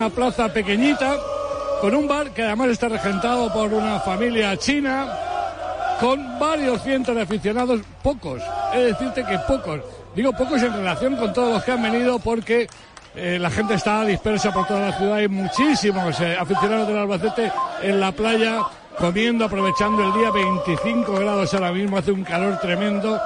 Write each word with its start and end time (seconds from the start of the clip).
Una 0.00 0.08
plaza 0.08 0.50
pequeñita 0.50 1.18
con 1.82 1.94
un 1.94 2.08
bar 2.08 2.30
que 2.30 2.42
además 2.42 2.70
está 2.70 2.88
regentado 2.88 3.52
por 3.52 3.70
una 3.70 4.00
familia 4.00 4.56
china 4.56 5.06
con 6.00 6.38
varios 6.38 6.82
cientos 6.82 7.14
de 7.14 7.20
aficionados, 7.20 7.82
pocos, 8.02 8.40
es 8.72 8.82
decirte 8.82 9.22
que 9.26 9.38
pocos, 9.40 9.80
digo 10.16 10.32
pocos 10.32 10.62
en 10.62 10.72
relación 10.72 11.16
con 11.16 11.34
todos 11.34 11.52
los 11.52 11.64
que 11.64 11.72
han 11.72 11.82
venido 11.82 12.18
porque 12.18 12.66
eh, 13.14 13.36
la 13.38 13.50
gente 13.50 13.74
está 13.74 14.02
dispersa 14.06 14.50
por 14.54 14.66
toda 14.66 14.88
la 14.88 14.96
ciudad, 14.96 15.16
hay 15.16 15.28
muchísimos 15.28 16.18
eh, 16.22 16.34
aficionados 16.34 16.88
del 16.88 16.96
Albacete 16.96 17.52
en 17.82 18.00
la 18.00 18.10
playa 18.10 18.62
comiendo, 18.98 19.44
aprovechando 19.44 20.02
el 20.02 20.14
día 20.14 20.30
25 20.30 21.12
grados 21.12 21.52
ahora 21.52 21.72
mismo, 21.72 21.98
hace 21.98 22.10
un 22.10 22.24
calor 22.24 22.58
tremendo 22.58 23.20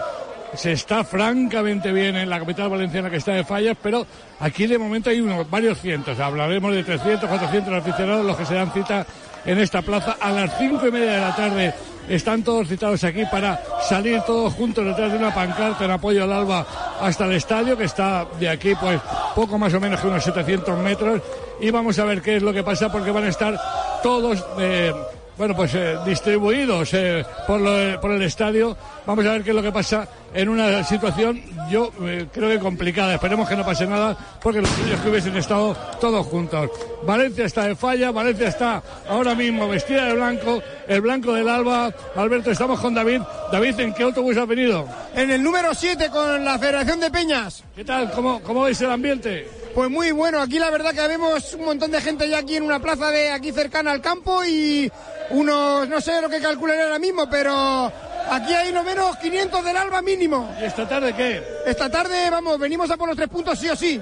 se 0.57 0.73
está 0.73 1.05
francamente 1.05 1.93
bien 1.93 2.17
en 2.17 2.31
la 2.31 2.39
capital 2.39 2.71
valenciana 2.71 3.11
que 3.11 3.17
está 3.17 3.33
de 3.33 3.45
fallas, 3.45 3.77
pero 3.83 4.07
aquí 4.41 4.67
de 4.67 4.79
momento 4.79 5.11
hay 5.11 5.21
unos, 5.21 5.49
varios 5.49 5.81
cientos, 5.81 6.19
hablaremos 6.19 6.73
de 6.73 6.85
300, 6.85 7.29
400 7.29 7.75
aficionados 7.75 8.25
los 8.25 8.37
que 8.37 8.47
se 8.47 8.55
dan 8.55 8.73
cita 8.73 9.07
en 9.45 9.59
esta 9.59 9.83
plaza 9.83 10.17
a 10.21 10.31
las 10.31 10.57
cinco 10.59 10.87
y 10.89 10.93
media 10.93 11.13
de 11.13 11.21
la 11.21 11.37
tarde. 11.37 11.75
Están 12.09 12.43
todos 12.43 12.69
citados 12.69 13.03
aquí 13.05 13.25
para 13.31 13.61
salir 13.89 14.21
todos 14.23 14.53
juntos 14.53 14.85
detrás 14.85 15.13
de 15.13 15.19
una 15.19 15.35
pancarta 15.35 15.85
en 15.85 15.91
apoyo 15.91 16.25
al 16.25 16.33
Alba 16.33 16.67
hasta 17.01 17.25
el 17.25 17.33
estadio, 17.33 17.77
que 17.77 17.85
está 17.85 18.27
de 18.39 18.49
aquí 18.49 18.75
pues 18.75 19.01
poco 19.35 19.59
más 19.59 19.73
o 19.73 19.81
menos 19.81 20.01
que 20.01 20.07
unos 20.07 20.23
700 20.23 20.79
metros. 20.79 21.23
Y 21.61 21.71
vamos 21.71 21.99
a 21.99 22.05
ver 22.05 22.21
qué 22.21 22.37
es 22.37 22.43
lo 22.43 22.53
que 22.53 22.63
pasa 22.63 22.93
porque 22.93 23.11
van 23.11 23.25
a 23.25 23.29
estar 23.29 23.59
todos... 24.03 24.45
Eh, 24.59 24.93
bueno, 25.37 25.57
pues 25.57 25.75
eh, 25.75 25.97
distribuidos 26.07 26.95
eh, 26.95 27.25
por, 27.47 27.61
por 28.01 28.13
el 28.13 28.23
estadio. 28.23 28.77
Vamos 29.07 29.27
a 29.27 29.33
ver 29.33 29.43
qué 29.43 29.51
es 29.51 29.57
lo 29.57 29.63
que 29.63 29.73
pasa 29.73 30.09
en 30.33 30.49
una 30.49 30.83
situación, 30.83 31.41
yo 31.71 31.93
eh, 32.03 32.27
creo 32.33 32.49
que 32.49 32.59
complicada. 32.59 33.15
Esperemos 33.15 33.49
que 33.49 33.55
no 33.55 33.65
pase 33.65 33.87
nada, 33.87 34.17
porque 34.43 34.61
los 34.61 34.79
niños 34.79 35.01
que 35.01 35.11
hubiesen 35.11 35.37
estado 35.37 35.75
todos 36.01 36.27
juntos. 36.27 36.71
Valencia 37.05 37.45
está 37.45 37.69
de 37.69 37.77
falla, 37.77 38.11
Valencia 38.11 38.49
está 38.49 38.83
ahora 39.09 39.35
mismo 39.35 39.69
vestida 39.69 40.07
de 40.07 40.15
blanco, 40.15 40.63
el 40.89 41.01
blanco 41.03 41.35
del 41.35 41.49
alba. 41.49 41.93
Alberto, 42.17 42.51
estamos 42.51 42.81
con 42.81 42.95
David. 42.95 43.21
David, 43.53 43.79
¿en 43.81 43.95
qué 43.95 44.03
autobús 44.03 44.37
has 44.37 44.49
venido? 44.49 44.89
En 45.15 45.31
el 45.31 45.43
número 45.43 45.75
7 45.75 46.09
con 46.11 46.45
la 46.45 46.59
Federación 46.59 46.99
de 46.99 47.11
Peñas. 47.11 47.63
¿Qué 47.77 47.85
tal? 47.85 48.11
¿Cómo, 48.11 48.41
cómo 48.43 48.63
veis 48.63 48.81
el 48.81 48.91
ambiente? 48.91 49.49
Pues 49.75 49.91
muy 49.91 50.13
bueno, 50.13 50.41
aquí 50.41 50.59
la 50.59 50.71
verdad 50.71 50.93
que 50.93 51.07
vemos 51.07 51.55
un 51.55 51.65
montón 51.65 51.91
de 51.91 52.01
gente 52.01 52.29
ya 52.29 52.39
aquí 52.39 52.57
en 52.57 52.63
una 52.63 52.81
plaza 52.81 53.11
de 53.11 53.31
aquí 53.31 53.53
cercana 53.53 53.91
al 53.91 54.01
campo 54.01 54.45
y 54.45 54.91
unos, 55.31 55.89
no 55.89 56.01
sé 56.01 56.23
lo 56.23 56.29
que 56.29 56.41
calculan 56.41 56.81
ahora 56.81 56.99
mismo, 56.99 57.29
pero 57.29 57.93
aquí 58.31 58.53
hay 58.53 58.73
no 58.73 58.83
menos 58.83 59.17
500 59.17 59.65
del 59.65 59.77
Alba 59.77 60.03
mínimo. 60.03 60.55
¿Y 60.61 60.65
esta 60.65 60.89
tarde 60.89 61.15
qué? 61.15 61.43
Esta 61.67 61.89
tarde, 61.89 62.31
vamos, 62.31 62.59
venimos 62.59 62.91
a 62.91 62.97
por 62.97 63.09
los 63.09 63.17
tres 63.17 63.29
puntos 63.29 63.59
sí 63.59 63.69
o 63.69 63.77
sí. 63.77 64.01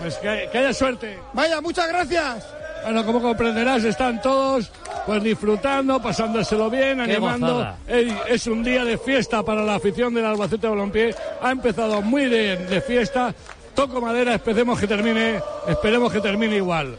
Pues 0.00 0.16
que, 0.16 0.58
haya 0.58 0.74
suerte. 0.74 1.18
Vaya, 1.32 1.60
muchas 1.60 1.88
gracias. 1.88 2.46
Bueno, 2.82 3.06
como 3.06 3.22
comprenderás, 3.22 3.84
están 3.84 4.20
todos 4.20 4.70
pues 5.06 5.22
disfrutando, 5.22 6.00
pasándoselo 6.02 6.68
bien, 6.68 7.00
animando. 7.00 7.76
Es 7.86 8.46
un 8.46 8.62
día 8.62 8.84
de 8.84 8.98
fiesta 8.98 9.42
para 9.42 9.62
la 9.62 9.76
afición 9.76 10.12
del 10.12 10.26
Albacete 10.26 10.68
Balompié. 10.68 11.14
Ha 11.40 11.50
empezado 11.50 12.02
muy 12.02 12.26
de, 12.26 12.56
de 12.56 12.80
fiesta. 12.80 13.34
Toco 13.74 14.00
madera, 14.00 14.34
esperemos 14.34 14.78
que 14.78 14.86
termine, 14.86 15.40
esperemos 15.66 16.12
que 16.12 16.20
termine 16.20 16.56
igual. 16.56 16.96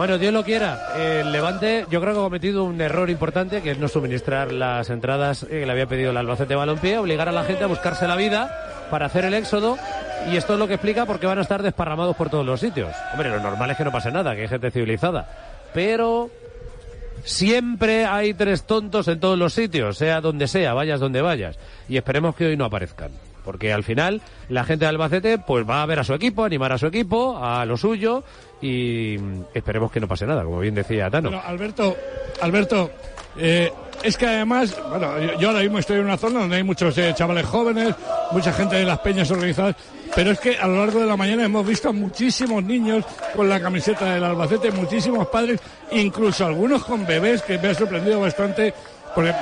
Bueno, 0.00 0.16
Dios 0.16 0.32
lo 0.32 0.42
quiera. 0.42 0.94
El 0.96 1.30
Levante, 1.30 1.84
yo 1.90 2.00
creo 2.00 2.14
que 2.14 2.20
ha 2.20 2.22
cometido 2.22 2.64
un 2.64 2.80
error 2.80 3.10
importante, 3.10 3.60
que 3.60 3.72
es 3.72 3.78
no 3.78 3.86
suministrar 3.86 4.50
las 4.50 4.88
entradas 4.88 5.44
que 5.44 5.66
le 5.66 5.70
había 5.70 5.84
pedido 5.84 6.10
el 6.10 6.16
Albacete 6.16 6.54
Balompié, 6.54 6.96
obligar 6.96 7.28
a 7.28 7.32
la 7.32 7.44
gente 7.44 7.64
a 7.64 7.66
buscarse 7.66 8.08
la 8.08 8.16
vida 8.16 8.86
para 8.90 9.04
hacer 9.04 9.26
el 9.26 9.34
éxodo. 9.34 9.76
Y 10.32 10.38
esto 10.38 10.54
es 10.54 10.58
lo 10.58 10.66
que 10.66 10.72
explica 10.72 11.04
por 11.04 11.20
qué 11.20 11.26
van 11.26 11.38
a 11.38 11.42
estar 11.42 11.62
desparramados 11.62 12.16
por 12.16 12.30
todos 12.30 12.46
los 12.46 12.60
sitios. 12.60 12.96
Hombre, 13.12 13.28
lo 13.28 13.40
normal 13.40 13.72
es 13.72 13.76
que 13.76 13.84
no 13.84 13.92
pase 13.92 14.10
nada, 14.10 14.34
que 14.34 14.40
hay 14.40 14.48
gente 14.48 14.70
civilizada. 14.70 15.28
Pero 15.74 16.30
siempre 17.22 18.06
hay 18.06 18.32
tres 18.32 18.62
tontos 18.62 19.06
en 19.06 19.20
todos 19.20 19.38
los 19.38 19.52
sitios, 19.52 19.98
sea 19.98 20.22
donde 20.22 20.48
sea, 20.48 20.72
vayas 20.72 20.98
donde 20.98 21.20
vayas. 21.20 21.58
Y 21.90 21.98
esperemos 21.98 22.34
que 22.34 22.46
hoy 22.46 22.56
no 22.56 22.64
aparezcan 22.64 23.10
porque 23.44 23.72
al 23.72 23.84
final 23.84 24.20
la 24.48 24.64
gente 24.64 24.84
de 24.84 24.88
Albacete 24.88 25.38
pues 25.38 25.68
va 25.68 25.82
a 25.82 25.86
ver 25.86 25.98
a 25.98 26.04
su 26.04 26.14
equipo, 26.14 26.44
animar 26.44 26.72
a 26.72 26.78
su 26.78 26.86
equipo, 26.86 27.38
a 27.42 27.64
lo 27.64 27.76
suyo 27.76 28.24
y 28.60 29.16
esperemos 29.54 29.90
que 29.90 30.00
no 30.00 30.08
pase 30.08 30.26
nada, 30.26 30.44
como 30.44 30.60
bien 30.60 30.74
decía 30.74 31.10
Tano. 31.10 31.30
Bueno, 31.30 31.44
Alberto, 31.46 31.96
Alberto, 32.40 32.90
eh, 33.36 33.72
es 34.02 34.16
que 34.16 34.26
además, 34.26 34.76
bueno, 34.88 35.38
yo 35.38 35.48
ahora 35.48 35.60
mismo 35.60 35.78
estoy 35.78 35.98
en 35.98 36.04
una 36.04 36.16
zona 36.16 36.40
donde 36.40 36.56
hay 36.56 36.62
muchos 36.62 36.96
eh, 36.98 37.12
chavales 37.14 37.46
jóvenes, 37.46 37.94
mucha 38.32 38.52
gente 38.52 38.76
de 38.76 38.84
las 38.84 38.98
peñas 39.00 39.30
organizadas, 39.30 39.76
pero 40.14 40.30
es 40.30 40.40
que 40.40 40.56
a 40.56 40.66
lo 40.66 40.78
largo 40.78 41.00
de 41.00 41.06
la 41.06 41.16
mañana 41.16 41.44
hemos 41.44 41.66
visto 41.66 41.90
a 41.90 41.92
muchísimos 41.92 42.62
niños 42.64 43.04
con 43.36 43.48
la 43.48 43.60
camiseta 43.60 44.14
del 44.14 44.24
Albacete, 44.24 44.70
muchísimos 44.70 45.28
padres, 45.28 45.60
incluso 45.92 46.46
algunos 46.46 46.84
con 46.84 47.06
bebés, 47.06 47.42
que 47.42 47.58
me 47.58 47.68
ha 47.68 47.74
sorprendido 47.74 48.20
bastante, 48.20 48.72
porque 49.14 49.34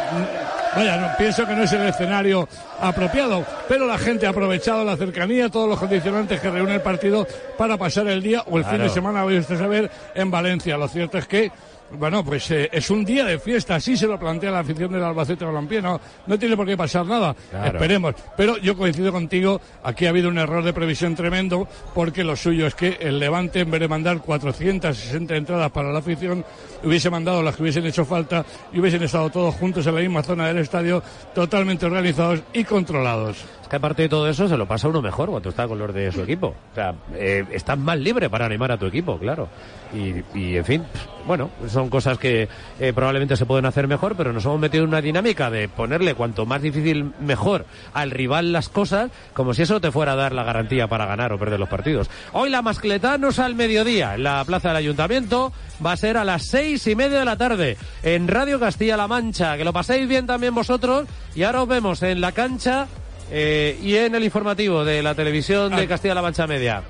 Vaya, 0.74 0.96
no, 0.96 1.08
pienso 1.16 1.46
que 1.46 1.54
no 1.54 1.62
es 1.62 1.72
el 1.72 1.86
escenario 1.86 2.48
apropiado, 2.80 3.44
pero 3.68 3.86
la 3.86 3.98
gente 3.98 4.26
ha 4.26 4.30
aprovechado 4.30 4.84
la 4.84 4.96
cercanía, 4.96 5.48
todos 5.48 5.68
los 5.68 5.78
condicionantes 5.78 6.40
que 6.40 6.50
reúne 6.50 6.74
el 6.74 6.82
partido 6.82 7.26
para 7.56 7.76
pasar 7.76 8.06
el 8.08 8.22
día 8.22 8.42
o 8.46 8.58
el 8.58 8.64
fin 8.64 8.78
de 8.78 8.88
semana, 8.88 9.24
voy 9.24 9.36
a 9.36 9.40
usted 9.40 9.58
saber, 9.58 9.90
en 10.14 10.30
Valencia. 10.30 10.76
Lo 10.76 10.86
cierto 10.88 11.18
es 11.18 11.26
que 11.26 11.50
bueno, 11.92 12.24
pues 12.24 12.50
eh, 12.50 12.68
es 12.72 12.90
un 12.90 13.04
día 13.04 13.24
de 13.24 13.38
fiesta, 13.38 13.76
así 13.76 13.96
se 13.96 14.06
lo 14.06 14.18
plantea 14.18 14.50
la 14.50 14.60
afición 14.60 14.92
del 14.92 15.02
Albacete 15.02 15.44
Balompié, 15.44 15.80
no, 15.80 16.00
no 16.26 16.38
tiene 16.38 16.56
por 16.56 16.66
qué 16.66 16.76
pasar 16.76 17.06
nada, 17.06 17.34
esperemos. 17.64 18.14
Pero 18.36 18.58
yo 18.58 18.76
coincido 18.76 19.12
contigo, 19.12 19.60
aquí 19.82 20.06
ha 20.06 20.10
habido 20.10 20.28
un 20.28 20.38
error 20.38 20.62
de 20.62 20.72
previsión 20.72 21.14
tremendo, 21.14 21.66
porque 21.94 22.24
lo 22.24 22.36
suyo 22.36 22.66
es 22.66 22.74
que 22.74 22.98
el 23.00 23.18
Levante, 23.18 23.60
en 23.60 23.70
vez 23.70 23.80
de 23.80 23.88
mandar 23.88 24.20
460 24.20 25.36
entradas 25.36 25.70
para 25.70 25.92
la 25.92 26.00
afición, 26.00 26.44
hubiese 26.82 27.10
mandado 27.10 27.42
las 27.42 27.56
que 27.56 27.62
hubiesen 27.62 27.86
hecho 27.86 28.04
falta 28.04 28.44
y 28.72 28.80
hubiesen 28.80 29.02
estado 29.02 29.30
todos 29.30 29.54
juntos 29.54 29.86
en 29.86 29.94
la 29.94 30.00
misma 30.00 30.22
zona 30.22 30.48
del 30.48 30.58
estadio, 30.58 31.02
totalmente 31.34 31.86
organizados 31.86 32.42
y 32.52 32.64
controlados 32.64 33.57
que 33.68 33.76
aparte 33.76 34.02
de 34.02 34.08
todo 34.08 34.28
eso 34.28 34.48
se 34.48 34.56
lo 34.56 34.66
pasa 34.66 34.88
uno 34.88 35.02
mejor 35.02 35.30
cuando 35.30 35.48
está 35.48 35.68
con 35.68 35.78
los 35.78 35.92
de 35.92 36.10
su 36.12 36.22
equipo. 36.22 36.54
O 36.72 36.74
sea, 36.74 36.94
eh, 37.14 37.44
estás 37.52 37.78
más 37.78 37.98
libre 37.98 38.30
para 38.30 38.46
animar 38.46 38.72
a 38.72 38.78
tu 38.78 38.86
equipo, 38.86 39.18
claro. 39.18 39.48
Y, 39.94 40.56
en 40.56 40.64
fin, 40.64 40.84
bueno, 41.26 41.50
son 41.66 41.88
cosas 41.88 42.18
que 42.18 42.46
eh, 42.78 42.92
probablemente 42.92 43.36
se 43.36 43.46
pueden 43.46 43.64
hacer 43.64 43.88
mejor, 43.88 44.16
pero 44.16 44.34
nos 44.34 44.44
hemos 44.44 44.60
metido 44.60 44.84
en 44.84 44.90
una 44.90 45.00
dinámica 45.00 45.50
de 45.50 45.68
ponerle 45.68 46.14
cuanto 46.14 46.44
más 46.44 46.60
difícil 46.60 47.12
mejor 47.20 47.64
al 47.94 48.10
rival 48.10 48.52
las 48.52 48.68
cosas, 48.68 49.10
como 49.32 49.54
si 49.54 49.62
eso 49.62 49.80
te 49.80 49.90
fuera 49.90 50.12
a 50.12 50.16
dar 50.16 50.32
la 50.32 50.44
garantía 50.44 50.88
para 50.88 51.06
ganar 51.06 51.32
o 51.32 51.38
perder 51.38 51.58
los 51.58 51.70
partidos. 51.70 52.10
Hoy 52.32 52.50
la 52.50 52.60
Mascletanos 52.60 53.38
al 53.38 53.54
mediodía 53.54 54.14
en 54.14 54.24
la 54.24 54.44
Plaza 54.44 54.68
del 54.68 54.78
Ayuntamiento 54.78 55.52
va 55.84 55.92
a 55.92 55.96
ser 55.96 56.18
a 56.18 56.24
las 56.24 56.46
seis 56.46 56.86
y 56.86 56.94
media 56.94 57.20
de 57.20 57.24
la 57.24 57.36
tarde 57.36 57.78
en 58.02 58.28
Radio 58.28 58.60
Castilla-La 58.60 59.08
Mancha. 59.08 59.56
Que 59.56 59.64
lo 59.64 59.72
paséis 59.72 60.06
bien 60.06 60.26
también 60.26 60.54
vosotros 60.54 61.06
y 61.34 61.44
ahora 61.44 61.62
os 61.62 61.68
vemos 61.68 62.02
en 62.02 62.20
la 62.20 62.32
cancha 62.32 62.88
eh, 63.30 63.78
y 63.82 63.96
en 63.96 64.14
el 64.14 64.24
informativo 64.24 64.84
de 64.84 65.02
la 65.02 65.14
televisión 65.14 65.74
de 65.74 65.82
ah. 65.82 65.88
Castilla-La 65.88 66.22
Mancha 66.22 66.46
Media. 66.46 66.82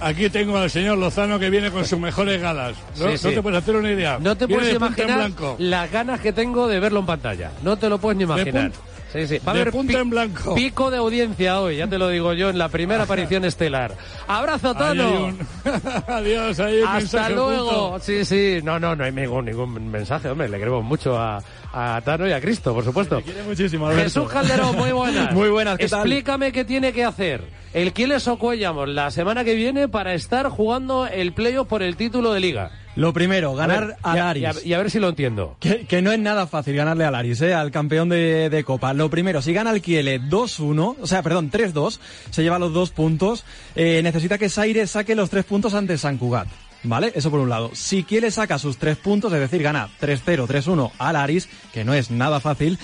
Aquí 0.00 0.30
tengo 0.30 0.56
al 0.56 0.70
señor 0.70 0.96
Lozano 0.96 1.38
que 1.38 1.50
viene 1.50 1.70
con 1.70 1.84
sus 1.84 1.98
mejores 1.98 2.40
galas. 2.40 2.74
¿No, 2.98 3.30
te 3.30 3.42
puedes 3.42 3.58
hacer 3.62 3.76
una 3.76 3.90
idea. 3.90 4.18
No 4.18 4.34
te 4.34 4.48
puedes 4.48 4.74
imaginar 4.74 5.30
las 5.58 5.92
ganas 5.92 6.20
que 6.20 6.32
tengo 6.32 6.68
de 6.68 6.80
verlo 6.80 7.00
en 7.00 7.06
pantalla. 7.06 7.52
No 7.62 7.76
te 7.76 7.88
lo 7.88 7.98
puedes 7.98 8.16
ni 8.16 8.24
imaginar. 8.24 8.72
Sí, 9.12 9.26
sí. 9.26 9.38
Va 9.38 9.52
a 9.52 9.54
haber 9.56 9.72
punta 9.72 9.98
en 9.98 10.10
blanco. 10.10 10.54
pico 10.54 10.90
de 10.90 10.98
audiencia 10.98 11.60
hoy, 11.60 11.76
ya 11.76 11.88
te 11.88 11.98
lo 11.98 12.08
digo 12.08 12.32
yo, 12.32 12.50
en 12.50 12.58
la 12.58 12.68
primera 12.68 13.02
aparición 13.04 13.44
estelar. 13.44 13.94
¡Abrazo, 14.28 14.74
Tono! 14.74 15.34
Adiós, 16.06 16.60
ahí 16.60 16.82
Hasta 16.86 17.28
luego. 17.30 17.98
Sí, 18.00 18.24
sí. 18.24 18.60
No, 18.62 18.78
no, 18.78 18.94
no 18.94 19.04
hay 19.04 19.12
ningún, 19.12 19.44
ningún 19.46 19.90
mensaje, 19.90 20.28
hombre. 20.28 20.48
Le 20.48 20.58
queremos 20.58 20.84
mucho 20.84 21.18
a, 21.18 21.42
a 21.72 22.00
Tano 22.02 22.28
y 22.28 22.32
a 22.32 22.40
Cristo, 22.40 22.72
por 22.74 22.84
supuesto. 22.84 23.16
Me 23.16 23.22
quiere 23.22 23.42
muchísimo, 23.42 23.88
Jesús 23.90 24.28
Calderón, 24.28 24.76
muy 24.76 24.92
buenas. 24.92 25.32
muy 25.34 25.48
buenas, 25.48 25.78
¿qué 25.78 25.84
Explícame 25.84 26.52
qué 26.52 26.64
tiene 26.64 26.92
que 26.92 27.04
hacer 27.04 27.60
el 27.72 27.92
Quiles 27.92 28.26
Ocuellamos 28.26 28.88
la 28.88 29.10
semana 29.10 29.44
que 29.44 29.54
viene 29.54 29.88
para 29.88 30.14
estar 30.14 30.48
jugando 30.48 31.06
el 31.06 31.32
playoff 31.32 31.68
por 31.68 31.82
el 31.82 31.96
título 31.96 32.32
de 32.32 32.40
liga. 32.40 32.72
Lo 32.96 33.12
primero, 33.12 33.54
ganar 33.54 33.96
a, 34.02 34.16
Laris. 34.16 34.64
Y 34.64 34.74
a, 34.74 34.78
ver 34.78 34.90
si 34.90 34.98
lo 34.98 35.08
entiendo. 35.08 35.56
Que, 35.60 36.02
no 36.02 36.12
es 36.12 36.18
nada 36.18 36.46
fácil 36.46 36.74
ganarle 36.74 37.04
a 37.04 37.10
Laris, 37.10 37.40
¿eh? 37.40 37.54
al 37.54 37.70
campeón 37.70 38.08
de, 38.08 38.62
Copa. 38.66 38.92
Lo 38.92 39.08
primero, 39.08 39.42
si 39.42 39.52
gana 39.52 39.70
el 39.70 39.80
Kiele 39.80 40.20
2-1, 40.20 40.96
o 41.00 41.06
sea, 41.06 41.22
perdón, 41.22 41.50
3-2, 41.50 41.98
se 42.30 42.42
lleva 42.42 42.58
los 42.58 42.72
dos 42.72 42.90
puntos. 42.90 43.44
Eh, 43.76 44.00
necesita 44.02 44.38
que 44.38 44.48
Saire 44.48 44.86
saque 44.86 45.14
los 45.14 45.30
tres 45.30 45.44
puntos 45.44 45.74
ante 45.74 45.98
San 45.98 46.18
Cugat. 46.18 46.48
¿Vale? 46.82 47.12
Eso 47.14 47.30
por 47.30 47.40
un 47.40 47.50
lado. 47.50 47.70
Si 47.74 48.04
Kiele 48.04 48.30
saca 48.30 48.58
sus 48.58 48.78
tres 48.78 48.96
puntos, 48.96 49.32
es 49.32 49.40
decir, 49.40 49.62
gana 49.62 49.90
3-0, 50.00 50.46
3-1 50.46 50.92
al 50.98 51.16
Aris, 51.16 51.48
que 51.72 51.84
no 51.84 51.92
es 51.92 52.10
nada 52.10 52.40
fácil, 52.40 52.78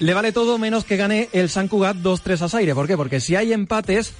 le 0.00 0.14
vale 0.14 0.32
todo 0.32 0.58
menos 0.58 0.84
que 0.84 0.96
gane 0.96 1.28
el 1.32 1.48
San 1.48 1.68
Cugat 1.68 1.96
2-3 1.96 2.42
a 2.42 2.48
Saire. 2.48 2.74
¿Por 2.74 2.86
qué? 2.86 2.96
Porque 2.96 3.20
si 3.20 3.36
hay 3.36 3.52
empates, 3.52 4.14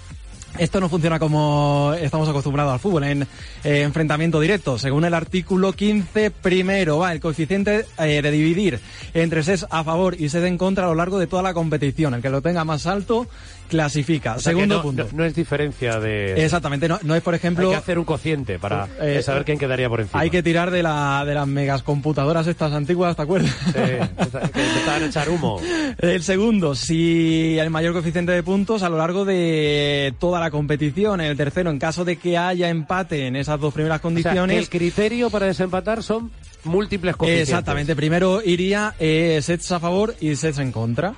esto 0.58 0.80
no 0.80 0.88
funciona 0.88 1.18
como 1.18 1.94
estamos 2.00 2.28
acostumbrados 2.28 2.72
al 2.72 2.80
fútbol, 2.80 3.04
en 3.04 3.22
eh, 3.64 3.82
enfrentamiento 3.82 4.40
directo. 4.40 4.78
Según 4.78 5.04
el 5.04 5.14
artículo 5.14 5.72
15, 5.72 6.30
primero 6.30 6.98
va 6.98 7.12
el 7.12 7.20
coeficiente 7.20 7.86
eh, 7.98 8.22
de 8.22 8.30
dividir 8.30 8.80
entre 9.14 9.42
SES 9.42 9.66
a 9.70 9.84
favor 9.84 10.16
y 10.18 10.28
SES 10.28 10.44
en 10.44 10.58
contra 10.58 10.84
a 10.84 10.88
lo 10.88 10.94
largo 10.94 11.18
de 11.18 11.26
toda 11.26 11.42
la 11.42 11.54
competición. 11.54 12.14
El 12.14 12.22
que 12.22 12.30
lo 12.30 12.42
tenga 12.42 12.64
más 12.64 12.86
alto 12.86 13.26
clasifica. 13.68 14.38
Segundo 14.38 14.76
no, 14.76 14.82
punto. 14.82 15.08
No, 15.12 15.24
es 15.24 15.34
diferencia 15.34 16.00
de. 16.00 16.44
Exactamente, 16.44 16.88
no, 16.88 16.98
no 17.02 17.14
es 17.14 17.22
por 17.22 17.34
ejemplo. 17.34 17.68
Hay 17.68 17.74
que 17.74 17.78
hacer 17.78 17.98
un 17.98 18.04
cociente 18.04 18.58
para 18.58 18.88
Eh, 19.00 19.22
saber 19.22 19.44
quién 19.44 19.58
quedaría 19.58 19.88
por 19.88 20.00
encima. 20.00 20.20
Hay 20.20 20.30
que 20.30 20.42
tirar 20.42 20.70
de, 20.70 20.82
la, 20.82 21.22
de 21.26 21.34
las 21.34 21.46
megas 21.46 21.82
computadoras 21.82 22.46
estas 22.46 22.72
antiguas, 22.72 23.14
¿te 23.16 23.22
acuerdas? 23.22 23.54
Sí, 23.66 23.72
que 23.74 24.90
a 24.90 25.04
echar 25.06 25.28
humo. 25.28 25.60
El 25.98 26.22
segundo, 26.22 26.74
si 26.74 27.58
el 27.58 27.70
mayor 27.70 27.92
coeficiente 27.92 28.32
de 28.32 28.42
puntos 28.42 28.82
a 28.82 28.88
lo 28.88 28.98
largo 28.98 29.24
de 29.24 30.14
toda 30.18 30.40
la 30.40 30.50
competición. 30.50 31.20
El 31.20 31.36
tercero, 31.36 31.70
en 31.70 31.78
caso 31.78 32.04
de 32.04 32.16
que 32.16 32.36
haya 32.38 32.68
empate 32.68 33.26
en 33.26 33.36
esas 33.36 33.60
dos 33.60 33.72
primeras 33.74 33.96
O 33.96 34.00
sea, 34.00 34.02
condiciones. 34.02 34.58
el 34.58 34.68
criterio 34.68 35.30
para 35.30 35.46
desempatar 35.46 36.02
son 36.02 36.30
múltiples 36.64 37.16
coeficientes. 37.16 37.48
Exactamente, 37.48 37.96
primero 37.96 38.42
iría 38.44 38.94
eh, 38.98 39.40
sets 39.42 39.72
a 39.72 39.80
favor 39.80 40.14
y 40.20 40.36
sets 40.36 40.58
en 40.58 40.72
contra. 40.72 41.14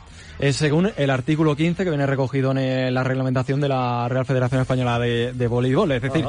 Según 0.52 0.90
el 0.96 1.10
artículo 1.10 1.54
15 1.54 1.84
que 1.84 1.90
viene 1.90 2.06
recogido 2.06 2.52
en 2.52 2.58
eh, 2.58 2.90
la 2.90 3.04
reglamentación 3.04 3.60
de 3.60 3.68
la 3.68 4.08
Real 4.08 4.24
Federación 4.24 4.62
Española 4.62 4.98
de, 4.98 5.34
de 5.34 5.46
Voleibol. 5.46 5.92
Es 5.92 6.00
decir, 6.00 6.24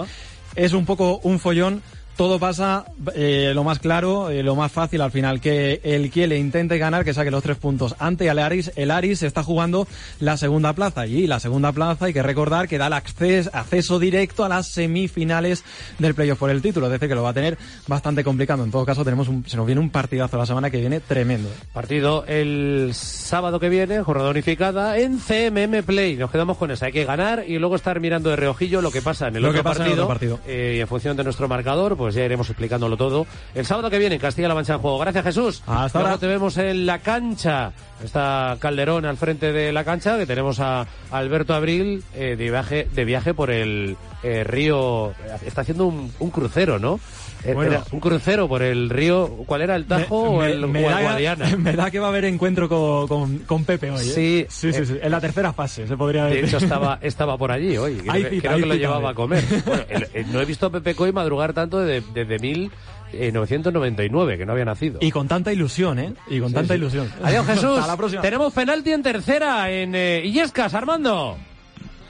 es 0.55 0.73
un 0.73 0.85
poco 0.85 1.19
un 1.23 1.39
follón. 1.39 1.81
Todo 2.17 2.37
pasa 2.39 2.85
eh, 3.15 3.51
lo 3.55 3.63
más 3.63 3.79
claro, 3.79 4.29
eh, 4.29 4.43
lo 4.43 4.55
más 4.55 4.71
fácil 4.71 5.01
al 5.01 5.11
final, 5.11 5.41
que 5.41 5.81
el 5.83 6.11
Kiele 6.11 6.37
intente 6.37 6.77
ganar, 6.77 7.03
que 7.03 7.13
saque 7.13 7.31
los 7.31 7.41
tres 7.41 7.57
puntos 7.57 7.95
ante 7.99 8.27
el 8.27 8.37
Aris. 8.37 8.71
El 8.75 8.91
Aris 8.91 9.23
está 9.23 9.43
jugando 9.43 9.87
la 10.19 10.37
segunda 10.37 10.73
plaza 10.73 11.07
y 11.07 11.25
la 11.25 11.39
segunda 11.39 11.71
plaza 11.71 12.05
hay 12.05 12.13
que 12.13 12.21
recordar 12.21 12.67
que 12.67 12.77
da 12.77 12.87
el 12.87 12.93
acceso, 12.93 13.49
acceso 13.53 13.97
directo 13.97 14.43
a 14.43 14.49
las 14.49 14.67
semifinales 14.67 15.63
del 15.99 16.13
playoff 16.13 16.37
por 16.37 16.49
el 16.51 16.61
título. 16.61 16.87
Es 16.87 16.91
decir, 16.91 17.09
que 17.09 17.15
lo 17.15 17.23
va 17.23 17.29
a 17.29 17.33
tener 17.33 17.57
bastante 17.87 18.23
complicado. 18.23 18.63
En 18.63 18.71
todo 18.71 18.85
caso, 18.85 19.03
tenemos 19.03 19.27
un, 19.27 19.43
se 19.47 19.57
nos 19.57 19.65
viene 19.65 19.81
un 19.81 19.89
partidazo 19.89 20.37
la 20.37 20.45
semana 20.45 20.69
que 20.69 20.77
viene 20.77 20.99
tremendo. 20.99 21.49
Partido 21.73 22.23
el 22.27 22.91
sábado 22.93 23.59
que 23.59 23.69
viene, 23.69 24.01
jornada 24.03 24.29
unificada 24.29 24.97
en 24.99 25.19
CMM 25.19 25.83
Play. 25.83 26.17
Nos 26.17 26.29
quedamos 26.29 26.57
con 26.57 26.69
esa. 26.71 26.85
Hay 26.85 26.91
que 26.91 27.05
ganar 27.05 27.45
y 27.47 27.57
luego 27.57 27.75
estar 27.75 27.99
mirando 27.99 28.29
de 28.29 28.35
reojillo 28.35 28.81
lo 28.81 28.91
que 28.91 29.01
pasa 29.01 29.27
en 29.29 29.37
el, 29.37 29.41
Lo 29.41 29.49
otro, 29.49 29.59
que 29.59 29.63
pasa 29.63 29.85
en 29.85 29.91
el 29.91 30.05
partido, 30.05 30.27
otro 30.27 30.37
partido. 30.37 30.39
eh, 30.47 30.75
y 30.77 30.81
en 30.81 30.87
función 30.87 31.17
de 31.17 31.23
nuestro 31.23 31.47
marcador, 31.47 31.97
pues 32.01 32.15
ya 32.15 32.25
iremos 32.25 32.49
explicándolo 32.49 32.97
todo. 32.97 33.27
El 33.53 33.63
sábado 33.65 33.91
que 33.91 33.99
viene 33.99 34.15
en 34.15 34.21
Castilla-La 34.21 34.55
Mancha 34.55 34.73
en 34.73 34.79
juego. 34.79 34.97
Gracias, 34.97 35.23
Jesús. 35.23 35.61
Hasta 35.67 35.99
Luego 35.99 36.07
ahora. 36.15 36.19
te 36.19 36.25
vemos 36.25 36.57
en 36.57 36.87
la 36.87 36.97
cancha. 36.97 37.73
Está 38.03 38.57
Calderón 38.59 39.05
al 39.05 39.17
frente 39.17 39.51
de 39.51 39.71
la 39.71 39.83
cancha, 39.83 40.17
que 40.17 40.25
tenemos 40.25 40.59
a 40.59 40.87
Alberto 41.11 41.53
Abril 41.53 42.03
eh, 42.15 42.35
de 42.35 42.49
viaje 42.49 42.87
de 42.91 43.05
viaje 43.05 43.35
por 43.35 43.51
el 43.51 43.95
eh, 44.23 44.43
río. 44.43 45.13
Está 45.45 45.61
haciendo 45.61 45.85
un, 45.85 46.11
un 46.17 46.31
crucero, 46.31 46.79
¿no? 46.79 46.99
Eh, 47.43 47.53
Bueno. 47.53 47.71
era 47.71 47.83
un 47.91 47.99
crucero 47.99 48.47
por 48.47 48.61
el 48.61 48.89
río. 48.89 49.27
¿Cuál 49.45 49.61
era 49.63 49.75
el 49.75 49.85
Tajo 49.85 50.15
o 50.21 50.43
el, 50.43 50.67
me 50.67 50.81
da- 50.83 51.01
Guadiana? 51.01 51.55
me 51.57 51.73
da 51.73 51.89
que 51.89 51.99
va 51.99 52.07
a 52.07 52.09
haber 52.09 52.25
encuentro 52.25 52.69
con, 52.69 53.07
con, 53.07 53.37
con 53.39 53.65
Pepe 53.65 53.89
hoy. 53.91 53.99
¿eh? 53.99 54.03
Sí, 54.03 54.45
sí, 54.49 54.69
eh, 54.69 54.85
sí. 54.85 54.97
En 55.01 55.09
la 55.11 55.19
tercera 55.19 55.51
fase, 55.53 55.87
se 55.87 55.97
podría 55.97 56.25
De 56.25 56.35
decir. 56.35 56.45
hecho, 56.45 56.57
estaba, 56.57 56.99
estaba 57.01 57.37
por 57.37 57.51
allí 57.51 57.77
hoy. 57.77 57.95
Creo, 57.97 58.11
Hay 58.13 58.23
que- 58.25 58.41
creo 58.41 58.57
lo 58.59 58.75
llevaba 58.75 59.09
a 59.09 59.13
comer. 59.13 59.43
Bueno, 59.65 59.83
el- 59.89 60.07
el- 60.13 60.31
no 60.31 60.39
he 60.41 60.45
visto 60.45 60.67
a 60.67 60.69
Pepe 60.69 60.93
Coy 60.95 61.11
madrugar 61.11 61.53
tanto 61.53 61.79
desde, 61.79 62.05
desde 62.13 62.37
1999, 62.39 64.37
que 64.37 64.45
no 64.45 64.51
había 64.53 64.65
nacido. 64.65 64.99
Y 65.01 65.11
con 65.11 65.27
tanta 65.27 65.51
ilusión, 65.53 65.99
¿eh? 65.99 66.13
Y 66.29 66.39
con 66.39 66.53
tanta 66.53 66.75
ilusión. 66.75 67.09
Adiós, 67.23 67.45
Jesús. 67.47 67.77
Hasta 67.79 67.87
la 67.87 67.97
próxima. 67.97 68.21
Tenemos 68.21 68.53
penalti 68.53 68.91
en 68.91 69.03
tercera 69.03 69.69
en 69.71 69.95
Illescas, 69.95 70.73
Armando. 70.73 71.37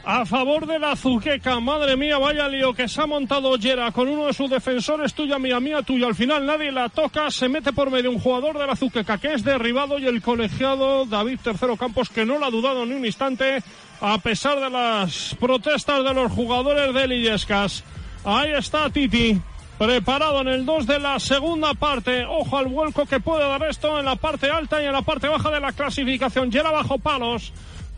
A 0.03 0.25
favor 0.25 0.65
de 0.65 0.79
la 0.79 0.95
Zuqueca, 0.95 1.59
madre 1.59 1.95
mía, 1.95 2.17
vaya 2.17 2.47
lío 2.47 2.73
que 2.73 2.87
se 2.87 2.99
ha 2.99 3.05
montado 3.05 3.55
Yera 3.55 3.91
con 3.91 4.07
uno 4.07 4.25
de 4.25 4.33
sus 4.33 4.49
defensores, 4.49 5.13
tuya, 5.13 5.37
mía, 5.37 5.59
mía, 5.59 5.83
tuya. 5.83 6.07
Al 6.07 6.15
final 6.15 6.43
nadie 6.43 6.71
la 6.71 6.89
toca, 6.89 7.29
se 7.29 7.47
mete 7.47 7.71
por 7.71 7.91
medio 7.91 8.09
un 8.09 8.17
jugador 8.17 8.57
de 8.57 8.65
la 8.65 8.75
Zuqueca 8.75 9.19
que 9.19 9.33
es 9.33 9.43
derribado 9.43 9.99
y 9.99 10.07
el 10.07 10.23
colegiado 10.23 11.05
David 11.05 11.39
Tercero 11.43 11.77
Campos 11.77 12.09
que 12.09 12.25
no 12.25 12.39
lo 12.39 12.45
ha 12.45 12.49
dudado 12.49 12.83
ni 12.83 12.95
un 12.95 13.05
instante 13.05 13.61
a 14.01 14.17
pesar 14.17 14.59
de 14.59 14.71
las 14.71 15.35
protestas 15.39 16.03
de 16.03 16.13
los 16.15 16.31
jugadores 16.31 16.93
de 16.95 17.15
Illescas. 17.15 17.83
Ahí 18.25 18.51
está 18.53 18.89
Titi. 18.89 19.39
Preparado 19.77 20.41
en 20.41 20.47
el 20.47 20.65
2 20.65 20.85
de 20.85 20.99
la 20.99 21.19
segunda 21.19 21.73
parte. 21.73 22.25
Ojo 22.25 22.57
al 22.57 22.67
vuelco 22.67 23.05
que 23.05 23.19
puede 23.19 23.47
dar 23.47 23.63
esto 23.63 23.99
en 23.99 24.05
la 24.05 24.15
parte 24.15 24.49
alta 24.49 24.81
y 24.81 24.85
en 24.85 24.93
la 24.93 25.01
parte 25.01 25.27
baja 25.27 25.49
de 25.49 25.59
la 25.59 25.71
clasificación. 25.71 26.51
Yera 26.51 26.69
bajo 26.71 26.99
palos. 26.99 27.51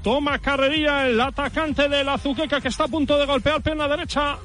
Toma 0.03 0.38
carrería 0.38 1.07
el 1.07 1.19
atacante 1.21 1.88
de 1.88 2.03
la 2.03 2.17
Zuqueca 2.17 2.59
que 2.59 2.67
está 2.67 2.83
a 2.83 2.88
punto 2.89 3.17
de 3.17 3.25
golpear 3.25 3.61
pierna 3.61 3.88
derecha. 3.88 4.35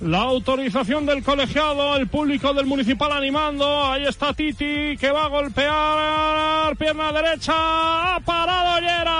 La 0.00 0.22
autorización 0.22 1.04
del 1.04 1.22
colegiado, 1.22 1.96
el 1.96 2.08
público 2.08 2.54
del 2.54 2.64
municipal 2.64 3.12
animando. 3.12 3.84
Ahí 3.84 4.06
está 4.06 4.32
Titi 4.32 4.96
que 4.96 5.10
va 5.12 5.26
a 5.26 5.28
golpear 5.28 6.74
pierna 6.78 7.12
derecha. 7.12 7.52
Ha 7.54 8.20
parado 8.20 8.80
Yera. 8.80 9.12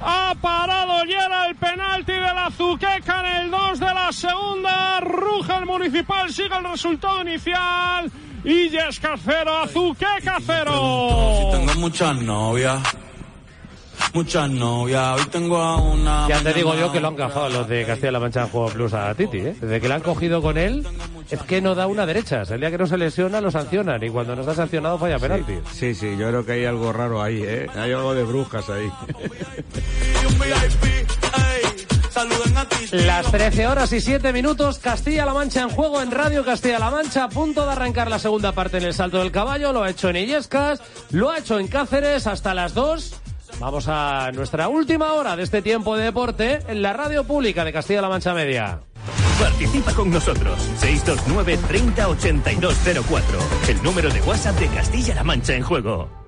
Ha 0.00 0.34
parado 0.40 1.04
Yera 1.04 1.46
el 1.48 1.56
penalti 1.56 2.12
de 2.12 2.20
la 2.20 2.50
Zuqueca 2.50 3.20
en 3.20 3.26
el 3.26 3.50
2 3.50 3.80
de 3.80 3.94
la 3.94 4.10
segunda. 4.12 5.00
Ruge 5.00 5.54
el 5.58 5.66
municipal, 5.66 6.32
sigue 6.32 6.56
el 6.56 6.64
resultado 6.64 7.20
inicial. 7.20 8.10
Illesca 8.44 9.14
cero, 9.22 9.58
Azuqueca 9.62 10.38
cero. 10.40 11.50
Tengo 11.52 11.74
muchas 11.74 12.16
novias. 12.22 13.07
Muchas 14.18 14.50
novias. 14.50 15.20
Hoy 15.20 15.26
tengo 15.26 15.58
a 15.58 15.76
una. 15.76 16.26
Ya 16.28 16.42
te 16.42 16.52
digo 16.52 16.74
yo 16.74 16.90
que 16.90 16.98
lo 16.98 17.06
han 17.06 17.14
cazado 17.14 17.48
los 17.50 17.68
de 17.68 17.86
Castilla-La 17.86 18.18
Mancha 18.18 18.40
en 18.40 18.48
Juego 18.48 18.68
Plus 18.70 18.92
a 18.92 19.14
Titi, 19.14 19.38
¿eh? 19.38 19.54
Desde 19.60 19.80
que 19.80 19.86
le 19.86 19.94
han 19.94 20.00
cogido 20.00 20.42
con 20.42 20.58
él, 20.58 20.84
es 21.30 21.40
que 21.44 21.60
no 21.60 21.76
da 21.76 21.86
una 21.86 22.04
derecha. 22.04 22.42
El 22.50 22.58
día 22.58 22.72
que 22.72 22.78
no 22.78 22.88
se 22.88 22.98
lesiona, 22.98 23.40
lo 23.40 23.52
sancionan. 23.52 24.02
Y 24.02 24.10
cuando 24.10 24.34
no 24.34 24.40
está 24.40 24.56
sancionado, 24.56 24.98
falla 24.98 25.20
penalti. 25.20 25.60
Sí, 25.72 25.94
sí, 25.94 26.16
yo 26.18 26.30
creo 26.30 26.44
que 26.44 26.50
hay 26.50 26.64
algo 26.64 26.92
raro 26.92 27.22
ahí, 27.22 27.44
¿eh? 27.44 27.68
Hay 27.76 27.92
algo 27.92 28.12
de 28.12 28.24
brujas 28.24 28.68
ahí. 28.68 28.90
Las 32.90 33.30
13 33.30 33.68
horas 33.68 33.92
y 33.92 34.00
7 34.00 34.32
minutos, 34.32 34.80
Castilla-La 34.80 35.32
Mancha 35.32 35.62
en 35.62 35.68
juego 35.68 36.02
en 36.02 36.10
Radio 36.10 36.44
Castilla-La 36.44 36.90
Mancha, 36.90 37.22
a 37.22 37.28
punto 37.28 37.64
de 37.64 37.70
arrancar 37.70 38.10
la 38.10 38.18
segunda 38.18 38.50
parte 38.50 38.78
en 38.78 38.82
el 38.82 38.94
Salto 38.94 39.20
del 39.20 39.30
Caballo, 39.30 39.72
lo 39.72 39.84
ha 39.84 39.90
hecho 39.90 40.08
en 40.08 40.16
Illescas, 40.16 40.82
lo 41.12 41.30
ha 41.30 41.38
hecho 41.38 41.60
en 41.60 41.68
Cáceres 41.68 42.26
hasta 42.26 42.52
las 42.52 42.74
2. 42.74 43.20
Vamos 43.60 43.86
a 43.88 44.30
nuestra 44.32 44.68
última 44.68 45.14
hora 45.14 45.34
de 45.34 45.42
este 45.42 45.62
tiempo 45.62 45.96
de 45.96 46.04
deporte 46.04 46.60
en 46.68 46.80
la 46.80 46.92
radio 46.92 47.24
pública 47.24 47.64
de 47.64 47.72
Castilla-La 47.72 48.08
Mancha 48.08 48.32
Media. 48.32 48.80
Participa 49.40 49.92
con 49.94 50.10
nosotros. 50.10 50.60
629 50.76 51.58
30 51.68 52.08
8204. 52.08 53.38
El 53.68 53.82
número 53.82 54.10
de 54.10 54.20
WhatsApp 54.22 54.56
de 54.58 54.68
Castilla-La 54.68 55.24
Mancha 55.24 55.54
en 55.54 55.62
juego. 55.62 56.27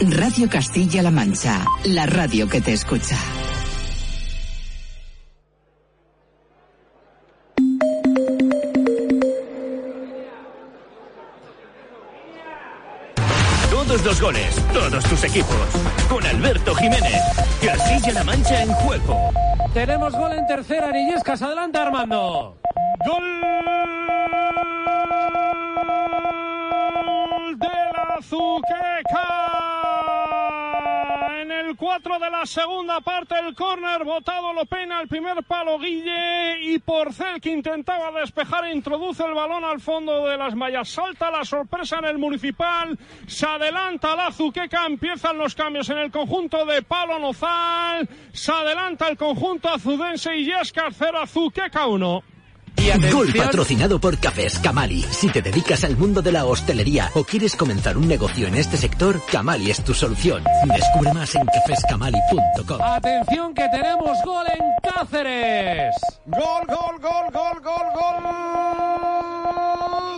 Radio 0.00 0.46
Castilla-La 0.50 1.10
Mancha, 1.10 1.64
la 1.84 2.04
radio 2.04 2.46
que 2.46 2.60
te 2.60 2.74
escucha. 2.74 3.16
Todos 13.70 14.04
los 14.04 14.20
goles, 14.20 14.62
todos 14.74 15.02
tus 15.04 15.24
equipos. 15.24 15.56
Con 16.10 16.26
Alberto 16.26 16.74
Jiménez. 16.74 17.22
Castilla-La 17.64 18.24
Mancha 18.24 18.62
en 18.62 18.72
juego. 18.72 19.30
Tenemos 19.72 20.12
gol 20.12 20.32
en 20.34 20.46
tercera, 20.46 20.92
Nillescas. 20.92 21.40
Adelante, 21.40 21.78
Armando. 21.78 22.58
Gol 23.06 23.24
de 27.58 27.66
la 27.66 28.18
Zuqueca. 28.22 29.45
En 29.45 29.45
4 31.76 32.18
de 32.18 32.30
la 32.30 32.46
segunda 32.46 33.00
parte, 33.00 33.38
el 33.38 33.54
córner 33.54 34.04
botado 34.04 34.52
lo 34.52 34.64
pena 34.66 35.00
el 35.00 35.08
primer 35.08 35.44
palo 35.44 35.78
Guille 35.78 36.60
y 36.62 36.78
Porcel 36.78 37.40
que 37.40 37.50
intentaba 37.50 38.18
despejar 38.18 38.68
introduce 38.68 39.24
el 39.24 39.34
balón 39.34 39.64
al 39.64 39.80
fondo 39.80 40.26
de 40.26 40.36
las 40.36 40.54
mallas. 40.54 40.88
Salta 40.88 41.30
la 41.30 41.44
sorpresa 41.44 41.98
en 41.98 42.06
el 42.06 42.18
municipal, 42.18 42.98
se 43.26 43.46
adelanta 43.46 44.16
la 44.16 44.32
Zuqueca, 44.32 44.86
empiezan 44.86 45.38
los 45.38 45.54
cambios 45.54 45.90
en 45.90 45.98
el 45.98 46.10
conjunto 46.10 46.64
de 46.64 46.82
Palo 46.82 47.18
Nozal, 47.18 48.08
se 48.32 48.52
adelanta 48.52 49.08
el 49.08 49.16
conjunto 49.16 49.68
azudense 49.68 50.36
y 50.36 50.46
ya 50.46 50.60
es 50.60 50.72
carcero 50.72 51.26
Zuqueca 51.26 51.86
1. 51.86 52.35
Gol 52.94 53.32
patrocinado 53.36 53.98
por 53.98 54.18
Cafés 54.18 54.58
Camali. 54.60 55.02
Si 55.10 55.28
te 55.28 55.42
dedicas 55.42 55.82
al 55.82 55.96
mundo 55.96 56.22
de 56.22 56.30
la 56.30 56.44
hostelería 56.46 57.10
o 57.14 57.24
quieres 57.24 57.56
comenzar 57.56 57.96
un 57.96 58.06
negocio 58.06 58.46
en 58.46 58.54
este 58.54 58.76
sector, 58.76 59.20
Camali 59.30 59.70
es 59.70 59.82
tu 59.82 59.92
solución. 59.92 60.44
Descubre 60.64 61.12
más 61.12 61.34
en 61.34 61.44
cafescamali.com. 61.46 62.80
Atención 62.80 63.54
que 63.54 63.68
tenemos 63.70 64.16
gol 64.24 64.46
en 64.46 64.90
Cáceres. 64.90 65.94
Gol, 66.26 66.66
gol, 66.68 67.00
gol, 67.00 67.32
gol, 67.32 67.60
gol, 67.62 67.92
gol 67.94 68.76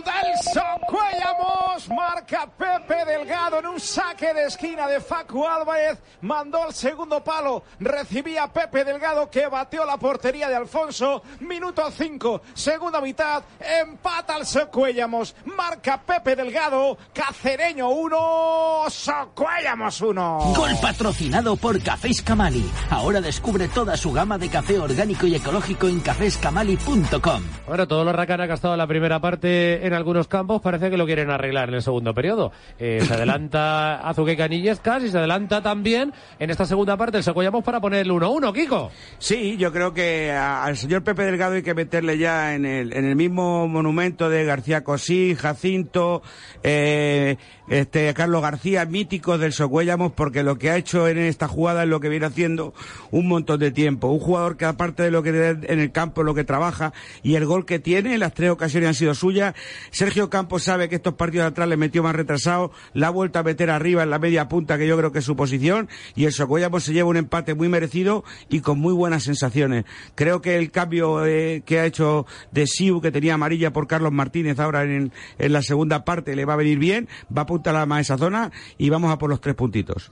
del 0.05 1.68
Marca 1.87 2.47
Pepe 2.57 3.05
Delgado 3.05 3.59
en 3.59 3.67
un 3.67 3.79
saque 3.79 4.33
de 4.33 4.45
esquina 4.45 4.87
de 4.87 4.99
Facu 4.99 5.45
Álvarez. 5.45 5.99
Mandó 6.21 6.67
el 6.67 6.73
segundo 6.73 7.23
palo. 7.23 7.63
Recibía 7.79 8.47
Pepe 8.47 8.83
Delgado 8.83 9.29
que 9.29 9.47
batió 9.47 9.85
la 9.85 9.97
portería 9.97 10.49
de 10.49 10.55
Alfonso. 10.55 11.23
Minuto 11.39 11.89
5, 11.89 12.41
segunda 12.53 12.99
mitad. 12.99 13.43
Empata 13.59 14.37
el 14.37 14.45
Socuellamos. 14.45 15.35
Marca 15.45 16.01
Pepe 16.01 16.35
Delgado. 16.35 16.97
Cacereño 17.13 17.89
1. 17.89 18.85
Socuellamos 18.89 20.01
1. 20.01 20.37
Gol 20.55 20.71
patrocinado 20.81 21.55
por 21.55 21.81
Cafés 21.81 22.21
Camali. 22.21 22.69
Ahora 22.89 23.21
descubre 23.21 23.67
toda 23.67 23.95
su 23.95 24.11
gama 24.11 24.37
de 24.37 24.49
café 24.49 24.79
orgánico 24.79 25.27
y 25.27 25.35
ecológico 25.35 25.87
en 25.87 25.99
cafescamali.com. 26.01 27.43
Bueno, 27.67 27.87
todo 27.87 28.03
lo 28.03 28.11
racana 28.11 28.45
que 28.45 28.51
ha 28.51 28.55
estado 28.55 28.75
la 28.75 28.87
primera 28.87 29.19
parte 29.19 29.85
en 29.85 29.93
algunos 29.93 30.27
campos 30.27 30.61
parece 30.61 30.89
que 30.89 30.97
lo 30.97 31.05
quieren 31.05 31.29
arreglar 31.29 31.68
en 31.69 31.75
el 31.75 31.81
segundo 31.81 32.13
periodo. 32.13 32.51
Eh, 32.77 33.01
se 33.01 33.13
adelanta 33.13 33.99
Azuqueca 34.07 34.47
Nillescas 34.47 35.03
y 35.03 35.09
se 35.09 35.17
adelanta 35.17 35.61
también 35.61 36.13
en 36.37 36.49
esta 36.49 36.65
segunda 36.65 36.97
parte 36.97 37.17
el 37.17 37.23
Secuellamos 37.23 37.63
para 37.63 37.79
poner 37.79 38.01
el 38.01 38.11
1-1, 38.11 38.53
Kiko. 38.53 38.91
Sí, 39.17 39.57
yo 39.57 39.71
creo 39.71 39.93
que 39.93 40.31
al 40.31 40.77
señor 40.77 41.03
Pepe 41.03 41.23
Delgado 41.23 41.53
hay 41.53 41.63
que 41.63 41.73
meterle 41.73 42.17
ya 42.17 42.53
en 42.53 42.65
el, 42.65 42.93
en 42.93 43.05
el 43.05 43.15
mismo 43.15 43.67
monumento 43.67 44.29
de 44.29 44.45
García 44.45 44.83
Cosí, 44.83 45.35
Jacinto, 45.35 46.21
eh, 46.63 47.37
este 47.69 48.13
Carlos 48.13 48.41
García, 48.41 48.85
míticos 48.85 49.39
del 49.39 49.53
Socuellamos, 49.53 50.11
porque 50.13 50.43
lo 50.43 50.57
que 50.57 50.71
ha 50.71 50.77
hecho 50.77 51.07
en 51.07 51.19
esta 51.19 51.47
jugada 51.47 51.83
es 51.83 51.89
lo 51.89 51.99
que 51.99 52.09
viene 52.09 52.25
haciendo 52.25 52.73
un 53.11 53.27
montón 53.27 53.59
de 53.59 53.71
tiempo. 53.71 54.07
Un 54.07 54.19
jugador 54.19 54.57
que 54.57 54.65
aparte 54.65 55.03
de 55.03 55.11
lo 55.11 55.23
que 55.23 55.29
en 55.29 55.79
el 55.79 55.91
campo, 55.91 56.23
lo 56.23 56.33
que 56.33 56.43
trabaja 56.43 56.93
y 57.21 57.35
el 57.35 57.45
gol 57.45 57.65
que 57.65 57.79
tiene, 57.79 58.17
las 58.17 58.33
tres 58.33 58.49
ocasiones 58.49 58.89
han 58.89 58.95
sido 58.95 59.13
suyas. 59.13 59.53
Sergio 59.91 60.29
Campos 60.29 60.63
sabe 60.63 60.89
que 60.89 60.95
estos 60.95 61.13
partidos 61.13 61.47
atrás 61.47 61.67
le 61.67 61.77
metió 61.77 62.01
más 62.01 62.15
retrasado, 62.15 62.71
la 62.93 63.07
ha 63.07 63.11
vuelto 63.11 63.39
a 63.39 63.43
meter 63.43 63.69
arriba 63.69 64.03
en 64.03 64.09
la 64.09 64.19
media 64.19 64.47
punta, 64.47 64.77
que 64.77 64.87
yo 64.87 64.97
creo 64.97 65.11
que 65.11 65.19
es 65.19 65.25
su 65.25 65.35
posición, 65.35 65.89
y 66.15 66.25
el 66.25 66.33
Socuellamos 66.33 66.83
se 66.83 66.93
lleva 66.93 67.09
un 67.09 67.17
empate 67.17 67.53
muy 67.53 67.69
merecido 67.69 68.23
y 68.49 68.61
con 68.61 68.79
muy 68.79 68.93
buenas 68.93 69.23
sensaciones. 69.23 69.85
Creo 70.15 70.41
que 70.41 70.57
el 70.57 70.71
cambio 70.71 71.25
eh, 71.25 71.61
que 71.65 71.79
ha 71.79 71.85
hecho 71.85 72.25
de 72.51 72.65
Siu, 72.65 73.01
que 73.01 73.11
tenía 73.11 73.35
amarilla 73.35 73.71
por 73.71 73.87
Carlos 73.87 74.11
Martínez 74.11 74.59
ahora 74.59 74.83
en, 74.83 75.11
en 75.37 75.53
la 75.53 75.61
segunda 75.61 76.03
parte, 76.03 76.35
le 76.35 76.45
va 76.45 76.53
a 76.53 76.57
venir 76.57 76.79
bien, 76.79 77.07
va 77.35 77.43
a 77.43 77.45
apuntar 77.59 77.87
más 77.87 78.01
esa 78.01 78.17
zona 78.17 78.51
y 78.77 78.89
vamos 78.89 79.11
a 79.11 79.17
por 79.17 79.29
los 79.29 79.41
tres 79.41 79.55
puntitos. 79.55 80.11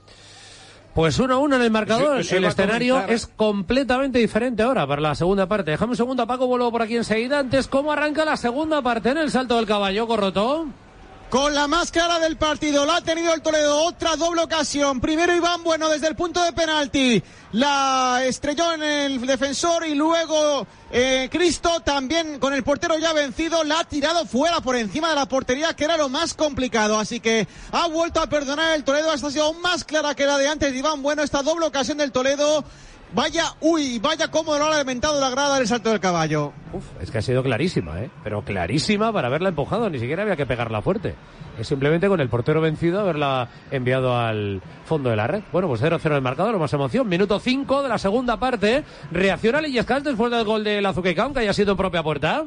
Pues 0.94 1.20
1-1 1.20 1.56
en 1.56 1.62
el 1.62 1.70
marcador. 1.70 2.18
El 2.18 2.44
escenario 2.44 2.94
comentar. 2.94 3.14
es 3.14 3.26
completamente 3.26 4.18
diferente 4.18 4.62
ahora 4.62 4.86
para 4.86 5.00
la 5.00 5.14
segunda 5.14 5.46
parte. 5.46 5.70
Dejamos 5.70 5.94
un 5.94 5.96
segundo 5.96 6.22
a 6.24 6.26
Paco, 6.26 6.46
vuelvo 6.46 6.72
por 6.72 6.82
aquí 6.82 6.96
enseguida. 6.96 7.38
Antes, 7.38 7.68
¿cómo 7.68 7.92
arranca 7.92 8.24
la 8.24 8.36
segunda 8.36 8.82
parte 8.82 9.10
en 9.10 9.18
el 9.18 9.30
salto 9.30 9.56
del 9.56 9.66
caballo, 9.66 10.08
Corroto? 10.08 10.66
Con 11.30 11.54
la 11.54 11.68
más 11.68 11.90
clara 11.90 12.18
del 12.18 12.38
partido, 12.38 12.86
la 12.86 12.96
ha 12.96 13.00
tenido 13.02 13.34
el 13.34 13.42
Toledo, 13.42 13.84
otra 13.84 14.16
doble 14.16 14.40
ocasión. 14.40 14.98
Primero 14.98 15.34
Iván 15.34 15.62
Bueno 15.62 15.90
desde 15.90 16.06
el 16.06 16.16
punto 16.16 16.42
de 16.42 16.54
penalti, 16.54 17.22
la 17.52 18.22
estrelló 18.24 18.72
en 18.72 18.82
el 18.82 19.26
defensor 19.26 19.86
y 19.86 19.94
luego 19.94 20.66
eh, 20.90 21.28
Cristo 21.30 21.80
también 21.80 22.38
con 22.38 22.54
el 22.54 22.62
portero 22.62 22.96
ya 22.96 23.12
vencido, 23.12 23.62
la 23.62 23.80
ha 23.80 23.84
tirado 23.84 24.24
fuera 24.24 24.62
por 24.62 24.74
encima 24.74 25.10
de 25.10 25.16
la 25.16 25.26
portería 25.26 25.74
que 25.74 25.84
era 25.84 25.98
lo 25.98 26.08
más 26.08 26.32
complicado. 26.32 26.98
Así 26.98 27.20
que 27.20 27.46
ha 27.72 27.88
vuelto 27.88 28.22
a 28.22 28.26
perdonar 28.26 28.74
el 28.74 28.84
Toledo, 28.84 29.12
esta 29.12 29.26
ha 29.26 29.30
sido 29.30 29.44
aún 29.44 29.60
más 29.60 29.84
clara 29.84 30.14
que 30.14 30.24
la 30.24 30.38
de 30.38 30.48
antes 30.48 30.72
de 30.72 30.78
Iván 30.78 31.02
Bueno, 31.02 31.22
esta 31.22 31.42
doble 31.42 31.66
ocasión 31.66 31.98
del 31.98 32.10
Toledo. 32.10 32.64
Vaya, 33.14 33.54
uy, 33.60 33.98
vaya 33.98 34.28
cómo 34.30 34.56
lo 34.58 34.66
ha 34.66 34.70
lamentado 34.76 35.18
la 35.20 35.30
grada 35.30 35.56
del 35.56 35.66
salto 35.66 35.90
del 35.90 36.00
caballo. 36.00 36.52
Uf, 36.72 36.84
es 37.00 37.10
que 37.10 37.18
ha 37.18 37.22
sido 37.22 37.42
clarísima, 37.42 38.00
¿eh? 38.02 38.10
Pero 38.22 38.42
clarísima 38.42 39.12
para 39.12 39.28
haberla 39.28 39.48
empujado. 39.48 39.88
Ni 39.88 39.98
siquiera 39.98 40.22
había 40.22 40.36
que 40.36 40.46
pegarla 40.46 40.82
fuerte. 40.82 41.14
Es 41.58 41.66
simplemente 41.66 42.06
con 42.08 42.20
el 42.20 42.28
portero 42.28 42.60
vencido 42.60 43.00
haberla 43.00 43.48
enviado 43.70 44.16
al 44.16 44.60
fondo 44.84 45.10
de 45.10 45.16
la 45.16 45.26
red. 45.26 45.42
Bueno, 45.52 45.68
pues 45.68 45.82
0-0 45.82 46.14
el 46.14 46.22
marcador, 46.22 46.52
lo 46.52 46.58
más 46.58 46.72
emoción. 46.72 47.08
Minuto 47.08 47.40
5 47.40 47.82
de 47.82 47.88
la 47.88 47.98
segunda 47.98 48.38
parte. 48.38 48.84
Reacciona 49.10 49.60
Lillescas 49.60 50.04
después 50.04 50.30
del 50.30 50.44
gol 50.44 50.62
del 50.62 50.84
Azuqueca, 50.84 51.24
aunque 51.24 51.40
haya 51.40 51.54
sido 51.54 51.76
propia 51.76 52.02
puerta. 52.02 52.44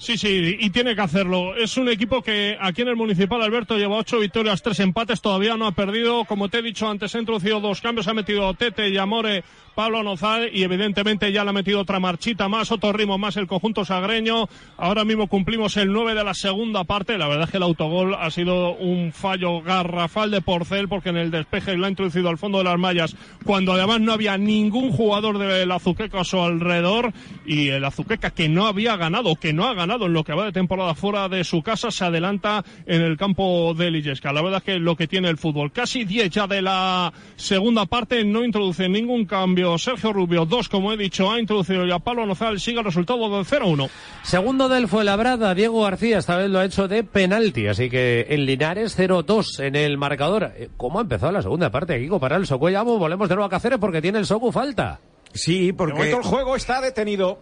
Sí, 0.00 0.16
sí, 0.16 0.56
y 0.58 0.70
tiene 0.70 0.94
que 0.94 1.02
hacerlo. 1.02 1.54
Es 1.54 1.76
un 1.76 1.90
equipo 1.90 2.22
que 2.22 2.56
aquí 2.58 2.80
en 2.80 2.88
el 2.88 2.96
Municipal 2.96 3.42
Alberto 3.42 3.76
lleva 3.76 3.98
ocho 3.98 4.18
victorias, 4.18 4.62
tres 4.62 4.80
empates, 4.80 5.20
todavía 5.20 5.58
no 5.58 5.66
ha 5.66 5.72
perdido. 5.72 6.24
Como 6.24 6.48
te 6.48 6.60
he 6.60 6.62
dicho 6.62 6.88
antes, 6.88 7.14
ha 7.14 7.18
introducido 7.18 7.60
dos 7.60 7.82
cambios, 7.82 8.08
ha 8.08 8.14
metido 8.14 8.54
Tete 8.54 8.88
y 8.88 8.96
Amore, 8.96 9.44
Pablo 9.80 10.02
Nozal, 10.02 10.50
y 10.52 10.62
evidentemente 10.62 11.32
ya 11.32 11.42
le 11.42 11.48
ha 11.48 11.52
metido 11.54 11.80
otra 11.80 11.98
marchita 11.98 12.50
más, 12.50 12.70
otro 12.70 12.92
ritmo 12.92 13.16
más 13.16 13.38
el 13.38 13.46
conjunto 13.46 13.82
sagreño. 13.82 14.46
Ahora 14.76 15.06
mismo 15.06 15.26
cumplimos 15.26 15.78
el 15.78 15.90
9 15.90 16.14
de 16.14 16.22
la 16.22 16.34
segunda 16.34 16.84
parte. 16.84 17.16
La 17.16 17.28
verdad 17.28 17.44
es 17.44 17.50
que 17.50 17.56
el 17.56 17.62
autogol 17.62 18.14
ha 18.14 18.30
sido 18.30 18.74
un 18.74 19.10
fallo 19.10 19.62
garrafal 19.62 20.30
de 20.30 20.42
Porcel, 20.42 20.86
porque 20.86 21.08
en 21.08 21.16
el 21.16 21.30
despeje 21.30 21.78
lo 21.78 21.86
ha 21.86 21.88
introducido 21.88 22.28
al 22.28 22.36
fondo 22.36 22.58
de 22.58 22.64
las 22.64 22.78
mallas, 22.78 23.16
cuando 23.42 23.72
además 23.72 24.02
no 24.02 24.12
había 24.12 24.36
ningún 24.36 24.92
jugador 24.92 25.38
del 25.38 25.72
Azuqueca 25.72 26.20
a 26.20 26.24
su 26.24 26.38
alrededor, 26.38 27.14
y 27.46 27.68
el 27.68 27.82
Azuqueca 27.82 28.32
que 28.32 28.50
no 28.50 28.66
había 28.66 28.98
ganado, 28.98 29.34
que 29.36 29.54
no 29.54 29.64
ha 29.64 29.72
ganado 29.72 30.04
en 30.04 30.12
lo 30.12 30.24
que 30.24 30.34
va 30.34 30.44
de 30.44 30.52
temporada 30.52 30.94
fuera 30.94 31.30
de 31.30 31.42
su 31.42 31.62
casa, 31.62 31.90
se 31.90 32.04
adelanta 32.04 32.62
en 32.84 33.00
el 33.00 33.16
campo 33.16 33.72
de 33.72 33.90
Lillesca. 33.90 34.30
La 34.30 34.42
verdad 34.42 34.58
es 34.58 34.74
que 34.74 34.78
lo 34.78 34.94
que 34.94 35.06
tiene 35.06 35.30
el 35.30 35.38
fútbol, 35.38 35.72
casi 35.72 36.04
10 36.04 36.28
ya 36.28 36.46
de 36.46 36.60
la 36.60 37.14
segunda 37.36 37.86
parte, 37.86 38.22
no 38.26 38.44
introduce 38.44 38.86
ningún 38.86 39.24
cambio 39.24 39.69
Sergio 39.78 40.12
Rubio, 40.12 40.44
dos, 40.44 40.68
como 40.68 40.92
he 40.92 40.96
dicho, 40.96 41.30
ha 41.30 41.40
introducido 41.40 41.86
ya 41.86 41.98
Pablo 41.98 42.26
Nozal. 42.26 42.60
Sigue 42.60 42.78
el 42.78 42.84
resultado 42.84 43.36
del 43.36 43.46
0-1. 43.46 43.88
Segundo 44.22 44.68
del 44.68 44.88
Fuenlabrada, 44.88 45.54
Diego 45.54 45.82
García, 45.82 46.18
esta 46.18 46.36
vez 46.36 46.50
lo 46.50 46.58
ha 46.58 46.64
hecho 46.64 46.88
de 46.88 47.04
penalti, 47.04 47.66
así 47.66 47.88
que 47.90 48.26
en 48.30 48.46
Linares 48.46 48.98
0-2 48.98 49.60
en 49.60 49.76
el 49.76 49.98
marcador. 49.98 50.52
Eh, 50.56 50.70
¿Cómo 50.76 50.98
ha 50.98 51.02
empezado 51.02 51.32
la 51.32 51.42
segunda 51.42 51.70
parte, 51.70 51.98
Kiko, 52.00 52.20
para 52.20 52.36
el 52.36 52.46
Socuellamo? 52.46 52.98
Volvemos 52.98 53.28
de 53.28 53.34
nuevo 53.34 53.46
a 53.46 53.50
Cáceres 53.50 53.78
porque 53.78 54.02
tiene 54.02 54.18
el 54.18 54.26
Socu 54.26 54.52
falta. 54.52 55.00
Sí, 55.32 55.72
porque... 55.72 55.92
De 55.92 55.98
momento 55.98 56.18
el 56.18 56.24
juego 56.24 56.56
está 56.56 56.80
detenido. 56.80 57.38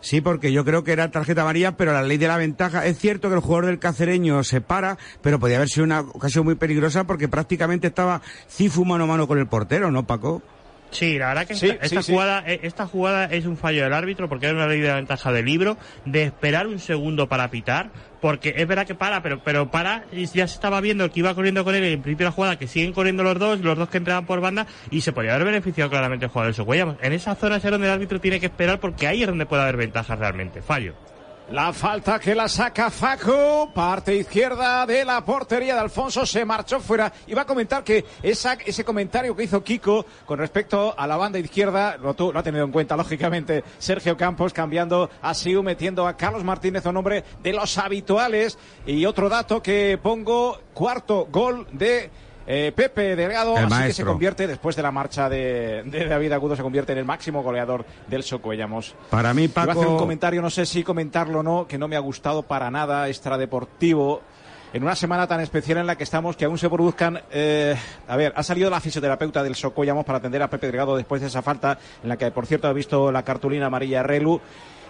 Sí, 0.00 0.22
porque 0.22 0.50
yo 0.50 0.64
creo 0.64 0.82
que 0.82 0.92
era 0.92 1.10
tarjeta 1.10 1.42
amarilla, 1.42 1.76
pero 1.76 1.92
la 1.92 2.02
ley 2.02 2.16
de 2.16 2.26
la 2.26 2.38
ventaja. 2.38 2.86
Es 2.86 2.98
cierto 2.98 3.28
que 3.28 3.34
el 3.34 3.40
jugador 3.40 3.66
del 3.66 3.78
cacereño 3.78 4.42
se 4.44 4.60
para, 4.60 4.96
pero 5.20 5.38
podía 5.38 5.56
haber 5.56 5.68
sido 5.68 5.84
una 5.84 6.00
ocasión 6.00 6.44
muy 6.44 6.54
peligrosa 6.54 7.04
porque 7.04 7.28
prácticamente 7.28 7.88
estaba 7.88 8.22
Cifu 8.48 8.84
mano 8.84 9.04
a 9.04 9.06
mano 9.06 9.28
con 9.28 9.38
el 9.38 9.46
portero, 9.46 9.90
¿no, 9.90 10.06
Paco? 10.06 10.42
Sí, 10.90 11.18
la 11.18 11.28
verdad 11.28 11.46
que 11.46 11.54
Sí, 11.54 11.68
esta, 11.68 11.84
esta 11.84 12.02
sí, 12.02 12.06
sí. 12.06 12.12
jugada, 12.12 12.42
eh, 12.46 12.60
esta 12.62 12.86
jugada 12.86 13.24
es 13.26 13.46
un 13.46 13.56
fallo 13.56 13.84
del 13.84 13.92
árbitro 13.92 14.28
porque 14.28 14.46
es 14.46 14.52
una 14.52 14.66
ley 14.66 14.80
de 14.80 14.92
ventaja 14.92 15.32
del 15.32 15.44
libro 15.44 15.76
de 16.04 16.24
esperar 16.24 16.66
un 16.66 16.78
segundo 16.78 17.28
para 17.28 17.48
pitar, 17.50 17.90
porque 18.20 18.54
es 18.56 18.66
verdad 18.66 18.86
que 18.86 18.94
para, 18.94 19.22
pero, 19.22 19.42
pero 19.42 19.70
para 19.70 20.04
y 20.12 20.26
ya 20.26 20.46
se 20.48 20.54
estaba 20.54 20.80
viendo 20.80 21.04
el 21.04 21.10
que 21.10 21.20
iba 21.20 21.34
corriendo 21.34 21.64
con 21.64 21.74
él 21.74 21.84
en 21.84 22.02
principio 22.02 22.24
de 22.24 22.30
la 22.30 22.34
jugada, 22.34 22.58
que 22.58 22.66
siguen 22.66 22.92
corriendo 22.92 23.22
los 23.22 23.38
dos, 23.38 23.60
los 23.60 23.78
dos 23.78 23.88
que 23.88 23.98
entraban 23.98 24.26
por 24.26 24.40
banda, 24.40 24.66
y 24.90 25.00
se 25.00 25.12
podía 25.12 25.34
haber 25.34 25.46
beneficiado 25.46 25.90
claramente 25.90 26.26
el 26.26 26.30
jugador 26.30 26.54
Socuellamos. 26.54 26.96
En 27.02 27.12
esa 27.12 27.34
zona 27.34 27.56
es 27.56 27.62
donde 27.62 27.86
el 27.86 27.92
árbitro 27.92 28.20
tiene 28.20 28.40
que 28.40 28.46
esperar 28.46 28.80
porque 28.80 29.06
ahí 29.06 29.22
es 29.22 29.28
donde 29.28 29.46
puede 29.46 29.62
haber 29.62 29.76
ventajas 29.76 30.18
realmente. 30.18 30.62
Fallo. 30.62 30.94
La 31.50 31.72
falta 31.72 32.20
que 32.20 32.32
la 32.32 32.46
saca 32.46 32.90
Facu, 32.90 33.72
parte 33.74 34.14
izquierda 34.14 34.86
de 34.86 35.04
la 35.04 35.24
portería 35.24 35.74
de 35.74 35.80
Alfonso, 35.80 36.24
se 36.24 36.44
marchó 36.44 36.78
fuera. 36.78 37.12
Iba 37.26 37.42
a 37.42 37.44
comentar 37.44 37.82
que 37.82 38.04
ese 38.22 38.84
comentario 38.84 39.34
que 39.34 39.42
hizo 39.42 39.64
Kiko 39.64 40.06
con 40.26 40.38
respecto 40.38 40.94
a 40.96 41.08
la 41.08 41.16
banda 41.16 41.40
izquierda, 41.40 41.96
lo, 41.96 42.14
lo 42.16 42.38
ha 42.38 42.42
tenido 42.44 42.64
en 42.64 42.70
cuenta, 42.70 42.96
lógicamente, 42.96 43.64
Sergio 43.78 44.16
Campos 44.16 44.52
cambiando 44.52 45.10
a 45.20 45.34
Siu, 45.34 45.64
metiendo 45.64 46.06
a 46.06 46.16
Carlos 46.16 46.44
Martínez, 46.44 46.86
un 46.86 46.98
hombre 46.98 47.24
de 47.42 47.52
los 47.52 47.76
habituales. 47.78 48.56
Y 48.86 49.04
otro 49.04 49.28
dato 49.28 49.60
que 49.60 49.98
pongo, 50.00 50.60
cuarto 50.72 51.26
gol 51.32 51.66
de 51.72 52.10
eh, 52.52 52.72
Pepe 52.74 53.14
Delgado, 53.14 53.56
El 53.56 53.66
así 53.66 53.84
que 53.84 53.92
se 53.92 54.04
convierte, 54.04 54.46
después 54.48 54.74
de 54.74 54.82
la 54.82 54.90
marcha 54.90 55.28
de, 55.28 55.84
de 55.84 56.06
David 56.06 56.32
Agudo, 56.32 56.56
se 56.56 56.62
convierte 56.62 56.90
en 56.92 56.98
el 56.98 57.04
máximo 57.04 57.44
goleador 57.44 57.84
del 58.08 58.24
Socuellamos. 58.24 58.96
Para 59.08 59.32
mí, 59.32 59.44
Iba 59.44 59.62
a 59.62 59.64
hacer 59.66 59.76
un 59.78 59.84
Paco... 59.84 59.96
comentario, 59.98 60.42
no 60.42 60.50
sé 60.50 60.66
si 60.66 60.82
comentarlo 60.82 61.38
o 61.40 61.42
no, 61.44 61.66
que 61.68 61.78
no 61.78 61.86
me 61.86 61.94
ha 61.94 62.00
gustado 62.00 62.42
para 62.42 62.68
nada 62.70 63.08
extradeportivo. 63.08 64.22
En 64.72 64.82
una 64.84 64.94
semana 64.94 65.26
tan 65.26 65.40
especial 65.40 65.78
en 65.78 65.86
la 65.86 65.96
que 65.96 66.04
estamos, 66.04 66.36
que 66.36 66.44
aún 66.44 66.56
se 66.58 66.68
produzcan. 66.70 67.20
eh, 67.32 67.76
a 68.06 68.16
ver, 68.16 68.32
ha 68.36 68.42
salido 68.42 68.70
la 68.70 68.80
fisioterapeuta 68.80 69.42
del 69.42 69.54
Socollamos 69.56 70.04
para 70.04 70.18
atender 70.18 70.42
a 70.42 70.50
Pepe 70.50 70.68
Delgado 70.68 70.96
después 70.96 71.20
de 71.20 71.26
esa 71.26 71.42
falta, 71.42 71.78
en 72.02 72.08
la 72.08 72.16
que, 72.16 72.30
por 72.30 72.46
cierto, 72.46 72.68
ha 72.68 72.72
visto 72.72 73.10
la 73.10 73.24
cartulina 73.24 73.66
amarilla 73.66 74.02
Relu. 74.02 74.40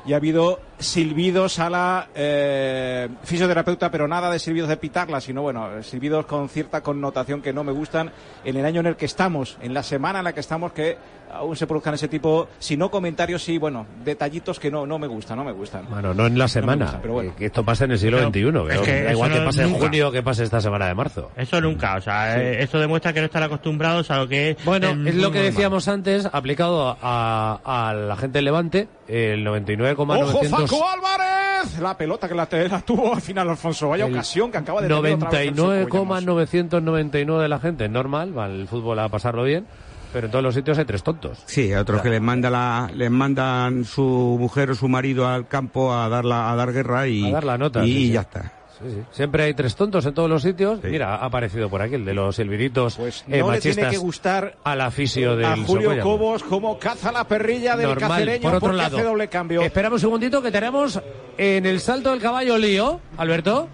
Y 0.07 0.13
ha 0.13 0.17
habido 0.17 0.61
silbidos 0.79 1.59
a 1.59 1.69
la 1.69 2.09
eh, 2.15 3.09
fisioterapeuta, 3.23 3.91
pero 3.91 4.09
nada 4.09 4.31
de 4.31 4.39
silbidos 4.39 4.69
de 4.69 4.77
pitarla, 4.77 5.21
sino, 5.21 5.43
bueno, 5.43 5.83
silbidos 5.83 6.27
con 6.27 6.49
cierta 6.49 6.83
connotación 6.83 7.43
que 7.43 7.53
no 7.53 7.65
me 7.65 7.73
gustan 7.73 8.11
en 8.45 8.57
el 8.57 8.65
año 8.65 8.81
en 8.81 8.87
el 8.87 8.97
que 8.97 9.05
estamos, 9.05 9.59
en 9.61 9.75
la 9.75 9.83
semana 9.83 10.21
en 10.21 10.25
la 10.25 10.33
que 10.33 10.41
estamos, 10.41 10.73
que 10.73 10.97
aún 11.33 11.57
se 11.57 11.67
produzcan 11.67 11.95
ese 11.95 12.09
tipo, 12.09 12.49
si 12.59 12.77
no 12.77 12.91
comentarios, 12.91 13.43
sí, 13.43 13.59
bueno, 13.59 13.87
detallitos 14.05 14.59
que 14.59 14.71
no, 14.71 14.87
no 14.87 14.99
me 14.99 15.07
gustan, 15.07 15.37
no 15.39 15.45
me 15.45 15.53
gustan. 15.53 15.87
Bueno, 15.89 16.15
no 16.15 16.27
en 16.27 16.39
la 16.39 16.49
semana. 16.49 16.87
gusta, 16.87 17.01
pero 17.01 17.15
bueno. 17.15 17.35
que 17.37 17.47
esto 17.47 17.65
pasa 17.65 17.85
en 17.85 17.93
el 17.93 17.99
siglo 17.99 18.19
XXI. 18.19 18.41
es 18.71 18.81
que 18.81 19.03
da 19.03 19.13
igual 19.13 19.33
que 19.33 19.41
pase 19.41 19.63
en 19.63 19.75
junio 19.75 20.13
que 20.13 20.23
pase 20.23 20.45
esta 20.45 20.61
semana 20.61 20.87
de 20.87 20.95
marzo. 20.95 21.31
Eso 21.37 21.61
nunca, 21.61 21.97
o 21.97 22.01
sea, 22.01 22.41
eh, 22.41 22.63
esto 22.63 22.79
demuestra 22.79 23.13
que 23.13 23.21
no 23.21 23.27
están 23.27 23.43
acostumbrados 23.43 24.11
a 24.11 24.19
lo 24.19 24.29
que 24.29 24.51
es. 24.51 24.65
Bueno, 24.65 24.91
es 24.91 24.97
lo 24.97 25.31
que 25.31 25.39
normal. 25.39 25.43
decíamos 25.43 25.89
antes, 25.89 26.29
aplicado 26.31 26.97
a, 27.01 27.61
a 27.65 27.95
la 27.95 28.17
gente 28.17 28.39
del 28.39 28.45
Levante, 28.47 28.89
el 29.09 29.47
¡Ojo, 29.47 29.57
99,900... 29.57 30.71
Facu 30.71 30.85
Álvarez! 30.85 31.79
La 31.81 31.97
pelota 31.97 32.29
que 32.29 32.35
la, 32.35 32.49
la 32.51 32.81
tuvo 32.81 33.15
al 33.15 33.21
final 33.21 33.49
Alfonso. 33.49 33.89
Vaya 33.89 34.07
El 34.07 34.13
ocasión 34.15 34.51
que 34.51 34.59
acaba 34.59 34.81
de 34.81 34.89
tener 34.89 35.15
otra 35.15 35.31
vez 35.31 35.49
el 35.49 35.57
Socoellamos. 35.57 36.25
99,999 36.25 37.43
de 37.43 37.49
la 37.49 37.59
gente 37.59 37.85
es 37.85 37.91
normal, 37.91 38.37
va 38.37 38.47
el 38.47 38.69
fútbol 38.69 38.99
a 38.99 39.09
pasarlo 39.09 39.45
bien, 39.45 39.67
pero 40.13 40.27
en 40.27 40.31
todos 40.31 40.43
los 40.43 40.55
sitios 40.55 40.79
hay 40.79 40.85
tres 40.85 41.03
tontos. 41.03 41.43
Sí, 41.47 41.73
a 41.73 41.81
otros 41.81 42.03
que 42.03 42.11
les 42.11 42.21
manda 42.21 42.51
la, 42.51 42.91
les 42.95 43.11
mandan 43.11 43.85
su 43.85 44.37
mujer 44.39 44.71
o 44.71 44.75
su 44.75 44.89
marido 44.89 45.27
al 45.29 45.49
campo 45.49 45.93
a 45.95 46.09
dar 46.09 46.25
la, 46.25 46.51
a 46.51 46.57
dar 46.57 46.73
guerra 46.73 47.07
y, 47.09 47.29
A 47.29 47.33
dar 47.33 47.45
la 47.45 47.59
nota, 47.59 47.85
y 47.85 47.93
sí, 47.93 47.95
sí. 48.07 48.13
ya 48.13 48.21
está. 48.23 48.53
Sí, 48.81 48.87
sí. 48.89 49.03
Siempre 49.11 49.43
hay 49.43 49.53
tres 49.53 49.77
tontos 49.77 50.07
en 50.07 50.15
todos 50.15 50.31
los 50.31 50.41
sitios. 50.43 50.83
Mira, 50.83 51.17
ha 51.17 51.27
aparecido 51.27 51.69
por 51.69 51.83
aquí 51.83 51.97
el 51.97 52.05
de 52.07 52.15
los 52.15 52.37
silbiditos 52.37 52.95
eh, 52.95 52.97
Pues 52.99 53.25
no 53.29 53.37
le 53.37 53.43
machistas 53.43 53.75
tiene 53.75 53.91
que 53.91 53.99
gustar 53.99 54.57
al 54.65 54.81
aficio 54.81 55.37
del 55.37 55.45
a 55.45 55.57
Julio. 55.59 56.01
Cobos 56.01 56.43
como 56.43 56.79
caza 56.79 57.13
la 57.13 57.25
perrilla 57.25 57.77
del 57.77 57.89
Normal. 57.89 58.09
cacereño 58.09 58.41
Por 58.43 58.55
otro 58.55 58.69
porque 58.69 58.77
lado, 58.79 58.97
hace 58.97 59.07
doble 59.07 59.29
cambio. 59.29 59.61
Espera 59.61 59.91
un 59.91 60.01
segundito 60.01 60.41
que 60.41 60.51
tenemos 60.51 60.99
en 61.37 61.67
el 61.67 61.81
salto 61.81 62.11
del 62.11 62.21
caballo 62.23 62.57
lío, 62.57 63.01
Alberto. 63.19 63.69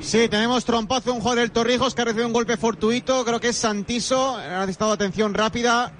Sí, 0.00 0.28
tenemos 0.28 0.64
trompazo 0.64 1.12
un 1.12 1.20
jugador 1.20 1.40
del 1.40 1.50
Torrijos 1.50 1.94
que 1.94 2.02
ha 2.02 2.04
recibido 2.04 2.26
un 2.26 2.32
golpe 2.32 2.56
fortuito, 2.56 3.24
creo 3.24 3.40
que 3.40 3.48
es 3.48 3.56
Santiso, 3.56 4.36
ha 4.36 4.60
necesitado 4.60 4.92
atención 4.92 5.34
rápida. 5.34 5.92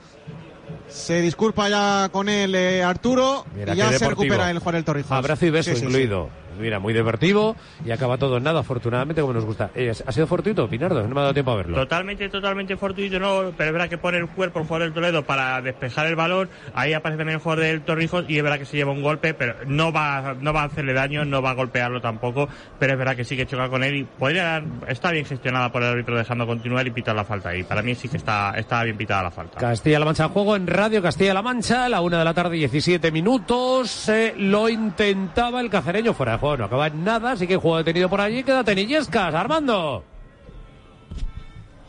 Se 0.89 1.21
disculpa 1.21 1.69
ya 1.69 2.09
con 2.13 2.29
él 2.29 2.55
eh, 2.55 2.83
Arturo 2.83 3.45
Mira, 3.55 3.75
y 3.75 3.79
ya 3.79 3.99
se 3.99 4.09
recupera 4.09 4.51
el 4.51 4.59
jugador 4.59 4.75
del 4.77 4.85
Torrijos. 4.85 5.13
Abrazo 5.13 5.47
y 5.47 5.51
beso 5.51 5.71
Sí, 5.75 5.77
sí, 5.77 5.87
sí. 5.93 6.09
Incluido. 6.57 6.67
Mira, 6.67 6.79
muy 6.79 6.93
divertido 6.93 7.57
y 7.85 7.91
acaba 7.91 8.19
todo 8.19 8.39
en 8.39 8.43
nada, 8.43 8.61
afortunadamente, 8.61 9.21
como 9.21 9.35
nos 9.35 9.45
gusta. 9.45 9.71
Eh, 9.75 9.93
¿Ha 10.07 10.13
sido 10.13 10.27
fortuito, 10.27 10.69
Pinardo? 10.69 11.03
No 11.03 11.15
me 11.15 11.21
ha 11.21 11.23
dado 11.23 11.35
tiempo 11.35 11.53
a 11.53 11.57
verlo. 11.57 11.77
Totalmente, 11.77 12.29
totalmente 12.29 12.77
fortuito, 12.77 13.19
no, 13.19 13.53
pero 13.57 13.71
es 13.71 13.73
verdad 13.73 13.89
que 13.89 13.99
pone 13.99 14.19
el 14.19 14.29
cuerpo 14.29 14.61
el 14.61 14.67
jugador 14.67 14.89
del 14.89 14.95
Toledo 14.95 15.23
para 15.25 15.61
despejar 15.63 16.07
el 16.07 16.17
balón, 16.17 16.49
ahí 16.75 16.93
aparece 16.93 17.19
también 17.19 17.37
el 17.37 17.43
jugador 17.43 17.65
del 17.65 17.83
Torrijos 17.83 18.25
y 18.29 18.37
es 18.39 18.43
verdad 18.43 18.59
que 18.59 18.65
se 18.65 18.77
lleva 18.77 18.93
un 18.93 19.03
golpe, 19.03 19.35
pero 19.35 19.55
no 19.67 19.93
va, 19.93 20.35
no 20.41 20.53
va 20.53 20.63
a 20.63 20.65
hacerle 20.65 20.93
daño, 20.93 21.25
no 21.25 21.43
va 21.43 21.51
a 21.51 21.55
golpearlo 21.55 22.01
tampoco, 22.01 22.49
pero 22.79 22.93
es 22.93 22.99
verdad 22.99 23.17
que 23.17 23.25
sí 23.25 23.37
que 23.37 23.47
choca 23.47 23.69
con 23.69 23.85
él 23.85 23.97
y 23.97 24.05
podría, 24.05 24.63
está 24.89 25.11
bien 25.11 25.25
gestionada 25.25 25.71
por 25.71 25.83
el 25.83 25.89
árbitro 25.89 26.17
dejando 26.17 26.47
continuar 26.47 26.87
y 26.87 26.91
pitar 26.91 27.15
la 27.15 27.25
falta 27.25 27.55
y 27.57 27.63
para 27.63 27.83
mí 27.83 27.95
sí 27.95 28.09
que 28.09 28.17
está, 28.17 28.53
está 28.57 28.83
bien 28.85 28.97
pitada 28.97 29.25
la 29.25 29.31
falta. 29.31 29.59
Castilla-La 29.59 30.05
Mancha 30.05 30.29
juego 30.29 30.57
en 30.57 30.67
Radio 30.67 31.03
Castilla-La 31.03 31.43
Mancha, 31.43 31.89
la 31.89 32.01
una 32.01 32.19
de 32.19 32.25
la 32.25 32.35
tarde, 32.35 32.57
17 32.57 33.11
minutos. 33.11 34.09
Eh, 34.09 34.35
lo 34.39 34.69
intentaba 34.69 35.61
el 35.61 35.71
cacereño 35.71 36.15
fuera 36.15 36.33
de 36.33 36.39
juego, 36.39 36.46
no 36.55 36.65
acaba 36.65 36.87
en 36.89 37.03
nada, 37.03 37.33
así 37.33 37.47
que 37.47 37.57
juego 37.57 37.79
detenido 37.79 38.09
por 38.09 38.21
allí. 38.21 38.45
Quédate, 38.45 38.75
Nillescas, 38.75 39.35
Armando. 39.35 40.05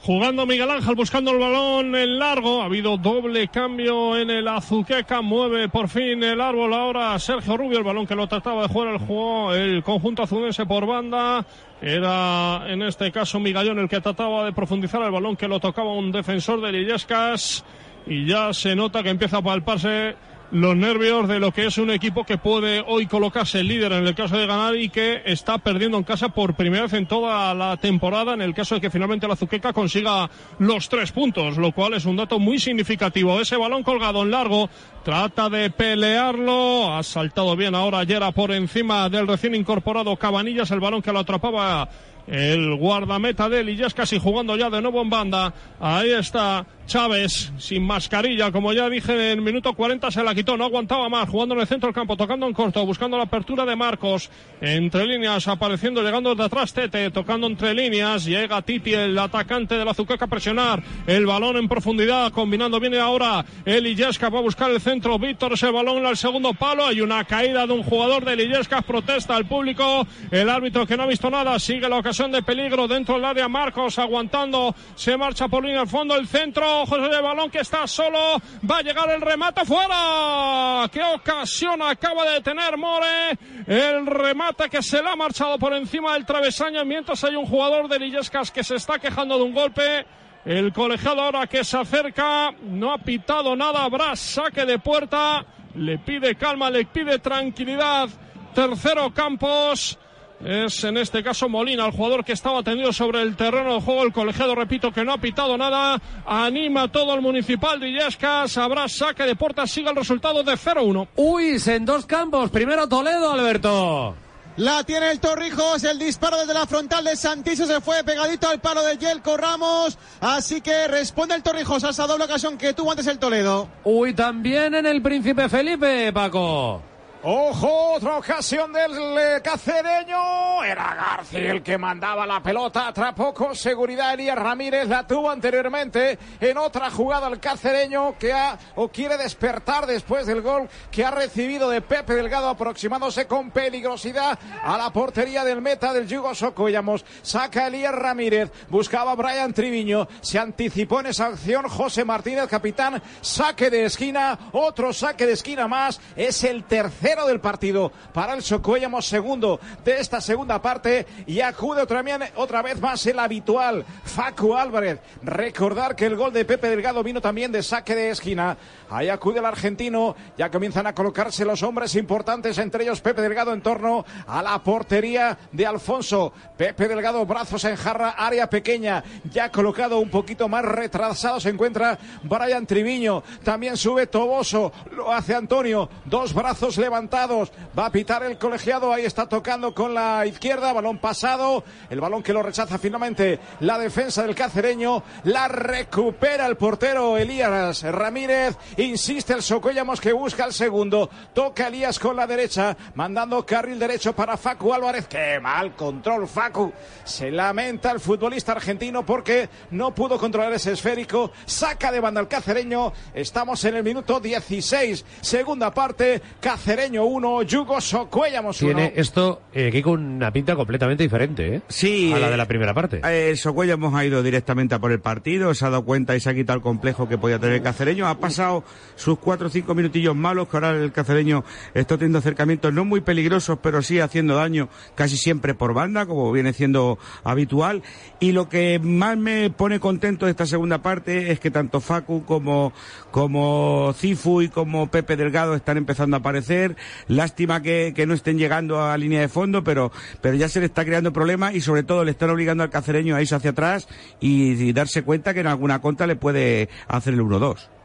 Jugando 0.08 0.46
Miguel 0.46 0.72
Ángel 0.72 0.96
buscando 0.96 1.32
el 1.32 1.38
balón 1.38 1.94
en 1.94 2.18
largo. 2.18 2.62
Ha 2.62 2.66
habido 2.66 2.96
doble 2.96 3.50
cambio 3.50 4.16
en 4.16 4.30
el 4.30 4.48
Azuqueca. 4.48 5.22
Mueve 5.22 5.68
por 5.68 5.90
fin 5.90 6.24
el 6.24 6.40
árbol 6.40 6.74
ahora 6.74 7.20
Sergio 7.20 7.58
Rubio. 7.58 7.80
El 7.80 7.84
balón 7.84 8.08
que 8.08 8.16
lo 8.16 8.26
trataba 8.26 8.62
de 8.62 8.68
jugar 8.70 8.94
el 8.94 9.00
juego, 9.00 9.54
el 9.54 9.84
conjunto 9.84 10.24
azunense 10.24 10.66
por 10.66 10.86
banda. 10.86 11.46
Era 11.82 12.64
en 12.72 12.84
este 12.84 13.12
caso 13.12 13.38
Migallón 13.42 13.80
el 13.80 13.90
que 13.90 14.00
trataba 14.00 14.46
de 14.46 14.54
profundizar 14.54 15.02
el 15.02 15.12
balón 15.12 15.36
que 15.36 15.50
lo 15.50 15.60
tocaba 15.60 15.92
un 15.92 16.14
defensor 16.14 16.62
de 16.62 16.72
Lillescas. 16.72 17.66
Y 18.06 18.26
ya 18.26 18.54
se 18.54 18.78
nota 18.78 19.04
que 19.04 19.10
empieza 19.10 19.40
a 19.40 19.42
palparse 19.42 20.16
los 20.52 20.76
nervios 20.76 21.28
de 21.28 21.40
lo 21.40 21.52
que 21.52 21.66
es 21.66 21.78
un 21.78 21.90
equipo 21.90 22.24
que 22.24 22.38
puede 22.38 22.84
hoy 22.86 23.06
colocarse 23.06 23.64
líder 23.64 23.92
en 23.92 24.08
el 24.08 24.16
caso 24.16 24.38
de 24.38 24.48
ganar 24.48 24.76
y 24.76 24.90
que 24.90 25.22
está 25.26 25.58
perdiendo 25.58 25.98
en 25.98 26.04
casa 26.04 26.30
por 26.30 26.56
primera 26.56 26.84
vez 26.84 26.94
en 26.94 27.06
toda 27.06 27.54
la 27.54 27.76
temporada 27.78 28.34
en 28.34 28.42
el 28.42 28.54
caso 28.54 28.76
de 28.76 28.82
que 28.82 28.90
finalmente 28.90 29.28
la 29.28 29.36
Zuqueca 29.36 29.74
consiga 29.74 30.30
los 30.60 30.88
tres 30.88 31.12
puntos, 31.12 31.58
lo 31.58 31.72
cual 31.74 31.96
es 31.96 32.06
un 32.06 32.16
dato 32.16 32.40
muy 32.40 32.60
significativo. 32.60 33.40
Ese 33.42 33.58
balón 33.58 33.84
colgado 33.84 34.24
en 34.24 34.32
largo 34.32 34.70
trata 35.04 35.50
de 35.50 35.70
pelearlo, 35.70 36.96
ha 36.96 37.04
saltado 37.04 37.56
bien 37.56 37.76
ahora 37.76 38.04
Yera 38.04 38.32
por 38.32 38.52
encima 38.52 39.10
del 39.10 39.28
recién 39.28 39.56
incorporado 39.56 40.16
Cabanillas, 40.16 40.72
el 40.72 40.80
balón 40.80 41.02
que 41.02 41.12
lo 41.12 41.20
atrapaba 41.20 41.90
el 42.28 42.76
guardameta 42.76 43.48
de 43.48 43.64
Lillas 43.64 43.94
casi 43.94 44.20
jugando 44.20 44.56
ya 44.58 44.70
de 44.70 44.82
nuevo 44.82 45.02
en 45.02 45.10
banda. 45.10 45.54
Ahí 45.80 46.12
está 46.12 46.66
Chávez 46.88 47.52
sin 47.58 47.86
mascarilla, 47.86 48.52
como 48.52 48.72
ya 48.72 48.90
dije 48.90 49.12
en 49.12 49.40
el 49.40 49.42
minuto 49.42 49.74
40 49.74 50.10
se 50.10 50.24
la 50.24 50.34
quitó, 50.34 50.56
no 50.56 50.64
aguantaba 50.64 51.10
más, 51.10 51.28
jugando 51.30 51.54
en 51.54 51.62
el 51.62 51.68
centro 51.68 51.88
del 51.88 51.94
campo, 51.94 52.16
tocando 52.16 52.48
en 52.48 52.54
corto, 52.54 52.86
buscando 52.86 53.18
la 53.18 53.24
apertura 53.24 53.66
de 53.66 53.76
Marcos, 53.76 54.30
entre 54.62 55.06
líneas, 55.06 55.48
apareciendo, 55.50 56.02
llegando 56.02 56.34
de 56.34 56.46
atrás 56.46 56.74
Tete, 56.74 57.12
tocando 57.12 57.46
entre 57.46 57.74
líneas, 57.74 58.24
llega 58.24 58.62
Titi, 58.62 58.94
el 58.94 59.20
atacante 59.20 59.78
de 59.78 59.84
la 59.84 59.94
Zucaca 59.94 60.26
a 60.26 60.28
presionar, 60.30 60.82
el 61.06 61.26
balón 61.26 61.58
en 61.58 61.68
profundidad, 61.68 62.32
combinando 62.32 62.80
viene 62.80 63.00
ahora 63.00 63.46
el 63.66 63.86
Illescas, 63.86 64.34
va 64.34 64.40
a 64.40 64.42
buscar 64.42 64.72
el 64.72 64.80
centro, 64.80 65.20
Víctor 65.20 65.54
ese 65.54 65.70
balón 65.70 66.06
al 66.06 66.16
segundo 66.16 66.54
palo, 66.54 66.88
hay 66.88 67.02
una 67.02 67.26
caída 67.26 67.68
de 67.68 67.74
un 67.74 67.84
jugador 67.84 68.24
del 68.24 68.40
Illescas, 68.40 68.86
protesta 68.86 69.36
al 69.36 69.46
público, 69.46 70.08
el 70.32 70.50
árbitro 70.50 70.88
que 70.88 70.96
no 70.96 71.04
ha 71.04 71.08
visto 71.08 71.30
nada, 71.30 71.60
sigue 71.60 71.90
la 71.90 71.98
ocasión 71.98 72.32
de 72.32 72.44
peligro 72.44 72.88
dentro 72.88 73.16
del 73.16 73.26
área, 73.26 73.50
Marcos 73.50 74.00
aguantando, 74.00 74.74
se 74.96 75.18
marcha 75.18 75.50
por 75.50 75.66
línea 75.66 75.82
al 75.82 75.88
fondo, 75.90 76.16
el 76.16 76.28
centro, 76.28 76.77
José 76.86 77.10
de 77.10 77.22
balón 77.22 77.50
que 77.50 77.60
está 77.60 77.88
solo, 77.88 78.42
va 78.70 78.78
a 78.78 78.82
llegar 78.82 79.10
el 79.10 79.22
remate 79.22 79.66
fuera, 79.66 80.88
qué 80.92 81.02
ocasión 81.04 81.82
acaba 81.82 82.26
de 82.26 82.42
tener 82.42 82.78
More, 82.78 83.38
el 83.66 84.06
remate 84.06 84.70
que 84.70 84.82
se 84.82 85.02
le 85.02 85.10
ha 85.10 85.16
marchado 85.16 85.58
por 85.58 85.74
encima 85.74 86.14
del 86.14 86.26
travesaño. 86.26 86.86
Mientras 86.86 87.24
hay 87.24 87.36
un 87.36 87.46
jugador 87.46 87.88
de 87.88 88.06
Illescas 88.06 88.52
que 88.52 88.64
se 88.64 88.76
está 88.76 89.00
quejando 89.00 89.38
de 89.38 89.44
un 89.44 89.54
golpe, 89.54 90.06
El 90.48 90.72
colegiado 90.72 91.24
ahora 91.24 91.46
que 91.48 91.66
se 91.66 91.78
acerca, 91.78 92.52
no 92.62 92.94
ha 92.94 92.98
pitado 93.00 93.54
nada, 93.54 93.84
habrá 93.84 94.16
saque 94.16 94.66
de 94.66 94.80
puerta, 94.80 95.46
le 95.76 95.98
pide 95.98 96.36
calma, 96.36 96.70
le 96.70 96.86
pide 96.86 97.20
tranquilidad. 97.20 98.08
Tercero 98.56 99.14
Campos. 99.14 100.00
Es 100.44 100.84
en 100.84 100.98
este 100.98 101.24
caso 101.24 101.50
Molina, 101.50 101.86
el 101.86 101.92
jugador 101.92 102.24
que 102.24 102.34
estaba 102.34 102.62
tendido 102.62 102.94
sobre 102.94 103.22
el 103.22 103.36
terreno 103.36 103.76
de 103.76 103.82
juego. 103.82 104.04
El 104.04 104.14
colegiado, 104.14 104.54
repito, 104.56 104.92
que 104.92 105.04
no 105.04 105.14
ha 105.14 105.18
pitado 105.18 105.58
nada. 105.58 106.00
Anima 106.26 106.92
todo 106.92 107.14
el 107.16 107.22
municipal 107.22 107.80
de 107.80 107.90
Illescas. 107.90 108.58
Habrá 108.58 108.88
saque 108.88 109.24
de 109.24 109.36
puerta. 109.36 109.66
Sigue 109.66 109.90
el 109.90 109.96
resultado 109.96 110.44
de 110.44 110.54
0-1. 110.54 111.08
Uy, 111.16 111.62
en 111.66 111.86
dos 111.86 112.06
campos. 112.06 112.52
Primero 112.52 112.88
Toledo, 112.88 113.32
Alberto. 113.32 114.16
La 114.58 114.84
tiene 114.84 115.12
el 115.12 115.20
Torrijos, 115.20 115.84
el 115.84 116.00
disparo 116.00 116.36
desde 116.38 116.56
la 116.56 116.66
frontal 116.66 117.04
de 117.04 117.16
Santiso 117.16 117.68
se 117.68 117.80
fue 117.80 118.04
pegadito 118.04 118.50
al 118.50 118.60
palo 118.60 118.82
de 118.82 118.98
Yelko 118.98 119.38
Ramos, 119.38 120.00
así 120.20 120.62
que 120.62 120.88
responde 120.88 121.36
el 121.36 121.44
Torrijos 121.44 121.84
a 121.84 121.90
esa 121.92 122.08
doble 122.08 122.24
ocasión 122.24 122.58
que 122.58 122.74
tuvo 122.74 122.90
antes 122.90 123.06
el 123.06 123.20
Toledo. 123.20 123.70
Uy, 123.84 124.16
también 124.16 124.74
en 124.74 124.88
el 124.88 125.04
Príncipe 125.04 125.48
Felipe, 125.48 126.12
Paco. 126.12 126.82
Ojo, 127.24 127.94
otra 127.94 128.18
ocasión 128.18 128.72
del 128.72 128.92
eh, 129.18 129.42
cacereño. 129.44 130.64
Era 130.64 130.94
García 130.94 131.52
el 131.52 131.64
que 131.64 131.76
mandaba 131.78 132.28
la 132.28 132.44
pelota. 132.44 132.88
Atrapó 132.88 133.34
con 133.34 133.56
seguridad 133.56 134.14
Elías 134.14 134.38
Ramírez. 134.38 134.88
La 134.88 135.06
tuvo 135.08 135.32
anteriormente 135.32 136.20
en 136.40 136.58
otra 136.60 136.92
jugada 136.92 137.28
el 137.28 137.40
cacereño 137.40 138.16
que 138.20 138.32
ha 138.32 138.58
o 138.76 138.90
quiere 138.90 139.18
despertar 139.18 139.88
después 139.88 140.28
del 140.28 140.44
gol 140.44 140.70
que 140.92 141.04
ha 141.04 141.12
recibido 141.12 141.70
de 141.72 141.82
Pepe 141.82 142.14
Delgado 142.14 142.50
aproximándose 142.50 143.26
con 143.26 143.50
peligrosidad 143.50 144.38
a 144.64 144.78
la 144.78 144.92
portería 144.94 145.44
del 145.44 145.62
meta 145.62 145.94
del 145.94 146.08
Yugo 146.08 146.36
Socollamos. 146.36 147.04
Saca 147.24 147.66
Elías 147.66 147.96
Ramírez. 147.96 148.52
Buscaba 148.70 149.14
a 149.14 149.16
Brian 149.16 149.54
Triviño. 149.54 150.08
Se 150.22 150.38
anticipó 150.38 151.00
en 151.00 151.08
esa 151.08 151.26
acción 151.26 151.68
José 151.68 152.06
Martínez, 152.06 152.48
capitán. 152.48 153.02
Saque 153.22 153.72
de 153.72 153.86
esquina. 153.86 154.38
Otro 154.52 154.94
saque 154.94 155.26
de 155.26 155.34
esquina 155.34 155.68
más. 155.68 156.00
Es 156.16 156.44
el 156.44 156.64
tercero 157.08 157.28
del 157.28 157.40
partido 157.40 157.90
para 158.12 158.34
el 158.34 158.42
Socuellamos 158.42 159.08
segundo 159.08 159.62
de 159.86 159.98
esta 159.98 160.20
segunda 160.20 160.62
parte 160.62 161.06
y 161.26 161.40
acude 161.40 161.82
otra, 161.82 162.04
otra 162.36 162.62
vez 162.62 162.82
más 162.82 163.06
el 163.06 163.18
habitual 163.18 163.86
Facu 164.04 164.54
Álvarez. 164.54 165.00
Recordar 165.24 165.96
que 165.96 166.06
el 166.06 166.18
gol 166.18 166.34
de 166.34 166.44
Pepe 166.44 166.70
Delgado 166.70 167.02
vino 167.04 167.22
también 167.22 167.50
de 167.50 167.64
saque 167.64 167.96
de 167.96 168.10
esquina. 168.10 168.58
Ahí 168.90 169.08
acude 169.08 169.40
el 169.40 169.46
argentino, 169.46 170.18
ya 170.38 170.52
comienzan 170.52 170.86
a 170.86 170.94
colocarse 170.94 171.46
los 171.46 171.64
hombres 171.64 171.96
importantes, 171.96 172.58
entre 172.58 172.84
ellos 172.84 173.00
Pepe 173.00 173.22
Delgado 173.22 173.54
en 173.54 173.62
torno 173.62 174.06
a 174.28 174.44
la 174.44 174.62
portería 174.62 175.38
de 175.54 175.66
Alfonso. 175.66 176.34
Pepe 176.58 176.90
Delgado, 176.90 177.26
brazos 177.26 177.64
en 177.64 177.78
jarra, 177.78 178.16
área 178.18 178.50
pequeña, 178.50 179.02
ya 179.32 179.50
colocado 179.50 180.00
un 180.00 180.10
poquito 180.10 180.50
más 180.50 180.66
retrasado 180.66 181.40
se 181.40 181.50
encuentra 181.50 181.98
Brian 182.24 182.66
Triviño. 182.66 183.24
También 183.46 183.78
sube 183.78 184.08
Toboso, 184.08 184.74
lo 184.92 185.14
hace 185.14 185.36
Antonio, 185.36 185.90
dos 186.04 186.34
brazos 186.34 186.78
levantados. 186.78 186.97
Va 186.98 187.86
a 187.86 187.92
pitar 187.92 188.24
el 188.24 188.40
colegiado, 188.40 188.92
ahí 188.92 189.06
está 189.06 189.30
tocando 189.30 189.76
con 189.76 189.94
la 189.94 190.26
izquierda, 190.26 190.74
balón 190.74 190.98
pasado, 190.98 191.64
el 191.92 192.02
balón 192.02 192.24
que 192.24 192.34
lo 192.34 192.42
rechaza 192.42 192.80
finalmente 192.80 193.40
la 193.60 193.78
defensa 193.78 194.24
del 194.24 194.34
cacereño, 194.34 195.04
la 195.24 195.48
recupera 195.48 196.48
el 196.48 196.58
portero 196.58 197.18
Elías 197.18 197.84
Ramírez 197.84 198.58
Insiste 198.78 199.34
el 199.34 199.44
Socuellamos 199.44 200.02
que 200.02 200.12
busca 200.12 200.46
el 200.46 200.54
segundo. 200.54 201.10
Toca 201.34 201.68
Elías 201.68 202.00
con 202.00 202.16
la 202.16 202.26
derecha, 202.26 202.76
mandando 202.96 203.46
carril 203.46 203.78
derecho 203.78 204.14
para 204.14 204.38
Facu 204.38 204.74
Álvarez. 204.74 205.08
Qué 205.08 205.40
mal 205.40 205.76
control, 205.76 206.28
Facu. 206.28 206.74
Se 207.04 207.30
lamenta 207.30 207.92
el 207.92 208.00
futbolista 208.00 208.54
argentino 208.54 209.06
porque 209.06 209.50
no 209.72 209.94
pudo 209.94 210.18
controlar 210.18 210.54
ese 210.54 210.72
esférico. 210.72 211.32
Saca 211.46 211.92
de 211.92 212.00
banda 212.00 212.22
el 212.22 212.28
cacereño. 212.28 212.92
Estamos 213.14 213.64
en 213.66 213.76
el 213.76 213.84
minuto 213.84 214.20
16. 214.20 215.06
Segunda 215.22 215.72
parte. 215.74 216.22
Cacereño 216.40 216.87
1, 216.96 217.42
Yugo 217.44 217.82
Socuellamos 217.82 218.62
1. 218.62 218.74
Tiene 218.74 218.94
esto, 218.96 219.42
eh, 219.54 219.68
aquí 219.68 219.82
con 219.82 220.04
una 220.04 220.32
pinta 220.32 220.56
completamente 220.56 221.04
diferente, 221.04 221.56
¿eh? 221.56 221.62
Sí. 221.68 222.14
A 222.14 222.20
la 222.20 222.30
de 222.30 222.38
la 222.38 222.48
primera 222.48 222.74
parte. 222.74 223.02
Eh, 223.04 223.32
el 223.32 223.38
Socuellamos 223.38 223.94
ha 223.94 224.06
ido 224.06 224.24
directamente 224.24 224.76
a 224.76 224.80
por 224.80 224.92
el 224.92 225.00
partido. 225.00 225.54
Se 225.54 225.66
ha 225.66 225.70
dado 225.70 225.84
cuenta 225.84 226.16
y 226.16 226.20
se 226.20 226.30
ha 226.30 226.34
quitado 226.34 226.58
el 226.58 226.64
complejo 226.64 227.10
que 227.10 227.18
podía 227.18 227.40
tener 227.40 227.56
el 227.56 227.62
cacereño. 227.62 228.08
Ha 228.08 228.20
pasado 228.20 228.64
sus 228.96 229.20
cuatro 229.20 229.48
o 229.48 229.50
cinco 229.50 229.76
minutillos 229.76 230.16
malos, 230.16 230.48
que 230.48 230.58
ahora 230.58 230.72
el 230.72 230.92
cacereño 230.92 231.44
está 231.74 231.98
teniendo 231.98 232.20
acercamientos 232.20 232.74
no 232.74 232.86
muy 232.86 233.02
peligrosos, 233.02 233.60
pero 233.62 233.82
sí 233.82 234.00
haciendo 234.00 234.36
daño 234.36 234.70
casi 234.96 235.18
siempre 235.18 235.54
por 235.54 235.74
banda, 235.74 236.06
como 236.06 236.32
viene 236.32 236.54
siendo 236.54 236.98
habitual. 237.24 237.84
Y 238.20 238.32
lo 238.32 238.48
que 238.48 238.80
más 238.80 239.18
me 239.18 239.50
pone 239.50 239.80
contento 239.80 240.26
de 240.26 240.32
esta 240.32 240.46
segunda 240.46 240.82
parte 240.82 241.32
es 241.32 241.40
que 241.40 241.52
tanto 241.52 241.82
Facu 241.82 242.24
como, 242.24 242.72
como 243.12 243.94
Cifu 243.98 244.42
y 244.42 244.50
como 244.50 244.88
Pepe 244.88 245.18
Delgado 245.18 245.56
están 245.56 245.78
empezando 245.78 246.16
a 246.16 246.20
aparecer. 246.20 246.77
Lástima 247.08 247.62
que, 247.62 247.94
que 247.96 248.06
no 248.06 248.14
estén 248.14 248.38
llegando 248.38 248.82
a 248.82 248.98
línea 248.98 249.22
de 249.22 249.28
fondo, 249.28 249.64
pero, 249.64 249.92
pero 250.22 250.36
ya 250.36 250.50
se 250.50 250.60
le 250.60 250.66
está 250.66 250.86
creando 250.86 251.14
problemas 251.14 251.56
y 251.56 251.62
sobre 251.62 251.84
todo 251.84 252.04
le 252.04 252.12
están 252.12 252.30
obligando 252.30 252.64
al 252.64 252.70
cacereño 252.70 253.16
a 253.16 253.22
irse 253.22 253.36
hacia 253.36 253.52
atrás 253.52 253.88
y, 254.20 254.72
darse 254.74 255.04
cuenta 255.04 255.34
que 255.34 255.40
en 255.40 255.48
alguna 255.48 255.80
contra 255.80 256.08
le 256.08 256.16
puede 256.16 256.70
hacer 256.88 257.14
el 257.14 257.22
1-2. 257.22 257.77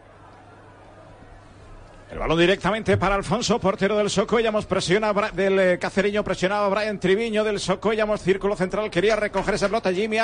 El 2.12 2.18
balón 2.18 2.38
directamente 2.38 2.98
para 2.98 3.14
Alfonso, 3.14 3.58
portero 3.58 3.96
del 3.96 4.10
Socollamos, 4.10 4.66
presiona 4.66 5.14
del 5.32 5.58
eh, 5.58 5.78
cacereño, 5.78 6.22
presionaba 6.22 6.68
Brian 6.68 7.00
Triviño 7.00 7.42
del 7.42 7.58
Socollamos, 7.58 8.20
círculo 8.20 8.54
central, 8.54 8.90
quería 8.90 9.16
recoger 9.16 9.54
esa 9.54 9.68
pelota, 9.68 9.90
Jimmy, 9.90 10.18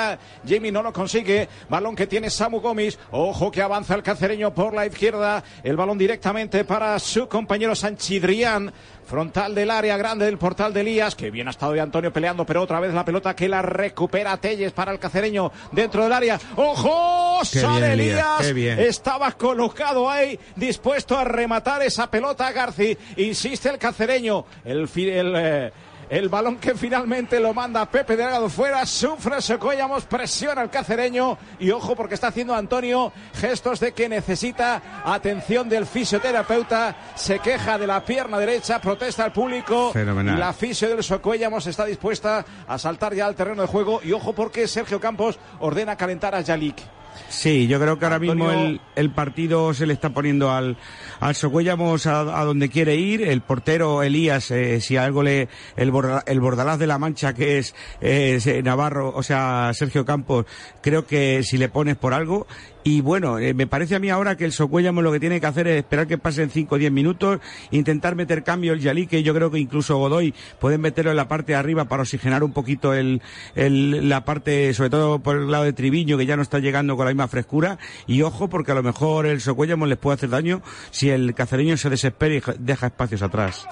Jimmy 0.45 0.69
no 0.69 0.83
lo 0.83 0.93
consigue, 0.93 1.49
balón 1.67 1.95
que 1.95 2.05
tiene 2.05 2.29
Samu 2.29 2.59
Gomis, 2.59 2.99
ojo 3.09 3.49
que 3.49 3.63
avanza 3.63 3.95
el 3.95 4.03
cacereño 4.03 4.53
por 4.53 4.71
la 4.71 4.85
izquierda, 4.85 5.43
el 5.63 5.77
balón 5.77 5.97
directamente 5.97 6.63
para 6.63 6.99
su 6.99 7.27
compañero 7.27 7.73
Sanchidrián, 7.73 8.71
frontal 9.09 9.55
del 9.55 9.71
área 9.71 9.97
grande 9.97 10.25
del 10.25 10.37
portal 10.37 10.71
de 10.71 10.81
Elías, 10.81 11.15
que 11.15 11.31
bien 11.31 11.47
ha 11.47 11.51
estado 11.51 11.73
de 11.73 11.81
Antonio 11.81 12.13
peleando, 12.13 12.45
pero 12.45 12.61
otra 12.61 12.79
vez 12.79 12.93
la 12.93 13.03
pelota 13.03 13.35
que 13.35 13.49
la 13.49 13.63
recupera 13.63 14.37
Telles 14.37 14.71
para 14.71 14.91
el 14.91 14.99
cacereño 14.99 15.51
dentro 15.71 16.03
del 16.03 16.13
área, 16.13 16.39
ojo, 16.55 17.39
Qué 17.51 17.59
sale 17.59 17.95
bien, 17.95 18.09
Elías, 18.11 18.53
bien. 18.53 18.79
estaba 18.79 19.31
colocado 19.31 20.09
ahí, 20.09 20.39
dispuesto 20.55 21.17
a 21.17 21.23
rematar 21.23 21.81
esa 21.81 22.09
pelota 22.11 22.51
Garci. 22.51 22.95
Insiste 23.17 23.69
el 23.69 23.79
cacereño. 23.79 24.45
El, 24.63 24.87
el, 24.95 25.33
eh, 25.35 25.71
el 26.09 26.27
balón 26.27 26.57
que 26.57 26.75
finalmente 26.75 27.39
lo 27.39 27.53
manda 27.53 27.85
Pepe 27.85 28.17
Delgado 28.17 28.49
fuera. 28.49 28.85
Sufre 28.85 29.41
Socollamos, 29.41 30.05
presiona 30.05 30.61
el 30.61 30.69
cacereño. 30.69 31.37
Y 31.59 31.71
ojo 31.71 31.95
porque 31.95 32.15
está 32.15 32.27
haciendo 32.27 32.55
Antonio 32.55 33.11
gestos 33.35 33.79
de 33.79 33.93
que 33.93 34.09
necesita 34.09 35.03
atención 35.05 35.69
del 35.69 35.85
fisioterapeuta. 35.85 36.95
Se 37.15 37.39
queja 37.39 37.77
de 37.77 37.87
la 37.87 38.03
pierna 38.03 38.39
derecha, 38.39 38.81
protesta 38.81 39.23
al 39.23 39.31
público. 39.31 39.91
Fenomenal. 39.93 40.35
Y 40.35 40.39
la 40.39 40.53
fisio 40.53 40.89
del 40.89 41.03
Socollamos 41.03 41.67
está 41.67 41.85
dispuesta 41.85 42.45
a 42.67 42.77
saltar 42.77 43.13
ya 43.13 43.25
al 43.25 43.35
terreno 43.35 43.61
de 43.61 43.67
juego. 43.67 44.01
Y 44.03 44.11
ojo 44.11 44.33
porque 44.33 44.67
Sergio 44.67 44.99
Campos 44.99 45.39
ordena 45.59 45.95
calentar 45.95 46.33
a 46.33 46.41
Yalik. 46.41 46.98
Sí, 47.27 47.67
yo 47.67 47.79
creo 47.79 47.99
que 47.99 48.05
ahora 48.05 48.17
mismo 48.19 48.49
el, 48.65 48.81
el 48.95 49.11
partido 49.11 49.73
se 49.73 49.85
le 49.85 49.93
está 49.93 50.09
poniendo 50.11 50.51
al, 50.51 50.77
al 51.19 51.35
Socuellamos 51.35 52.07
a, 52.07 52.21
a 52.39 52.43
donde 52.45 52.69
quiere 52.69 52.95
ir. 52.95 53.21
El 53.21 53.41
portero 53.41 54.01
Elías, 54.03 54.49
eh, 54.51 54.81
si 54.81 54.97
algo 54.97 55.21
le, 55.21 55.47
el, 55.75 55.91
borda- 55.91 56.23
el 56.25 56.39
bordalaz 56.39 56.79
de 56.79 56.87
la 56.87 56.97
mancha 56.97 57.33
que 57.33 57.59
es, 57.59 57.75
eh, 58.01 58.61
Navarro, 58.63 59.13
o 59.15 59.21
sea, 59.23 59.71
Sergio 59.73 60.05
Campos, 60.05 60.45
creo 60.81 61.05
que 61.05 61.43
si 61.43 61.57
le 61.57 61.69
pones 61.69 61.97
por 61.97 62.13
algo. 62.13 62.47
Y 62.89 63.01
bueno, 63.01 63.37
eh, 63.37 63.53
me 63.53 63.67
parece 63.67 63.95
a 63.95 63.99
mí 63.99 64.09
ahora 64.09 64.35
que 64.35 64.45
el 64.45 64.51
Socuellamos 64.51 65.03
lo 65.03 65.11
que 65.11 65.19
tiene 65.19 65.39
que 65.39 65.45
hacer 65.45 65.67
es 65.67 65.77
esperar 65.77 66.07
que 66.07 66.17
pasen 66.17 66.49
5 66.49 66.73
o 66.73 66.77
10 66.79 66.91
minutos, 66.91 67.39
intentar 67.69 68.15
meter 68.15 68.43
cambio 68.43 68.73
el 68.73 68.79
Yalí, 68.79 69.05
que 69.05 69.21
yo 69.21 69.35
creo 69.35 69.51
que 69.51 69.59
incluso 69.59 69.97
Godoy 69.97 70.33
pueden 70.57 70.81
meterlo 70.81 71.11
en 71.11 71.17
la 71.17 71.27
parte 71.27 71.51
de 71.51 71.59
arriba 71.59 71.85
para 71.85 72.01
oxigenar 72.01 72.43
un 72.43 72.51
poquito 72.51 72.95
el, 72.95 73.21
la 73.53 74.25
parte, 74.25 74.73
sobre 74.73 74.89
todo 74.89 75.19
por 75.19 75.35
el 75.35 75.51
lado 75.51 75.65
de 75.65 75.73
Triviño, 75.73 76.17
que 76.17 76.25
ya 76.25 76.35
no 76.35 76.41
está 76.41 76.57
llegando 76.57 76.97
con 76.97 77.05
la 77.05 77.11
misma 77.11 77.27
frescura. 77.27 77.77
Y 78.07 78.23
ojo, 78.23 78.49
porque 78.49 78.71
a 78.71 78.75
lo 78.75 78.81
mejor 78.81 79.27
el 79.27 79.39
Socuellamos 79.39 79.87
les 79.87 79.99
puede 79.99 80.15
hacer 80.15 80.31
daño 80.31 80.63
si 80.89 81.11
el 81.11 81.35
cacereño 81.35 81.77
se 81.77 81.91
desespera 81.91 82.33
y 82.33 82.41
deja 82.57 82.87
espacios 82.87 83.21
atrás. 83.21 83.67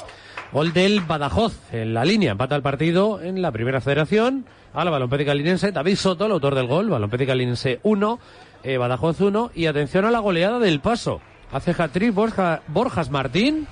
Gol 0.51 0.73
del 0.73 1.01
Badajoz 1.01 1.59
en 1.73 1.93
la 1.93 2.05
línea. 2.05 2.33
Empata 2.33 2.55
el 2.55 2.61
partido 2.61 3.21
en 3.21 3.41
la 3.41 3.51
primera 3.51 3.81
federación. 3.81 4.45
A 4.73 4.85
la 4.85 4.91
Balompédica 4.91 5.33
Linense. 5.33 5.71
David 5.71 5.95
Soto, 5.95 6.25
el 6.25 6.31
autor 6.31 6.53
del 6.55 6.67
gol. 6.67 6.91
Linense 7.35 7.79
1. 7.83 8.19
Eh, 8.67 8.77
Badajoz 8.77 9.21
1. 9.21 9.51
Y 9.55 9.65
atención 9.65 10.05
a 10.05 10.11
la 10.11 10.19
goleada 10.19 10.59
del 10.59 10.81
paso. 10.81 11.21
Hace 11.51 11.71
hat-trick 11.71 12.13
Borja, 12.13 12.61
Borjas 12.67 13.09
Martín. 13.09 13.65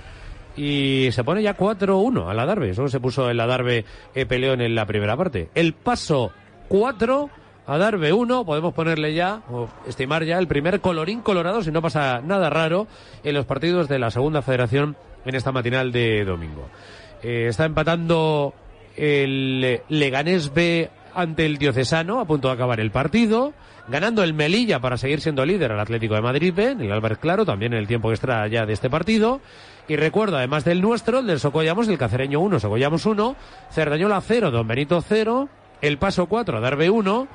Y 0.55 1.09
se 1.11 1.25
pone 1.25 1.43
ya 1.43 1.57
4-1 1.57 2.29
a 2.29 2.33
la 2.33 2.45
Darbe. 2.45 2.73
Solo 2.73 2.87
se 2.87 3.01
puso 3.01 3.29
en 3.29 3.35
la 3.35 3.45
Darbe 3.45 3.83
eh, 4.15 4.25
peleón 4.25 4.61
en 4.61 4.73
la 4.73 4.85
primera 4.85 5.17
parte. 5.17 5.49
El 5.53 5.73
paso 5.73 6.31
4. 6.69 7.29
A 7.67 7.79
Darbe 7.79 8.13
1, 8.13 8.45
podemos 8.45 8.75
ponerle 8.75 9.15
ya, 9.15 9.41
o 9.49 9.67
estimar 9.87 10.23
ya, 10.23 10.37
el 10.37 10.45
primer 10.45 10.81
colorín 10.81 11.21
colorado, 11.21 11.63
si 11.63 11.71
no 11.71 11.81
pasa 11.81 12.21
nada 12.21 12.51
raro, 12.51 12.85
en 13.23 13.33
los 13.33 13.47
partidos 13.47 13.87
de 13.87 13.97
la 13.97 14.11
segunda 14.11 14.43
federación 14.43 14.95
en 15.25 15.33
esta 15.33 15.51
matinal 15.51 15.91
de 15.91 16.25
domingo. 16.25 16.69
Eh, 17.23 17.47
está 17.49 17.65
empatando 17.65 18.53
el 18.95 19.81
Leganés 19.89 20.53
B 20.53 20.91
ante 21.15 21.47
el 21.47 21.57
Diocesano, 21.57 22.19
a 22.19 22.25
punto 22.25 22.49
de 22.49 22.53
acabar 22.53 22.79
el 22.79 22.91
partido, 22.91 23.53
ganando 23.87 24.23
el 24.23 24.33
Melilla 24.33 24.79
para 24.79 24.97
seguir 24.97 25.21
siendo 25.21 25.45
líder 25.45 25.71
al 25.71 25.79
Atlético 25.79 26.15
de 26.15 26.21
Madrid 26.21 26.53
B, 26.55 26.71
en 26.71 26.81
el 26.81 26.91
Albert 26.91 27.19
Claro, 27.19 27.45
también 27.45 27.73
en 27.73 27.79
el 27.79 27.87
tiempo 27.87 28.11
extra 28.11 28.47
ya 28.47 28.65
de 28.65 28.73
este 28.73 28.89
partido. 28.89 29.41
Y 29.87 29.95
recuerdo, 29.95 30.37
además 30.37 30.65
del 30.65 30.81
nuestro, 30.81 31.19
el 31.19 31.27
del 31.27 31.39
Socollamos, 31.39 31.87
el 31.87 31.97
Cacereño 31.97 32.39
1, 32.39 32.59
Socollamos 32.59 33.05
1, 33.05 33.35
Cerdañola 33.71 34.21
0, 34.21 34.51
Don 34.51 34.67
Benito 34.67 35.01
0, 35.01 35.49
El 35.81 35.97
Paso 35.97 36.25
4, 36.25 36.59
Darbe 36.59 36.89
1 36.89 37.27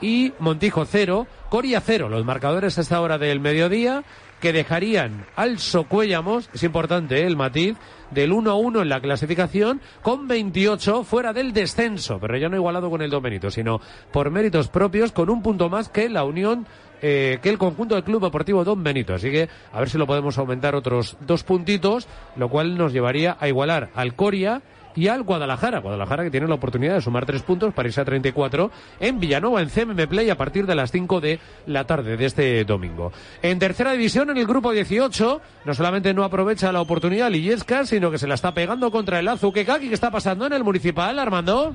y 0.00 0.32
Montijo 0.40 0.84
0, 0.84 1.26
Coria 1.48 1.80
0. 1.80 2.08
Los 2.08 2.24
marcadores 2.24 2.76
a 2.76 2.80
esta 2.80 3.00
hora 3.00 3.18
del 3.18 3.38
mediodía 3.38 4.02
que 4.42 4.52
dejarían 4.52 5.24
al 5.36 5.60
Socuellamos, 5.60 6.50
es 6.52 6.64
importante 6.64 7.20
¿eh? 7.20 7.26
el 7.26 7.36
matiz, 7.36 7.76
del 8.10 8.32
1 8.32 8.50
a 8.50 8.54
1 8.56 8.82
en 8.82 8.88
la 8.88 9.00
clasificación, 9.00 9.80
con 10.02 10.26
28 10.26 11.04
fuera 11.04 11.32
del 11.32 11.52
descenso, 11.52 12.18
pero 12.20 12.36
ya 12.36 12.48
no 12.48 12.56
igualado 12.56 12.90
con 12.90 13.02
el 13.02 13.10
Don 13.10 13.22
Benito, 13.22 13.50
sino 13.50 13.80
por 14.10 14.30
méritos 14.30 14.66
propios, 14.66 15.12
con 15.12 15.30
un 15.30 15.42
punto 15.42 15.70
más 15.70 15.88
que 15.88 16.08
la 16.08 16.24
Unión 16.24 16.66
eh, 17.00 17.38
que 17.40 17.50
el 17.50 17.56
conjunto 17.56 17.94
del 17.94 18.02
Club 18.02 18.20
Deportivo 18.20 18.64
Don 18.64 18.82
Benito. 18.82 19.14
Así 19.14 19.30
que 19.30 19.48
a 19.72 19.78
ver 19.78 19.88
si 19.88 19.96
lo 19.96 20.08
podemos 20.08 20.36
aumentar 20.38 20.74
otros 20.74 21.16
dos 21.20 21.44
puntitos, 21.44 22.08
lo 22.34 22.48
cual 22.48 22.76
nos 22.76 22.92
llevaría 22.92 23.36
a 23.38 23.46
igualar 23.46 23.90
al 23.94 24.14
Coria 24.14 24.60
y 24.96 25.08
al 25.08 25.22
Guadalajara. 25.22 25.80
Guadalajara 25.80 26.24
que 26.24 26.30
tiene 26.30 26.46
la 26.46 26.54
oportunidad 26.54 26.94
de 26.94 27.00
sumar 27.00 27.26
tres 27.26 27.42
puntos 27.42 27.72
para 27.74 27.88
irse 27.88 28.00
a 28.00 28.04
34 28.04 28.70
en 29.00 29.20
Villanova, 29.20 29.62
en 29.62 29.68
CMM 29.68 30.06
Play, 30.08 30.30
a 30.30 30.36
partir 30.36 30.66
de 30.66 30.74
las 30.74 30.90
5 30.90 31.20
de 31.20 31.40
la 31.66 31.84
tarde 31.84 32.16
de 32.16 32.24
este 32.24 32.64
domingo. 32.64 33.12
En 33.42 33.58
tercera 33.58 33.92
división, 33.92 34.30
en 34.30 34.38
el 34.38 34.46
grupo 34.46 34.72
18, 34.72 35.40
no 35.64 35.74
solamente 35.74 36.14
no 36.14 36.24
aprovecha 36.24 36.72
la 36.72 36.80
oportunidad 36.80 37.30
Lillesca, 37.30 37.84
sino 37.86 38.10
que 38.10 38.18
se 38.18 38.26
la 38.26 38.34
está 38.34 38.52
pegando 38.52 38.90
contra 38.90 39.18
el 39.18 39.28
Azuqueca. 39.28 39.78
¿Qué 39.78 39.92
está 39.92 40.10
pasando 40.10 40.46
en 40.46 40.52
el 40.52 40.64
municipal, 40.64 41.18
Armando? 41.18 41.74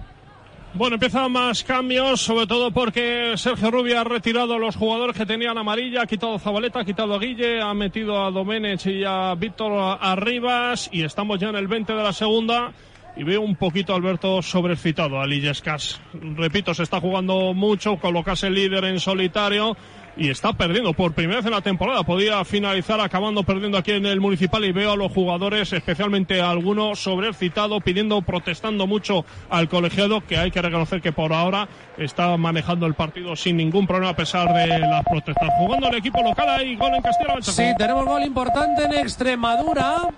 Bueno, 0.74 0.96
empiezan 0.96 1.32
más 1.32 1.64
cambios, 1.64 2.22
sobre 2.22 2.46
todo 2.46 2.72
porque 2.72 3.34
Sergio 3.38 3.72
Rubio 3.72 4.00
ha 4.00 4.04
retirado 4.04 4.54
a 4.54 4.60
los 4.60 4.76
jugadores 4.76 5.18
que 5.18 5.26
tenían 5.26 5.58
amarilla, 5.58 6.04
ha 6.04 6.06
quitado 6.06 6.36
a 6.36 6.40
Zabaleta, 6.40 6.82
ha 6.82 6.86
quitado 6.86 7.16
a 7.16 7.20
Guille, 7.20 7.62
ha 7.62 7.74
metido 7.74 8.24
a 8.24 8.30
Domenech 8.30 8.86
y 8.86 9.04
a 9.04 9.34
Víctor 9.36 9.98
Arribas 10.00 10.90
y 10.92 11.04
estamos 11.04 11.40
ya 11.40 11.50
en 11.50 11.56
el 11.56 11.68
20 11.68 11.94
de 11.94 12.04
la 12.04 12.14
segunda 12.14 12.74
y 13.18 13.24
veo 13.24 13.42
un 13.42 13.56
poquito 13.56 13.96
Alberto 13.96 14.42
sobrecitado 14.42 15.20
a 15.20 15.26
Lillescas. 15.26 16.00
Repito, 16.14 16.74
se 16.74 16.84
está 16.84 17.02
jugando 17.02 17.54
mucho, 17.54 17.98
colocarse 17.98 18.50
líder 18.50 18.86
en 18.86 19.00
solitario 19.00 19.76
y 20.16 20.30
está 20.30 20.54
perdiendo 20.54 20.94
por 20.94 21.14
primera 21.14 21.38
vez 21.38 21.46
en 21.46 21.52
la 21.52 21.62
temporada. 21.62 22.04
Podía 22.04 22.44
finalizar 22.46 23.00
acabando 23.02 23.44
perdiendo 23.44 23.78
aquí 23.78 23.92
en 23.92 24.06
el 24.06 24.20
municipal 24.20 24.64
y 24.66 24.72
veo 24.72 24.92
a 24.92 24.96
los 24.96 25.12
jugadores, 25.12 25.74
especialmente 25.74 26.42
a 26.42 26.50
algunos, 26.50 27.00
sobrecitado, 27.00 27.80
pidiendo, 27.82 28.22
protestando 28.22 28.88
mucho 28.88 29.26
al 29.50 29.68
colegiado, 29.68 30.22
que 30.22 30.38
hay 30.38 30.52
que 30.52 30.62
reconocer 30.62 31.02
que 31.02 31.12
por 31.12 31.34
ahora 31.34 31.68
está 31.98 32.36
manejando 32.38 32.86
el 32.86 32.94
partido 32.94 33.36
sin 33.36 33.58
ningún 33.58 33.88
problema 33.88 34.12
a 34.12 34.16
pesar 34.16 34.54
de 34.54 34.80
las 34.80 35.04
protestas. 35.04 35.50
Jugando 35.58 35.88
el 35.88 35.96
equipo 35.96 36.22
local, 36.22 36.50
hay 36.50 36.76
gol 36.76 36.94
en 36.94 37.02
Castilla-La 37.02 37.42
Sí, 37.42 37.74
tenemos 37.78 38.06
gol 38.06 38.24
importante 38.24 38.84
en 38.86 38.94
Extremadura. 38.94 40.10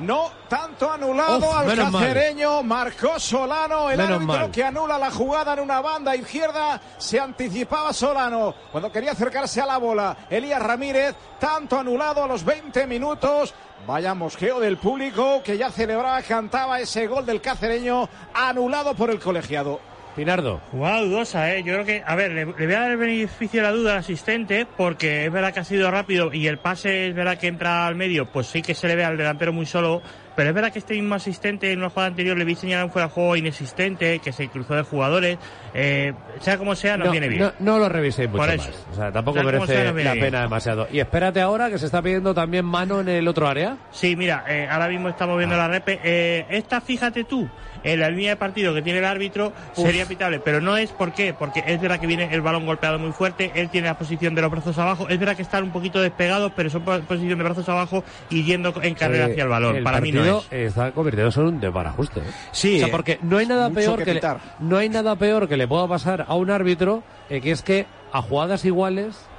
No 0.00 0.30
tanto 0.48 0.90
anulado 0.90 1.54
al 1.54 1.76
cacereño, 1.76 2.62
marcó 2.62 3.18
Solano, 3.18 3.90
el 3.90 4.00
árbitro 4.00 4.50
que 4.50 4.64
anula 4.64 4.98
la 4.98 5.10
jugada 5.10 5.52
en 5.52 5.60
una 5.60 5.80
banda 5.80 6.16
izquierda, 6.16 6.80
se 6.96 7.20
anticipaba 7.20 7.92
Solano 7.92 8.54
cuando 8.72 8.90
quería 8.90 9.12
acercarse 9.12 9.60
a 9.60 9.66
la 9.66 9.76
bola. 9.76 10.16
Elías 10.30 10.62
Ramírez, 10.62 11.14
tanto 11.38 11.78
anulado 11.78 12.24
a 12.24 12.26
los 12.26 12.44
20 12.44 12.86
minutos. 12.86 13.54
Vaya 13.86 14.14
mosqueo 14.14 14.60
del 14.60 14.78
público 14.78 15.42
que 15.42 15.56
ya 15.56 15.70
celebraba, 15.70 16.20
cantaba 16.22 16.80
ese 16.80 17.06
gol 17.06 17.24
del 17.26 17.40
cacereño, 17.40 18.08
anulado 18.34 18.94
por 18.94 19.10
el 19.10 19.18
colegiado. 19.18 19.89
Pinardo. 20.20 20.60
Jugada 20.70 21.00
dudosa, 21.00 21.54
¿eh? 21.54 21.62
Yo 21.62 21.72
creo 21.72 21.86
que, 21.86 22.02
a 22.06 22.14
ver, 22.14 22.30
le, 22.32 22.44
voy 22.44 22.74
a 22.74 22.80
dar 22.80 22.90
el 22.90 22.98
beneficio 22.98 23.62
de 23.62 23.66
la 23.66 23.72
duda 23.72 23.92
al 23.92 23.98
asistente, 24.00 24.66
porque 24.76 25.24
es 25.24 25.32
verdad 25.32 25.54
que 25.54 25.60
ha 25.60 25.64
sido 25.64 25.90
rápido 25.90 26.30
y 26.30 26.46
el 26.46 26.58
pase 26.58 27.08
es 27.08 27.14
verdad 27.14 27.38
que 27.38 27.46
entra 27.46 27.86
al 27.86 27.94
medio, 27.94 28.30
pues 28.30 28.46
sí 28.48 28.60
que 28.60 28.74
se 28.74 28.86
le 28.86 28.96
ve 28.96 29.04
al 29.04 29.16
delantero 29.16 29.54
muy 29.54 29.64
solo, 29.64 30.02
pero 30.36 30.50
es 30.50 30.54
verdad 30.54 30.72
que 30.72 30.78
este 30.78 30.92
mismo 30.92 31.14
asistente 31.14 31.72
en 31.72 31.78
una 31.78 31.88
jugada 31.88 32.08
anterior 32.08 32.36
le 32.36 32.44
vi 32.44 32.54
señalar 32.54 32.84
un 32.84 32.90
fuera 32.90 33.08
de 33.08 33.14
juego 33.14 33.34
inexistente, 33.34 34.18
que 34.18 34.30
se 34.30 34.48
cruzó 34.48 34.74
de 34.74 34.82
jugadores, 34.82 35.38
eh, 35.72 36.12
sea 36.40 36.58
como 36.58 36.74
sea, 36.74 36.98
no, 36.98 37.10
viene 37.10 37.28
bien. 37.28 37.52
No, 37.58 37.78
lo 37.78 37.88
revisé 37.88 38.28
mucho 38.28 38.44
más. 38.44 38.86
O 38.92 38.94
sea, 38.94 39.10
tampoco 39.10 39.42
merece 39.42 39.90
la 40.04 40.12
pena 40.12 40.42
demasiado. 40.42 40.86
Y 40.92 41.00
espérate 41.00 41.40
ahora 41.40 41.70
que 41.70 41.78
se 41.78 41.86
está 41.86 42.02
pidiendo 42.02 42.34
también 42.34 42.66
mano 42.66 43.00
en 43.00 43.08
el 43.08 43.26
otro 43.26 43.48
área. 43.48 43.78
Sí, 43.90 44.16
mira, 44.16 44.44
eh, 44.46 44.68
ahora 44.70 44.88
mismo 44.88 45.08
estamos 45.08 45.38
viendo 45.38 45.56
la 45.56 45.66
repe. 45.66 45.98
Eh, 46.04 46.44
esta, 46.50 46.82
fíjate 46.82 47.24
tú, 47.24 47.48
en 47.84 48.00
la 48.00 48.10
línea 48.10 48.30
de 48.30 48.36
partido 48.36 48.74
que 48.74 48.82
tiene 48.82 48.98
el 48.98 49.04
árbitro 49.04 49.52
sería 49.72 50.06
pitable, 50.06 50.40
pero 50.40 50.60
no 50.60 50.76
es 50.76 50.90
por 50.90 51.12
qué, 51.12 51.34
porque 51.34 51.62
es 51.66 51.80
verdad 51.80 52.00
que 52.00 52.06
viene 52.06 52.28
el 52.32 52.40
balón 52.40 52.66
golpeado 52.66 52.98
muy 52.98 53.12
fuerte, 53.12 53.52
él 53.54 53.68
tiene 53.70 53.88
la 53.88 53.98
posición 53.98 54.34
de 54.34 54.42
los 54.42 54.50
brazos 54.50 54.78
abajo, 54.78 55.08
es 55.08 55.18
verdad 55.18 55.36
que 55.36 55.42
están 55.42 55.64
un 55.64 55.70
poquito 55.70 56.00
despegados, 56.00 56.52
pero 56.54 56.70
son 56.70 56.82
posición 56.82 57.38
de 57.38 57.44
brazos 57.44 57.68
abajo 57.68 58.04
y 58.28 58.44
yendo 58.44 58.72
en 58.82 58.94
carrera 58.94 59.26
hacia 59.26 59.42
el 59.42 59.48
balón. 59.48 59.82
Para 59.82 60.00
mí 60.00 60.12
no 60.12 60.38
es. 60.38 60.52
está 60.52 60.92
convirtiendo 60.92 61.32
en 61.40 61.46
un 61.46 61.60
desbarajuste. 61.60 62.20
¿eh? 62.20 62.24
Sí. 62.52 62.76
O 62.76 62.78
sea, 62.80 62.90
porque 62.90 63.18
no 63.22 63.38
hay 63.38 63.46
nada 63.46 63.70
peor 63.70 64.02
que, 64.02 64.14
le, 64.14 64.20
no 64.60 64.76
hay 64.76 64.88
nada 64.88 65.16
peor 65.16 65.48
que 65.48 65.56
le 65.56 65.66
pueda 65.68 65.86
pasar 65.88 66.24
a 66.28 66.34
un 66.34 66.50
árbitro 66.50 67.02
eh, 67.28 67.40
que 67.40 67.50
es 67.50 67.62
que 67.62 67.86
a 68.12 68.22
jugadas 68.22 68.64
iguales 68.64 69.29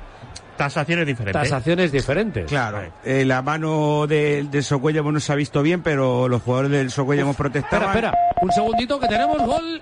tasaciones 0.57 1.05
diferentes. 1.05 1.41
Tasaciones 1.41 1.91
diferentes. 1.91 2.45
Claro. 2.45 2.81
Eh, 3.03 3.25
la 3.25 3.41
mano 3.41 4.05
del 4.07 4.49
de 4.51 4.61
Socuellamo 4.61 5.11
no 5.11 5.19
se 5.19 5.31
ha 5.31 5.35
visto 5.35 5.61
bien, 5.61 5.81
pero 5.81 6.27
los 6.27 6.41
jugadores 6.41 6.71
del 6.71 6.91
Socuellamo 6.91 7.33
protestaban. 7.33 7.89
Espera, 7.89 8.09
espera. 8.09 8.35
Un 8.41 8.51
segundito 8.51 8.99
que 8.99 9.07
tenemos 9.07 9.37
gol 9.45 9.79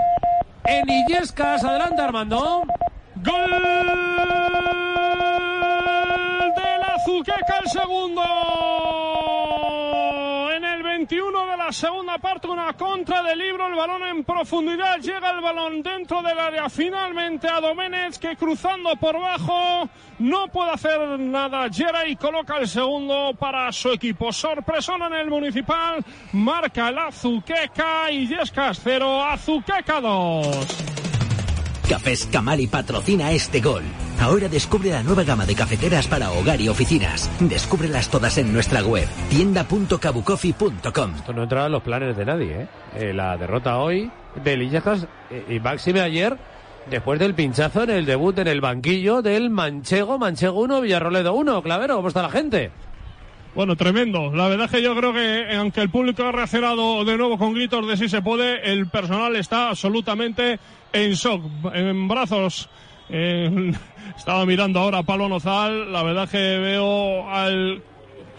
en 0.66 0.90
Illescas. 0.90 1.64
Adelante, 1.64 2.02
Armando. 2.02 2.64
Gol 3.16 3.52
del 6.56 6.84
Azuqueca 6.96 7.60
el 7.64 7.70
segundo. 7.70 9.09
21 11.00 11.48
de 11.48 11.56
la 11.56 11.72
segunda 11.72 12.18
parte, 12.18 12.46
una 12.50 12.74
contra 12.74 13.24
del 13.24 13.40
libro, 13.40 13.68
el 13.68 13.74
balón 13.74 14.04
en 14.04 14.26
profundidad, 14.26 15.00
llega 15.00 15.32
el 15.32 15.40
balón 15.40 15.82
dentro 15.82 16.22
del 16.22 16.38
área 16.38 16.68
finalmente 16.68 17.48
a 17.48 17.62
Domenech 17.62 18.18
que 18.18 18.36
cruzando 18.36 18.98
por 18.98 19.18
bajo 19.18 19.90
no 20.20 20.50
puede 20.50 20.72
hacer 20.72 21.18
nada. 21.18 21.70
Gera 21.72 22.06
y 22.06 22.18
coloca 22.18 22.58
el 22.58 22.68
segundo 22.68 23.34
para 23.40 23.72
su 23.72 23.92
equipo. 23.92 24.34
Sorpresona 24.34 25.08
en 25.08 25.14
el 25.14 25.30
municipal, 25.30 26.04
marca 26.34 26.90
el 26.90 26.98
Azuqueca 26.98 28.12
y 28.12 28.28
Yescas 28.28 28.82
0, 28.84 29.24
Azuqueca 29.24 30.02
2. 30.02 31.09
Cafés 31.90 32.30
Camali 32.32 32.68
patrocina 32.68 33.32
este 33.32 33.62
gol. 33.62 33.82
Ahora 34.22 34.48
descubre 34.48 34.92
la 34.92 35.02
nueva 35.02 35.24
gama 35.24 35.48
de 35.48 35.56
cafeteras 35.56 36.08
para 36.08 36.30
hogar 36.32 36.62
y 36.62 36.70
oficinas. 36.70 37.32
Descúbrelas 37.40 38.10
todas 38.12 38.38
en 38.38 38.54
nuestra 38.54 38.84
web, 38.84 39.08
tienda.cabucofi.com. 39.32 41.16
Esto 41.16 41.34
no 41.34 41.44
entra 41.44 41.66
en 41.66 41.72
los 41.72 41.82
planes 41.82 42.16
de 42.16 42.26
nadie, 42.26 42.62
¿eh? 42.62 42.68
eh 42.96 43.14
la 43.14 43.36
derrota 43.38 43.80
hoy 43.80 44.12
de 44.44 44.56
Lillejas 44.56 45.08
y 45.50 45.60
máxime 45.60 46.02
ayer, 46.02 46.38
después 46.92 47.20
del 47.20 47.34
pinchazo 47.34 47.82
en 47.82 47.90
el 47.90 48.06
debut 48.06 48.38
en 48.38 48.48
el 48.48 48.62
banquillo 48.62 49.24
del 49.24 49.50
Manchego, 49.50 50.20
Manchego 50.20 50.60
1, 50.60 50.82
Villarroledo 50.82 51.34
1. 51.34 51.64
Clavero, 51.64 51.96
¿cómo 51.96 52.10
está 52.10 52.22
la 52.22 52.30
gente? 52.30 52.70
Bueno, 53.60 53.76
tremendo. 53.76 54.32
La 54.34 54.48
verdad 54.48 54.68
es 54.68 54.72
que 54.72 54.82
yo 54.82 54.96
creo 54.96 55.12
que 55.12 55.54
aunque 55.54 55.82
el 55.82 55.90
público 55.90 56.24
ha 56.24 56.32
reaccionado 56.32 57.04
de 57.04 57.18
nuevo 57.18 57.38
con 57.38 57.54
gritos 57.54 57.86
de 57.90 57.98
si 57.98 58.08
se 58.08 58.22
puede, 58.22 58.72
el 58.72 58.88
personal 58.88 59.36
está 59.36 59.68
absolutamente 59.68 60.58
en 60.94 61.12
shock, 61.12 61.44
en 61.74 62.08
brazos. 62.08 62.70
Eh, 63.10 63.74
estaba 64.18 64.46
mirando 64.46 64.80
ahora 64.80 65.00
a 65.00 65.04
Pablo 65.04 65.28
Nozal, 65.28 65.92
la 65.92 66.04
verdad 66.04 66.30
que 66.30 66.38
veo 66.38 67.30
al 67.30 67.84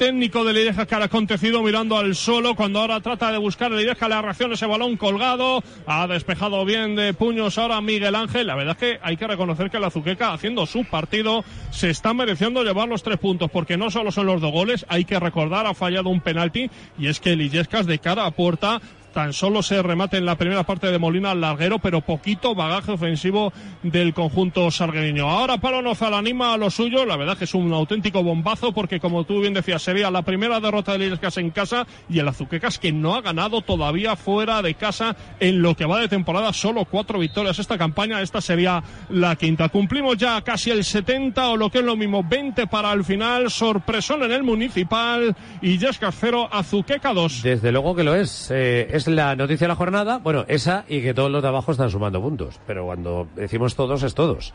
técnico 0.01 0.45
de 0.45 0.55
Lideja 0.55 0.87
que 0.87 0.95
ha 0.95 1.05
acontecido 1.05 1.63
mirando 1.63 1.99
al 1.99 2.15
solo 2.15 2.55
cuando 2.55 2.79
ahora 2.79 3.03
trata 3.03 3.31
de 3.31 3.37
buscar 3.37 3.71
Lideja 3.71 4.09
la 4.09 4.23
reacción 4.23 4.51
ese 4.51 4.65
balón 4.65 4.97
colgado. 4.97 5.63
Ha 5.87 6.07
despejado 6.07 6.65
bien 6.65 6.97
de 6.97 7.13
puños 7.13 7.59
ahora 7.59 7.83
Miguel 7.83 8.15
Ángel. 8.15 8.47
La 8.47 8.55
verdad 8.55 8.79
es 8.81 8.95
que 8.95 8.99
hay 9.03 9.19
que 9.19 9.27
reconocer 9.27 9.69
que 9.71 9.79
la 9.79 9.91
Zuqueca 9.91 10.33
haciendo 10.33 10.65
su 10.65 10.87
partido 10.87 11.45
se 11.71 11.91
está 11.91 12.15
mereciendo 12.15 12.65
llevar 12.65 12.89
los 12.89 13.03
tres 13.03 13.19
puntos 13.19 13.51
porque 13.51 13.77
no 13.77 13.91
solo 13.91 14.11
son 14.11 14.25
los 14.25 14.41
dos 14.41 14.51
goles 14.51 14.87
hay 14.89 15.05
que 15.05 15.21
recordar 15.21 15.67
ha 15.67 15.75
fallado 15.75 16.09
un 16.09 16.23
penalti 16.23 16.71
y 16.99 17.09
es 17.09 17.21
que 17.21 17.37
Lillescas 17.37 17.85
de 17.85 17.99
cara 17.99 18.25
a 18.25 18.31
puerta 18.31 18.81
tan 19.13 19.33
solo 19.33 19.63
se 19.63 19.83
remate 19.83 20.17
en 20.17 20.25
la 20.25 20.37
primera 20.37 20.65
parte 20.65 20.91
de 20.91 20.99
Molina 20.99 21.33
al 21.33 21.41
larguero, 21.41 21.79
pero 21.79 22.01
poquito 22.01 22.55
bagaje 22.55 22.93
ofensivo 22.93 23.53
del 23.83 24.15
conjunto 24.15 24.71
sargueño. 24.71 25.29
Ahora 25.29 25.59
Palo 25.59 25.83
Nozal 25.83 26.15
anima 26.15 26.55
a 26.55 26.57
lo 26.57 26.71
suyo, 26.71 27.05
la 27.05 27.17
verdad 27.17 27.37
que 27.37 27.45
es 27.45 27.55
un 27.55 27.73
auténtico 27.73 28.23
bombazo 28.23 28.73
porque 28.73 29.01
como 29.01 29.25
tú 29.25 29.41
bien 29.41 29.55
decías, 29.55 29.83
sería 29.83 30.11
la 30.11 30.23
primera 30.23 30.61
derrota 30.61 30.93
de 30.93 30.99
Lillescas 30.99 31.37
en 31.39 31.51
casa 31.51 31.87
y 32.09 32.19
el 32.19 32.29
Azuquecas 32.29 32.79
que 32.79 32.93
no 32.93 33.15
ha 33.15 33.23
ganado 33.23 33.61
todavía 33.63 34.17
fuera 34.17 34.63
de 34.63 34.75
casa 34.75 35.17
en 35.41 35.63
lo 35.63 35.75
que 35.75 35.87
va 35.87 36.01
de 36.01 36.09
temporada, 36.09 36.53
solo 36.53 36.85
cuatro 36.85 37.19
victorias 37.19 37.59
esta 37.59 37.79
campaña, 37.79 38.21
esta 38.21 38.41
sería 38.41 38.83
la 39.09 39.37
quinta. 39.37 39.69
Cumplimos 39.69 40.17
ya 40.17 40.41
casi 40.43 40.71
el 40.71 40.85
70 40.85 41.51
o 41.51 41.57
lo 41.57 41.71
que 41.71 41.79
es 41.79 41.85
lo 41.85 41.97
mismo, 41.97 42.23
20 42.23 42.67
para 42.67 42.93
el 42.93 43.05
final, 43.05 43.51
sorpresón 43.51 44.23
en 44.23 44.33
el 44.33 44.43
municipal 44.43 45.35
y 45.61 45.79
Yescas 45.79 46.15
0, 46.19 46.49
Azuqueca 46.51 47.13
2. 47.13 47.43
Desde 47.43 47.73
luego 47.73 47.95
que 47.95 48.05
lo 48.05 48.15
es. 48.15 48.51
Eh, 48.51 48.89
es 48.91 49.00
la 49.09 49.37
noticia 49.37 49.67
de 49.67 49.69
la 49.69 49.77
jornada, 49.77 50.19
bueno, 50.19 50.45
esa 50.49 50.85
y 50.89 51.03
que 51.03 51.15
todos 51.15 51.31
los 51.31 51.43
de 51.43 51.49
abajo 51.49 51.73
están 51.73 51.91
sumando 51.91 52.21
puntos. 52.21 52.61
Pero 52.67 52.85
cuando 52.85 53.29
decimos 53.37 53.75
todos, 53.77 54.03
es 54.03 54.15
todos. 54.15 54.53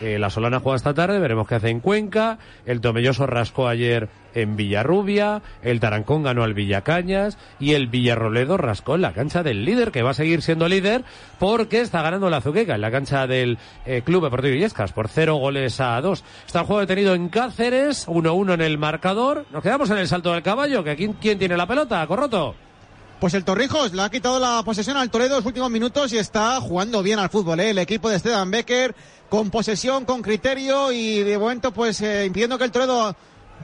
Eh, 0.00 0.18
la 0.18 0.30
Solana 0.30 0.60
juega 0.60 0.76
esta 0.76 0.94
tarde, 0.94 1.18
veremos 1.18 1.48
qué 1.48 1.56
hace 1.56 1.70
en 1.70 1.80
Cuenca. 1.80 2.38
El 2.66 2.80
Tomelloso 2.80 3.26
rascó 3.26 3.66
ayer 3.66 4.08
en 4.34 4.56
Villarrubia. 4.56 5.42
El 5.62 5.80
Tarancón 5.80 6.22
ganó 6.22 6.44
al 6.44 6.54
Villacañas. 6.54 7.36
Y 7.58 7.72
el 7.72 7.88
Villarroledo 7.88 8.56
rascó 8.56 8.94
en 8.94 9.02
la 9.02 9.12
cancha 9.12 9.42
del 9.42 9.64
líder, 9.64 9.90
que 9.90 10.02
va 10.02 10.10
a 10.10 10.14
seguir 10.14 10.42
siendo 10.42 10.68
líder 10.68 11.04
porque 11.38 11.80
está 11.80 12.02
ganando 12.02 12.30
la 12.30 12.38
Azuqueca 12.38 12.76
en 12.76 12.80
la 12.80 12.90
cancha 12.90 13.26
del 13.26 13.58
eh, 13.86 14.02
Club 14.04 14.24
Deportivo 14.24 14.54
Illescas 14.54 14.92
por 14.92 15.08
cero 15.08 15.36
goles 15.36 15.80
a 15.80 16.00
dos. 16.00 16.24
Está 16.46 16.60
el 16.60 16.66
juego 16.66 16.80
detenido 16.80 17.14
en 17.14 17.28
Cáceres, 17.28 18.06
1-1 18.06 18.54
en 18.54 18.60
el 18.60 18.78
marcador. 18.78 19.46
Nos 19.50 19.62
quedamos 19.62 19.90
en 19.90 19.98
el 19.98 20.06
salto 20.06 20.32
del 20.32 20.42
caballo, 20.42 20.84
que 20.84 20.90
aquí, 20.90 21.08
¿quién 21.20 21.38
tiene 21.38 21.56
la 21.56 21.66
pelota? 21.66 22.06
Corroto. 22.06 22.67
Pues 23.20 23.34
el 23.34 23.44
Torrijos 23.44 23.92
le 23.94 24.02
ha 24.02 24.10
quitado 24.10 24.38
la 24.38 24.62
posesión 24.64 24.96
al 24.96 25.10
Toledo 25.10 25.34
en 25.34 25.38
los 25.38 25.46
últimos 25.46 25.70
minutos 25.70 26.12
y 26.12 26.18
está 26.18 26.60
jugando 26.60 27.02
bien 27.02 27.18
al 27.18 27.30
fútbol. 27.30 27.58
¿eh? 27.58 27.70
El 27.70 27.78
equipo 27.78 28.08
de 28.08 28.16
Esteban 28.16 28.48
Becker 28.48 28.94
con 29.28 29.50
posesión, 29.50 30.04
con 30.04 30.22
criterio 30.22 30.92
y 30.92 31.24
de 31.24 31.36
momento 31.36 31.72
pues 31.72 32.00
eh, 32.00 32.26
impidiendo 32.26 32.56
que 32.58 32.64
el 32.64 32.70
Toledo 32.70 33.16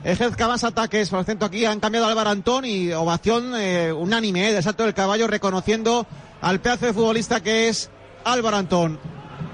ejerza 0.02 0.48
más 0.48 0.64
ataques. 0.64 1.08
Por 1.08 1.24
cierto, 1.24 1.46
aquí 1.46 1.64
han 1.66 1.78
cambiado 1.78 2.06
a 2.06 2.10
Álvaro 2.10 2.30
Antón 2.30 2.64
y 2.64 2.92
ovación 2.92 3.52
eh, 3.54 3.92
unánime 3.92 4.48
eh, 4.48 4.52
del 4.54 4.62
salto 4.62 4.82
del 4.82 4.92
caballo 4.92 5.28
reconociendo 5.28 6.04
al 6.40 6.60
pedazo 6.60 6.86
de 6.86 6.92
futbolista 6.92 7.40
que 7.40 7.68
es 7.68 7.90
Álvaro 8.24 8.56
Antón. 8.56 8.98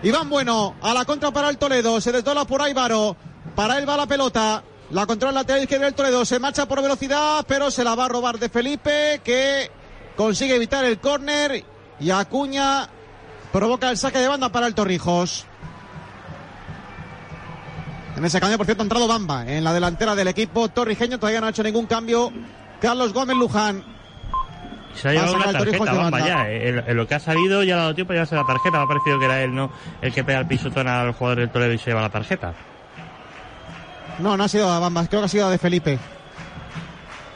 Iván 0.03 0.31
Bueno 0.31 0.77
a 0.81 0.95
la 0.95 1.05
contra 1.05 1.31
para 1.31 1.51
el 1.51 1.59
Toledo. 1.59 2.01
Se 2.01 2.11
desdobla 2.11 2.47
por 2.47 2.63
Álvaro. 2.63 3.17
Para 3.55 3.77
él 3.77 3.87
va 3.87 3.99
la 3.99 4.07
pelota. 4.07 4.63
La 4.93 5.05
controla 5.05 5.33
lateral 5.33 5.63
izquierda 5.63 5.85
del 5.85 5.95
Toledo. 5.95 6.25
Se 6.25 6.39
marcha 6.39 6.67
por 6.67 6.81
velocidad, 6.81 7.45
pero 7.47 7.71
se 7.71 7.85
la 7.85 7.95
va 7.95 8.07
a 8.07 8.09
robar 8.09 8.39
de 8.39 8.49
Felipe, 8.49 9.21
que 9.23 9.71
consigue 10.21 10.55
evitar 10.55 10.85
el 10.85 10.99
córner. 10.99 11.65
Y 11.99 12.11
Acuña 12.11 12.87
provoca 13.53 13.91
el 13.91 13.97
saque 13.97 14.19
de 14.19 14.29
banda 14.29 14.51
para 14.51 14.67
el 14.67 14.75
Torrijos. 14.75 15.47
En 18.17 18.25
ese 18.25 18.39
cambio, 18.39 18.59
por 18.59 18.67
cierto, 18.67 18.83
ha 18.83 18.85
entrado 18.85 19.09
Bamba 19.09 19.47
en 19.47 19.65
la 19.65 19.73
delantera 19.73 20.15
del 20.15 20.29
equipo 20.29 20.69
torrijeño. 20.69 21.19
Todavía 21.19 21.41
no 21.41 21.47
ha 21.47 21.51
hecho 21.51 21.63
ningún 21.63 21.87
cambio. 21.87 22.31
Carlos 22.83 23.15
Gómez 23.15 23.37
Luján. 23.37 23.83
Se 24.95 25.09
ha 25.09 25.13
llevado 25.13 25.37
una 25.37 25.53
tarjeta, 25.53 25.93
Bamba 25.93 26.27
ya. 26.27 26.51
En, 26.51 26.85
en, 26.87 26.97
lo 26.97 27.07
que 27.07 27.15
ha 27.15 27.21
salido 27.21 27.63
ya 27.63 27.77
ha 27.77 27.79
dado 27.79 27.95
tiempo 27.95 28.09
para 28.09 28.17
llevarse 28.19 28.35
la 28.35 28.45
tarjeta. 28.45 28.77
Me 28.77 28.85
ha 28.85 28.89
parecido 28.89 29.19
que 29.19 29.25
era 29.25 29.43
él, 29.43 29.55
¿no? 29.55 29.73
El 30.03 30.13
que 30.13 30.23
pega 30.23 30.41
el 30.41 30.47
pisotón 30.47 30.87
al 30.87 31.13
jugador 31.13 31.39
del 31.39 31.51
Toledo 31.51 31.73
y 31.73 31.79
se 31.79 31.87
lleva 31.87 32.03
la 32.03 32.11
tarjeta. 32.11 32.53
No, 34.19 34.37
no 34.37 34.45
ha 34.45 34.49
sido 34.49 34.71
a 34.71 34.79
Bamba, 34.79 35.07
creo 35.07 35.23
que 35.23 35.27
ha 35.27 35.29
sido 35.29 35.47
a 35.47 35.51
de 35.51 35.57
Felipe. 35.57 35.99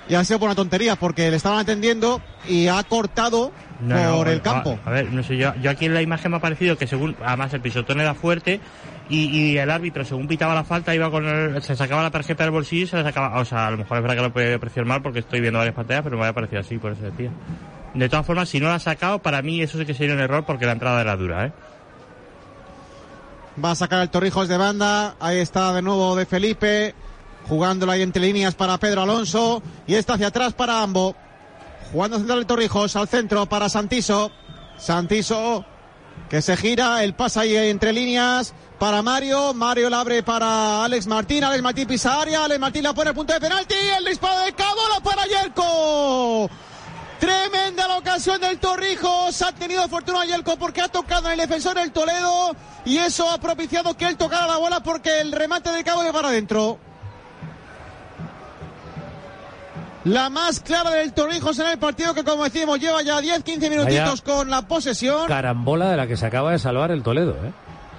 Y 0.09 0.14
ha 0.14 0.25
sido 0.25 0.38
por 0.38 0.49
una 0.49 0.55
tontería, 0.55 0.97
porque 0.97 1.31
le 1.31 1.37
estaban 1.37 1.59
atendiendo 1.61 2.21
y 2.49 2.69
ha 2.69 2.83
cortado 2.85 3.53
No, 3.81 3.95
por 4.17 4.27
no, 4.27 4.33
el 4.33 4.43
campo. 4.43 4.79
A, 4.85 4.90
a 4.90 4.93
ver, 4.93 5.11
no 5.11 5.23
sé, 5.23 5.37
yo, 5.38 5.55
yo 5.62 5.71
aquí 5.71 5.87
en 5.87 5.95
la 5.95 6.03
imagen 6.03 6.31
me 6.31 6.37
ha 6.37 6.40
parecido 6.40 6.77
que 6.77 6.87
según, 6.87 7.17
además 7.25 7.55
el 7.55 7.61
pisotón 7.62 8.01
era 8.01 8.14
fuerte 8.14 8.61
y, 9.09 9.25
y 9.53 9.59
el 9.59 9.71
árbitro 9.71 10.05
según 10.05 10.29
pitaba 10.29 10.55
la 10.55 10.64
falta 10.64 10.95
iba 10.95 11.11
con 11.11 11.27
el- 11.27 11.62
se 11.62 11.75
sacaba 11.75 12.03
la 12.03 12.11
tarjeta 12.11 12.45
del 12.45 12.51
bolsillo 12.53 12.85
y 12.85 12.87
se 12.87 12.97
la 12.97 13.03
sacaba, 13.03 13.38
o 13.40 13.45
sea, 13.47 13.67
a 13.69 13.71
lo 13.71 13.79
mejor 13.79 13.97
es 13.97 14.03
verdad 14.03 14.17
que 14.17 14.23
lo 14.23 14.33
puede 14.33 14.55
apreciar 14.55 14.85
mal 14.85 15.01
porque 15.01 15.21
estoy 15.21 15.40
viendo 15.40 15.59
varias 15.59 15.75
pantallas, 15.75 16.03
pero 16.05 16.17
me 16.17 16.25
había 16.25 16.35
parecido 16.35 16.61
así, 16.61 16.77
por 16.77 16.93
eso 16.93 17.03
decía. 17.03 17.31
De 17.95 18.09
todas 18.09 18.27
formas, 18.27 18.49
si 18.49 18.61
no 18.61 18.69
la 18.69 18.75
ha 18.75 18.81
sacado, 18.81 19.21
para 19.21 19.40
mí 19.40 19.62
eso 19.62 19.79
sí 19.79 19.87
que 19.87 19.95
sería 19.95 20.14
un 20.14 20.21
error 20.21 20.45
porque 20.45 20.67
la 20.67 20.73
entrada 20.73 21.01
era 21.01 21.17
dura, 21.17 21.47
¿eh? 21.47 21.53
Va 23.64 23.71
a 23.71 23.75
sacar 23.77 24.03
el 24.03 24.11
Torrijos 24.11 24.49
de 24.49 24.57
banda. 24.57 25.14
Ahí 25.21 25.38
está 25.38 25.73
de 25.73 25.81
nuevo 25.81 26.17
de 26.17 26.27
Felipe. 26.27 26.95
Jugándolo 27.48 27.92
ahí 27.92 28.02
entre 28.02 28.22
líneas 28.22 28.54
para 28.54 28.78
Pedro 28.78 29.02
Alonso. 29.02 29.62
Y 29.87 29.94
está 29.94 30.14
hacia 30.14 30.28
atrás 30.28 30.52
para 30.54 30.83
Ambo. 30.83 31.14
Jugando 31.92 32.18
central 32.18 32.38
el 32.38 32.46
Torrijos 32.46 32.96
al 32.96 33.09
centro 33.09 33.46
para 33.46 33.68
Santiso. 33.68 34.30
Santiso 34.78 35.64
que 36.28 36.42
se 36.42 36.57
gira. 36.57 37.04
El 37.04 37.14
pasa 37.14 37.40
ahí 37.40 37.57
entre 37.57 37.92
líneas 37.92 38.54
para 38.78 39.02
Mario. 39.02 39.54
Mario 39.54 39.90
la 39.90 40.00
abre 40.00 40.22
para 40.22 40.85
Alex 40.85 41.07
Martín. 41.07 41.44
Alex 41.44 41.62
Martín 41.62 41.87
pisa 41.87 42.20
área. 42.20 42.44
Alex 42.44 42.61
Martín 42.61 42.83
la 42.83 42.94
pone 42.94 43.11
a 43.11 43.14
punto 43.14 43.33
de 43.33 43.40
penalti. 43.40 43.74
El 43.98 44.04
disparo 44.04 44.40
de 44.40 44.52
Cabola 44.52 45.00
para 45.02 45.24
Yerko. 45.26 46.50
Tremenda 47.24 47.88
la 47.88 47.96
ocasión 47.96 48.40
del 48.40 48.59
Torrijos. 48.59 49.40
Ha 49.40 49.52
tenido 49.52 49.88
fortuna 49.88 50.26
Yelko 50.26 50.57
porque 50.59 50.83
ha 50.83 50.88
tocado 50.88 51.26
en 51.28 51.33
el 51.33 51.38
defensor 51.38 51.74
del 51.74 51.90
Toledo. 51.90 52.54
Y 52.85 52.98
eso 52.98 53.30
ha 53.30 53.38
propiciado 53.38 53.96
que 53.96 54.07
él 54.07 54.16
tocara 54.16 54.46
la 54.46 54.59
bola 54.59 54.80
porque 54.80 55.20
el 55.20 55.33
remate 55.33 55.70
de 55.70 55.83
Cabo 55.85 56.02
de 56.02 56.12
para 56.12 56.28
adentro. 56.28 56.78
La 60.05 60.29
más 60.29 60.61
clara 60.61 60.90
del 60.90 61.14
Torrijos 61.14 61.59
en 61.59 61.67
el 61.67 61.79
partido 61.79 62.12
que, 62.12 62.25
como 62.25 62.45
decimos, 62.45 62.79
lleva 62.79 63.03
ya 63.03 63.21
10-15 63.21 63.71
minutitos 63.71 64.21
con 64.21 64.51
la 64.51 64.62
posesión. 64.62 65.27
Carambola 65.27 65.90
de 65.90 65.97
la 65.97 66.07
que 66.07 66.19
se 66.19 66.27
acaba 66.27 66.53
de 66.53 66.59
salvar 66.59 66.90
el 66.90 67.03
Toledo, 67.03 67.33
¿eh? 67.33 67.53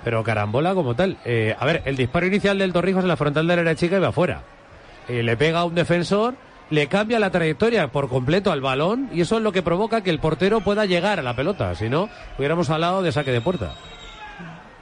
Pero 0.03 0.23
carambola 0.23 0.75
como 0.75 0.95
tal. 0.95 1.17
Eh, 1.25 1.55
a 1.57 1.65
ver, 1.65 1.81
el 1.85 1.97
disparo 1.97 2.27
inicial 2.27 2.59
del 2.59 2.73
Torrijos 2.73 3.01
en 3.01 3.07
la 3.07 3.17
frontal 3.17 3.47
de 3.47 3.55
la 3.55 3.63
derecha 3.63 3.79
chica 3.79 3.97
iba 3.97 4.09
afuera. 4.09 4.43
Eh, 5.07 5.23
le 5.23 5.35
pega 5.35 5.59
a 5.59 5.65
un 5.65 5.73
defensor, 5.73 6.35
le 6.69 6.85
cambia 6.87 7.17
la 7.17 7.31
trayectoria 7.31 7.87
por 7.87 8.07
completo 8.07 8.51
al 8.51 8.61
balón 8.61 9.09
y 9.11 9.21
eso 9.21 9.37
es 9.37 9.41
lo 9.41 9.51
que 9.51 9.63
provoca 9.63 10.01
que 10.01 10.11
el 10.11 10.19
portero 10.19 10.61
pueda 10.61 10.85
llegar 10.85 11.19
a 11.19 11.23
la 11.23 11.35
pelota. 11.35 11.73
Si 11.73 11.89
no, 11.89 12.07
hubiéramos 12.37 12.69
hablado 12.69 13.01
de 13.01 13.11
saque 13.11 13.31
de 13.31 13.41
puerta. 13.41 13.73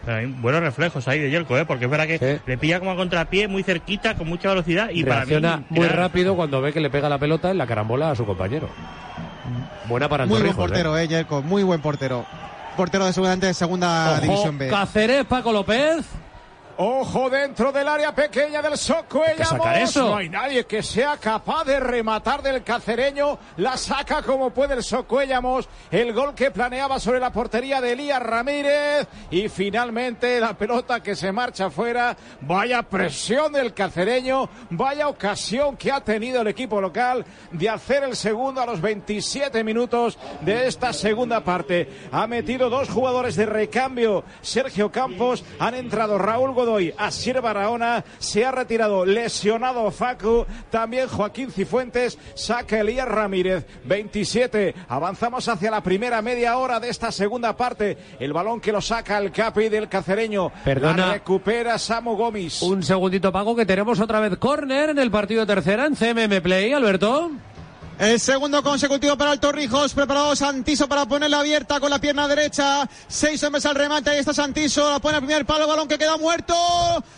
Pero 0.06 0.18
hay 0.18 0.26
buenos 0.26 0.62
reflejos 0.62 1.08
ahí 1.08 1.20
de 1.20 1.30
Yelko, 1.30 1.58
¿eh? 1.58 1.66
Porque 1.66 1.86
es 1.86 1.92
verdad 1.92 2.08
que 2.08 2.40
le 2.46 2.58
pilla 2.58 2.80
como 2.80 2.92
a 2.92 2.96
contrapié, 2.96 3.48
muy 3.48 3.64
cerquita, 3.64 4.16
con 4.16 4.28
mucha 4.28 4.50
velocidad 4.50 4.90
y 4.90 5.04
Reacciona 5.04 5.50
para 5.50 5.58
mí... 5.58 5.66
muy 5.70 5.88
rápido 5.88 6.36
cuando 6.36 6.62
ve 6.62 6.74
que 6.74 6.82
le 6.82 6.90
pega 6.90 7.08
la 7.10 7.18
pelota 7.18 7.52
en 7.52 7.58
la 7.58 7.68
carambola 7.68 8.12
a 8.12 8.16
su 8.16 8.26
compañero. 8.26 8.70
Buena 9.88 10.10
para 10.10 10.24
el 10.24 10.30
Muy 10.30 10.42
buen 10.42 10.54
Torrijos, 10.54 10.66
¿eh? 10.66 10.70
portero, 10.70 10.98
eh, 10.98 11.08
Yelko. 11.08 11.42
Muy 11.42 11.64
buen 11.64 11.82
portero. 11.82 12.26
Portero 12.76 13.06
de 13.06 13.14
seguramente 13.14 13.46
de 13.46 13.54
segunda 13.54 14.14
Ojo, 14.14 14.22
división 14.22 14.58
B. 14.58 14.68
Cáceres, 14.70 15.26
Paco 15.26 15.52
López. 15.52 16.06
Ojo 16.78 17.30
dentro 17.30 17.72
del 17.72 17.88
área 17.88 18.16
pequeña 18.16 18.62
del 18.62 18.78
Socuellamos. 18.78 19.38
que 19.38 19.46
sacar 19.46 19.78
eso. 19.78 20.10
No 20.10 20.16
hay 20.16 20.30
nadie 20.30 20.66
que 20.66 20.82
sea 20.82 21.18
capaz 21.18 21.66
de 21.66 21.80
rematar 21.80 22.42
del 22.42 22.64
cacereño. 22.64 23.38
La 23.58 23.78
saca 23.78 24.24
como 24.24 24.50
puede 24.50 24.74
el 24.74 24.84
Socuellamos. 24.84 25.70
El 25.92 26.14
gol 26.14 26.34
que 26.34 26.50
planeaba 26.50 27.00
sobre 27.00 27.20
la 27.20 27.32
portería 27.32 27.80
de 27.80 27.94
Elías 27.94 28.22
Ramírez. 28.24 29.08
Y 29.30 29.50
finalmente 29.50 30.40
la 30.40 30.56
pelota 30.56 31.02
que 31.02 31.16
se 31.16 31.32
marcha 31.32 31.68
afuera. 31.68 32.18
Vaya 32.42 32.82
presión 32.82 33.54
del 33.54 33.74
cacereño. 33.76 34.50
Vaya 34.72 35.10
ocasión 35.10 35.78
que 35.78 35.92
ha 35.92 36.02
tenido 36.02 36.42
el 36.42 36.48
equipo 36.48 36.82
local 36.82 37.24
de 37.52 37.70
hacer 37.70 38.04
el 38.04 38.16
segundo 38.16 38.62
a 38.62 38.66
los 38.66 38.82
27 38.82 39.64
minutos 39.64 40.18
de 40.42 40.68
esta 40.68 40.92
segunda 40.92 41.42
parte. 41.44 41.88
Ha 42.12 42.26
metido 42.26 42.72
dos 42.72 42.90
jugadores 42.90 43.36
de 43.36 43.46
recambio. 43.46 44.24
Sergio 44.42 44.92
Campos. 44.92 45.44
Han 45.60 45.76
entrado 45.76 46.18
Raúl 46.18 46.63
Godoy, 46.64 46.94
Asier 46.98 47.42
Barahona. 47.42 48.06
Se 48.20 48.46
ha 48.46 48.52
retirado 48.52 49.06
lesionado 49.06 49.92
Facu. 49.92 50.46
También 50.70 51.10
Joaquín 51.10 51.52
Cifuentes. 51.52 52.18
Saca 52.36 52.80
Elías 52.80 53.08
Ramírez. 53.08 53.66
27. 53.84 54.74
Avanzamos 54.88 55.48
hacia 55.50 55.70
la 55.70 55.84
primera 55.84 56.22
media 56.22 56.58
hora 56.58 56.80
de 56.80 56.90
esta 56.90 57.12
segunda 57.12 57.58
parte. 57.58 57.98
El 58.20 58.32
balón 58.32 58.62
que 58.62 58.72
lo 58.72 58.82
saca 58.82 59.18
el 59.18 59.32
Capi 59.32 59.68
del 59.68 59.90
cacereño. 59.90 60.52
Perdona. 60.64 61.08
La 61.08 61.14
recupera 61.14 61.78
Samu 61.78 62.16
Gomis. 62.16 62.62
Un 62.62 62.82
segundito, 62.82 63.32
Paco, 63.32 63.56
que 63.56 63.66
tenemos 63.66 64.00
otra 64.00 64.22
vez 64.22 64.38
córner 64.38 64.92
en 64.92 65.00
el 65.00 65.12
partido 65.12 65.46
tercera 65.46 65.86
en 65.86 65.96
CMM 65.96 66.42
Play, 66.42 66.72
Alberto. 66.72 67.32
El 68.00 68.20
segundo 68.20 68.64
consecutivo 68.64 69.16
para 69.16 69.34
el 69.34 69.40
Torrijos, 69.40 69.94
preparado 69.94 70.36
Santiso 70.36 70.90
para 70.90 71.06
ponerla 71.06 71.40
abierta 71.40 71.80
con 71.80 71.92
la 71.92 72.00
pierna 72.00 72.28
derecha. 72.28 72.90
Seis 73.08 73.42
hombres 73.44 73.66
al 73.68 73.76
remate, 73.76 74.10
ahí 74.10 74.18
está 74.18 74.34
Santiso, 74.34 74.90
la 74.90 75.00
pone 75.00 75.18
al 75.18 75.24
primer 75.24 75.46
palo, 75.46 75.68
balón 75.68 75.88
que 75.88 76.00
queda 76.00 76.18
muerto. 76.18 76.56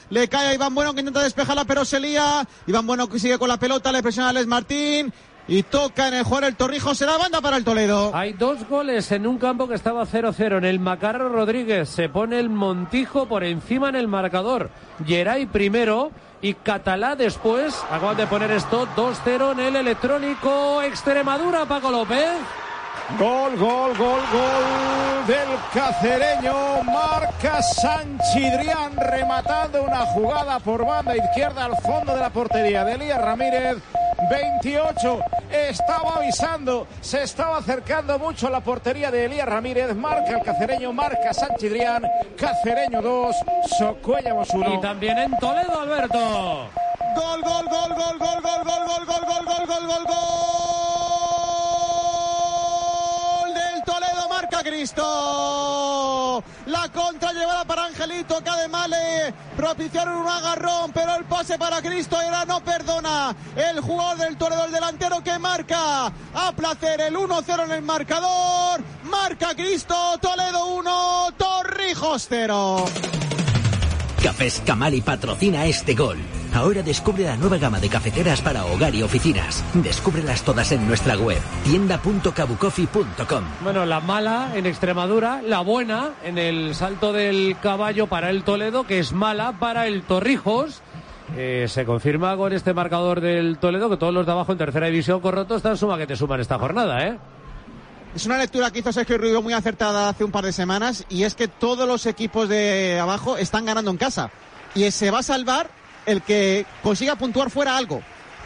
Le 0.09 0.27
cae 0.27 0.47
a 0.47 0.53
Iván 0.53 0.75
Bueno 0.75 0.93
que 0.93 0.99
intenta 0.99 1.23
despejarla, 1.23 1.63
pero 1.63 1.85
se 1.85 1.99
lía. 1.99 2.45
Iván 2.67 2.85
Bueno 2.85 3.07
que 3.07 3.19
sigue 3.19 3.39
con 3.39 3.47
la 3.47 3.57
pelota, 3.57 3.91
le 3.91 4.03
presiona 4.03 4.27
a 4.27 4.29
Alex 4.31 4.47
Martín. 4.47 5.13
Y 5.47 5.61
toca 5.63 6.07
en 6.07 6.15
el 6.15 6.23
jugador 6.23 6.49
el 6.49 6.55
Torrijos, 6.55 6.97
será 6.97 7.17
banda 7.17 7.39
para 7.39 7.55
el 7.55 7.63
Toledo. 7.63 8.11
Hay 8.15 8.33
dos 8.33 8.67
goles 8.67 9.11
en 9.11 9.27
un 9.27 9.37
campo 9.37 9.67
que 9.67 9.75
estaba 9.75 10.03
0-0. 10.05 10.57
En 10.57 10.65
el 10.65 10.79
Macarro 10.79 11.29
Rodríguez 11.29 11.87
se 11.87 12.09
pone 12.09 12.39
el 12.39 12.49
Montijo 12.49 13.27
por 13.27 13.43
encima 13.43 13.89
en 13.89 13.95
el 13.95 14.07
marcador. 14.07 14.71
Geray 15.05 15.45
primero 15.45 16.11
y 16.41 16.53
Catalá 16.53 17.15
después. 17.15 17.75
Acaban 17.89 18.17
de 18.17 18.27
poner 18.27 18.51
esto 18.51 18.87
2-0 18.95 19.53
en 19.53 19.59
el 19.59 19.75
electrónico 19.75 20.81
Extremadura, 20.81 21.65
Paco 21.65 21.91
López. 21.91 22.31
Gol, 23.19 23.55
gol, 23.57 23.95
gol, 23.97 24.21
gol 24.31 25.27
del 25.27 25.47
cacereño. 25.73 26.83
Marca 26.83 27.61
Sanchidrián 27.61 28.95
rematando 28.95 29.83
una 29.83 30.05
jugada 30.07 30.59
por 30.59 30.85
banda 30.85 31.15
izquierda 31.15 31.65
al 31.65 31.77
fondo 31.77 32.13
de 32.13 32.21
la 32.21 32.29
portería 32.29 32.83
de 32.83 32.93
Elías 32.93 33.21
Ramírez. 33.21 33.77
28. 34.29 35.19
Estaba 35.51 36.17
avisando. 36.17 36.87
Se 37.01 37.23
estaba 37.23 37.57
acercando 37.57 38.17
mucho 38.19 38.47
a 38.47 38.49
la 38.49 38.61
portería 38.61 39.11
de 39.11 39.25
Elías 39.25 39.47
Ramírez. 39.47 39.95
Marca 39.95 40.37
el 40.37 40.43
cacereño, 40.43 40.93
marca 40.93 41.33
Sanchidrián. 41.33 42.03
Cacereño 42.37 43.01
2, 43.01 43.35
Socuellamos 43.77 44.49
1. 44.51 44.73
Y 44.75 44.81
también 44.81 45.17
en 45.17 45.37
Toledo, 45.37 45.79
Alberto. 45.81 46.69
Gol, 47.15 47.41
gol, 47.41 47.65
gol, 47.69 47.89
gol, 47.95 48.19
gol, 48.19 48.41
gol, 48.41 48.63
gol, 48.63 48.85
gol, 48.85 49.05
gol, 49.05 49.25
gol, 49.25 49.45
gol, 49.45 49.67
gol, 49.67 49.87
gol, 49.87 50.05
gol. 50.05 50.54
Cristo. 54.65 56.43
La 56.65 56.89
contra 56.89 57.31
llevada 57.31 57.65
para 57.65 57.85
Angelito, 57.85 58.43
que 58.43 58.49
además 58.49 58.89
propiciaron 59.55 60.17
un 60.17 60.27
agarrón, 60.27 60.91
pero 60.91 61.15
el 61.15 61.25
pase 61.25 61.57
para 61.57 61.81
Cristo 61.81 62.19
era 62.19 62.45
no 62.45 62.63
perdona. 62.63 63.35
El 63.55 63.79
jugador 63.79 64.17
del 64.17 64.37
Toledo, 64.37 64.65
el 64.65 64.71
delantero 64.71 65.21
que 65.23 65.37
marca 65.37 66.07
a 66.07 66.51
placer 66.55 66.99
el 67.01 67.15
1-0 67.15 67.65
en 67.65 67.71
el 67.71 67.81
marcador. 67.83 68.81
Marca 69.03 69.53
Cristo, 69.55 69.95
Toledo 70.19 70.65
1, 70.65 71.27
Torrijos 71.37 72.25
0. 72.27 72.85
Cafés 74.23 74.63
Camali 74.65 75.01
patrocina 75.01 75.65
este 75.65 75.93
gol. 75.93 76.17
Ahora 76.55 76.81
descubre 76.81 77.25
la 77.25 77.35
nueva 77.35 77.57
gama 77.57 77.81
de 77.81 77.89
cafeteras 77.89 78.41
para 78.41 78.63
hogar 78.65 78.95
y 78.95 79.03
oficinas. 79.03 79.61
Descúbrelas 79.73 80.41
todas 80.41 80.71
en 80.71 80.87
nuestra 80.87 81.17
web, 81.17 81.37
tienda.cabucoffee.com. 81.65 83.43
Bueno, 83.61 83.85
la 83.85 83.99
mala 83.99 84.51
en 84.55 84.65
Extremadura, 84.65 85.41
la 85.41 85.59
buena 85.59 86.11
en 86.23 86.37
el 86.37 86.73
salto 86.73 87.11
del 87.11 87.57
caballo 87.61 88.07
para 88.07 88.29
el 88.29 88.45
Toledo, 88.45 88.87
que 88.87 88.99
es 88.99 89.11
mala 89.11 89.59
para 89.59 89.87
el 89.87 90.03
Torrijos. 90.03 90.81
Eh, 91.35 91.65
se 91.67 91.83
confirma 91.83 92.37
con 92.37 92.53
este 92.53 92.73
marcador 92.73 93.19
del 93.19 93.57
Toledo 93.57 93.89
que 93.89 93.97
todos 93.97 94.13
los 94.13 94.25
de 94.25 94.31
abajo 94.31 94.53
en 94.53 94.57
tercera 94.57 94.85
división 94.85 95.19
corroto 95.19 95.57
están 95.57 95.75
suma 95.75 95.97
que 95.97 96.07
te 96.07 96.15
suman 96.15 96.39
esta 96.39 96.57
jornada, 96.57 97.05
¿eh? 97.05 97.19
Es 98.15 98.25
una 98.27 98.37
lectura 98.37 98.71
que 98.71 98.79
hizo 98.79 98.93
Sergio 98.93 99.17
Rubio 99.17 99.41
muy 99.41 99.51
acertada 99.51 100.07
hace 100.07 100.23
un 100.23 100.31
par 100.31 100.45
de 100.45 100.53
semanas 100.53 101.03
y 101.09 101.23
es 101.23 101.35
que 101.35 101.49
todos 101.49 101.85
los 101.85 102.05
equipos 102.05 102.47
de 102.47 102.97
abajo 102.97 103.35
están 103.35 103.65
ganando 103.65 103.91
en 103.91 103.97
casa. 103.97 104.31
Y 104.73 104.89
se 104.91 105.11
va 105.11 105.19
a 105.19 105.23
salvar 105.23 105.69
el 106.05 106.21
que 106.21 106.65
consiga 106.83 107.15
puntuar 107.15 107.49
fuera 107.49 107.77
algo. 107.77 108.01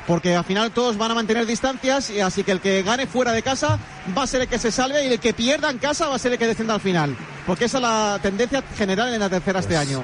Porque 0.07 0.35
al 0.35 0.43
final 0.43 0.71
todos 0.71 0.97
van 0.97 1.11
a 1.11 1.13
mantener 1.13 1.45
distancias 1.45 2.09
y 2.09 2.19
así 2.19 2.43
que 2.43 2.51
el 2.51 2.61
que 2.61 2.81
gane 2.81 3.05
fuera 3.05 3.31
de 3.31 3.43
casa 3.43 3.77
va 4.17 4.23
a 4.23 4.27
ser 4.27 4.41
el 4.41 4.47
que 4.47 4.57
se 4.57 4.71
salve 4.71 5.05
y 5.05 5.13
el 5.13 5.19
que 5.19 5.33
pierda 5.33 5.69
en 5.69 5.77
casa 5.77 6.07
va 6.07 6.15
a 6.15 6.19
ser 6.19 6.31
el 6.31 6.39
que 6.39 6.47
descienda 6.47 6.73
al 6.73 6.81
final. 6.81 7.15
Porque 7.45 7.65
esa 7.65 7.77
es 7.77 7.83
la 7.83 8.19
tendencia 8.21 8.63
general 8.75 9.13
en 9.13 9.19
la 9.19 9.29
tercera 9.29 9.59
este 9.59 9.77
año. 9.77 10.03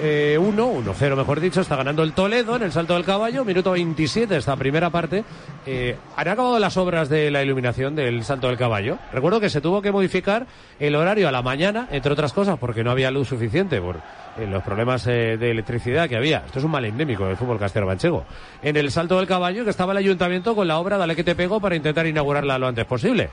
Cero... 0.00 0.40
1, 0.40 0.82
1-0 0.82 1.16
mejor 1.16 1.40
dicho, 1.40 1.60
está 1.60 1.76
ganando 1.76 2.02
el 2.02 2.12
Toledo 2.12 2.56
en 2.56 2.62
el 2.62 2.72
salto 2.72 2.94
del 2.94 3.04
caballo, 3.04 3.44
minuto 3.44 3.72
27 3.72 4.36
esta 4.36 4.56
primera 4.56 4.90
parte. 4.90 5.24
Eh, 5.66 5.96
¿Han 6.16 6.28
acabado 6.28 6.58
las 6.58 6.76
obras 6.76 7.08
de 7.08 7.30
la 7.30 7.42
iluminación 7.42 7.94
del 7.94 8.24
salto 8.24 8.48
del 8.48 8.56
caballo? 8.56 8.98
Recuerdo 9.12 9.40
que 9.40 9.50
se 9.50 9.60
tuvo 9.60 9.82
que 9.82 9.92
modificar 9.92 10.46
el 10.78 10.96
horario 10.96 11.28
a 11.28 11.32
la 11.32 11.42
mañana, 11.42 11.88
entre 11.90 12.12
otras 12.12 12.32
cosas, 12.32 12.58
porque 12.58 12.82
no 12.82 12.90
había 12.90 13.10
luz 13.10 13.28
suficiente 13.28 13.80
por 13.80 13.96
eh, 13.96 14.46
los 14.46 14.62
problemas 14.62 15.06
eh, 15.06 15.36
de 15.38 15.50
electricidad 15.50 16.08
que 16.08 16.16
había. 16.16 16.38
Esto 16.46 16.58
es 16.58 16.64
un 16.64 16.70
mal 16.70 16.84
endémico 16.84 17.26
del 17.26 17.36
fútbol 17.36 17.58
castero 17.58 17.86
manchego. 17.86 18.24
En 18.62 18.76
el 18.76 18.90
salto 18.90 19.18
del 19.18 19.26
caballo, 19.26 19.64
que 19.64 19.70
estaba 19.70 19.92
el 19.92 19.98
ayuntamiento 19.98 20.54
con 20.54 20.66
la 20.66 20.78
obra 20.78 20.96
Dale 20.96 21.16
que 21.16 21.24
te 21.24 21.34
pego 21.34 21.60
para 21.60 21.76
intentar 21.76 22.06
inaugurarla 22.06 22.58
lo 22.58 22.66
antes 22.66 22.86
posible. 22.86 23.30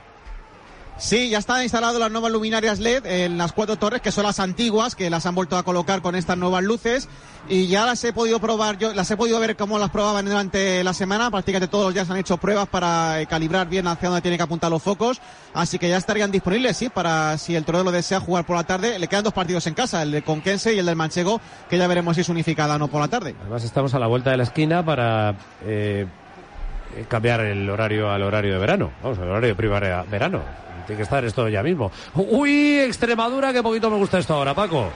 Sí, 0.98 1.30
ya 1.30 1.38
están 1.38 1.62
instaladas 1.62 1.96
las 2.00 2.10
nuevas 2.10 2.32
luminarias 2.32 2.80
LED 2.80 3.06
en 3.06 3.38
las 3.38 3.52
cuatro 3.52 3.76
torres, 3.76 4.02
que 4.02 4.10
son 4.10 4.24
las 4.24 4.40
antiguas, 4.40 4.96
que 4.96 5.08
las 5.10 5.26
han 5.26 5.34
vuelto 5.36 5.56
a 5.56 5.62
colocar 5.62 6.02
con 6.02 6.16
estas 6.16 6.36
nuevas 6.36 6.64
luces. 6.64 7.08
Y 7.48 7.68
ya 7.68 7.86
las 7.86 8.02
he 8.02 8.12
podido 8.12 8.40
probar, 8.40 8.78
yo 8.78 8.92
las 8.92 9.08
he 9.12 9.16
podido 9.16 9.38
ver 9.38 9.56
cómo 9.56 9.78
las 9.78 9.90
probaban 9.90 10.24
durante 10.26 10.82
la 10.82 10.92
semana. 10.92 11.30
Prácticamente 11.30 11.70
todos 11.70 11.84
los 11.84 11.94
días 11.94 12.10
han 12.10 12.16
hecho 12.16 12.36
pruebas 12.38 12.66
para 12.66 13.20
eh, 13.20 13.26
calibrar 13.26 13.68
bien 13.68 13.86
hacia 13.86 14.08
dónde 14.08 14.22
tiene 14.22 14.36
que 14.36 14.42
apuntar 14.42 14.72
los 14.72 14.82
focos. 14.82 15.20
Así 15.54 15.78
que 15.78 15.88
ya 15.88 15.96
estarían 15.96 16.32
disponibles, 16.32 16.76
sí, 16.76 16.88
para 16.88 17.38
si 17.38 17.54
el 17.54 17.64
Toledo 17.64 17.84
lo 17.84 17.92
desea 17.92 18.18
jugar 18.18 18.44
por 18.44 18.56
la 18.56 18.64
tarde. 18.64 18.98
Le 18.98 19.06
quedan 19.06 19.22
dos 19.22 19.32
partidos 19.32 19.68
en 19.68 19.74
casa, 19.74 20.02
el 20.02 20.10
de 20.10 20.22
Conquense 20.22 20.74
y 20.74 20.80
el 20.80 20.86
del 20.86 20.96
Manchego, 20.96 21.40
que 21.70 21.78
ya 21.78 21.86
veremos 21.86 22.16
si 22.16 22.22
es 22.22 22.28
unificada 22.28 22.74
o 22.74 22.78
no 22.78 22.88
por 22.88 23.00
la 23.00 23.08
tarde. 23.08 23.36
Además 23.40 23.62
estamos 23.62 23.94
a 23.94 24.00
la 24.00 24.08
vuelta 24.08 24.32
de 24.32 24.36
la 24.36 24.42
esquina 24.42 24.84
para 24.84 25.36
eh, 25.64 26.06
cambiar 27.08 27.40
el 27.42 27.70
horario 27.70 28.10
al 28.10 28.22
horario 28.24 28.52
de 28.52 28.58
verano. 28.58 28.90
Vamos, 29.00 29.16
al 29.18 29.28
horario 29.28 29.54
de 29.54 30.04
verano. 30.10 30.67
Tiene 30.88 30.96
que 30.96 31.02
estar 31.02 31.22
esto 31.22 31.46
ya 31.50 31.62
mismo. 31.62 31.92
Uy, 32.14 32.78
Extremadura, 32.78 33.52
que 33.52 33.62
poquito 33.62 33.90
me 33.90 33.98
gusta 33.98 34.18
esto 34.18 34.32
ahora, 34.32 34.54
Paco. 34.54 34.90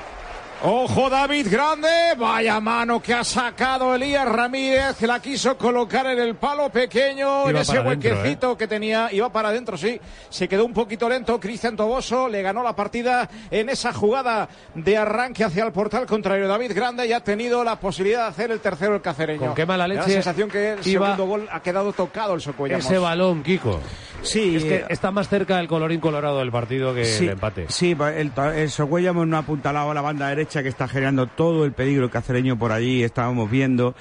Ojo 0.64 1.10
David 1.10 1.48
Grande, 1.50 2.14
vaya 2.16 2.60
mano 2.60 3.02
que 3.02 3.12
ha 3.12 3.24
sacado 3.24 3.96
Elías 3.96 4.26
Ramírez, 4.26 4.96
que 4.96 5.08
la 5.08 5.20
quiso 5.20 5.58
colocar 5.58 6.06
en 6.06 6.20
el 6.20 6.36
palo 6.36 6.70
pequeño, 6.70 7.42
Iba 7.42 7.50
en 7.50 7.56
ese 7.56 7.80
huequecito 7.80 8.56
que 8.56 8.68
tenía, 8.68 9.08
iba 9.10 9.30
para 9.32 9.48
adentro, 9.48 9.76
sí, 9.76 10.00
se 10.30 10.46
quedó 10.46 10.64
un 10.64 10.72
poquito 10.72 11.08
lento 11.08 11.40
Cristian 11.40 11.74
Toboso, 11.74 12.28
le 12.28 12.42
ganó 12.42 12.62
la 12.62 12.76
partida 12.76 13.28
en 13.50 13.70
esa 13.70 13.92
jugada 13.92 14.48
de 14.74 14.96
arranque 14.96 15.42
hacia 15.42 15.64
el 15.64 15.72
portal 15.72 16.06
contrario. 16.06 16.46
David 16.46 16.72
Grande 16.74 17.08
ya 17.08 17.16
ha 17.16 17.24
tenido 17.24 17.64
la 17.64 17.80
posibilidad 17.80 18.22
de 18.22 18.28
hacer 18.28 18.50
el 18.52 18.60
tercero 18.60 18.94
el 18.94 19.02
cacereño. 19.02 19.40
Con 19.40 19.54
qué 19.54 19.66
mala 19.66 19.88
leche 19.88 20.02
La 20.02 20.06
sensación 20.06 20.48
que 20.48 20.74
el 20.74 20.86
iba 20.86 21.06
segundo 21.06 21.26
gol 21.26 21.48
ha 21.50 21.60
quedado 21.60 21.92
tocado 21.92 22.34
el 22.34 22.40
Socuellamos. 22.40 22.86
Ese 22.86 22.98
balón, 22.98 23.42
Kiko. 23.42 23.80
Sí, 24.22 24.56
es 24.56 24.64
que 24.64 24.76
eh, 24.76 24.84
está 24.88 25.10
más 25.10 25.28
cerca 25.28 25.58
el 25.60 25.68
colorín 25.68 26.00
colorado 26.00 26.38
del 26.38 26.50
partido 26.50 26.94
que 26.94 27.04
Sí, 27.04 27.24
el 27.24 27.32
empate. 27.32 27.66
Sí, 27.68 27.96
el, 28.00 28.32
el 28.54 28.70
no 29.26 29.36
ha 29.36 29.40
apuntalado 29.40 29.90
a 29.90 29.94
la 29.94 30.00
banda 30.00 30.28
derecha 30.28 30.62
que 30.62 30.68
está 30.68 30.88
generando 30.88 31.26
todo 31.26 31.64
el 31.64 31.72
peligro 31.72 32.10
cacereño 32.10 32.58
por 32.58 32.72
allí, 32.72 33.02
estábamos 33.02 33.50
viendo. 33.50 33.94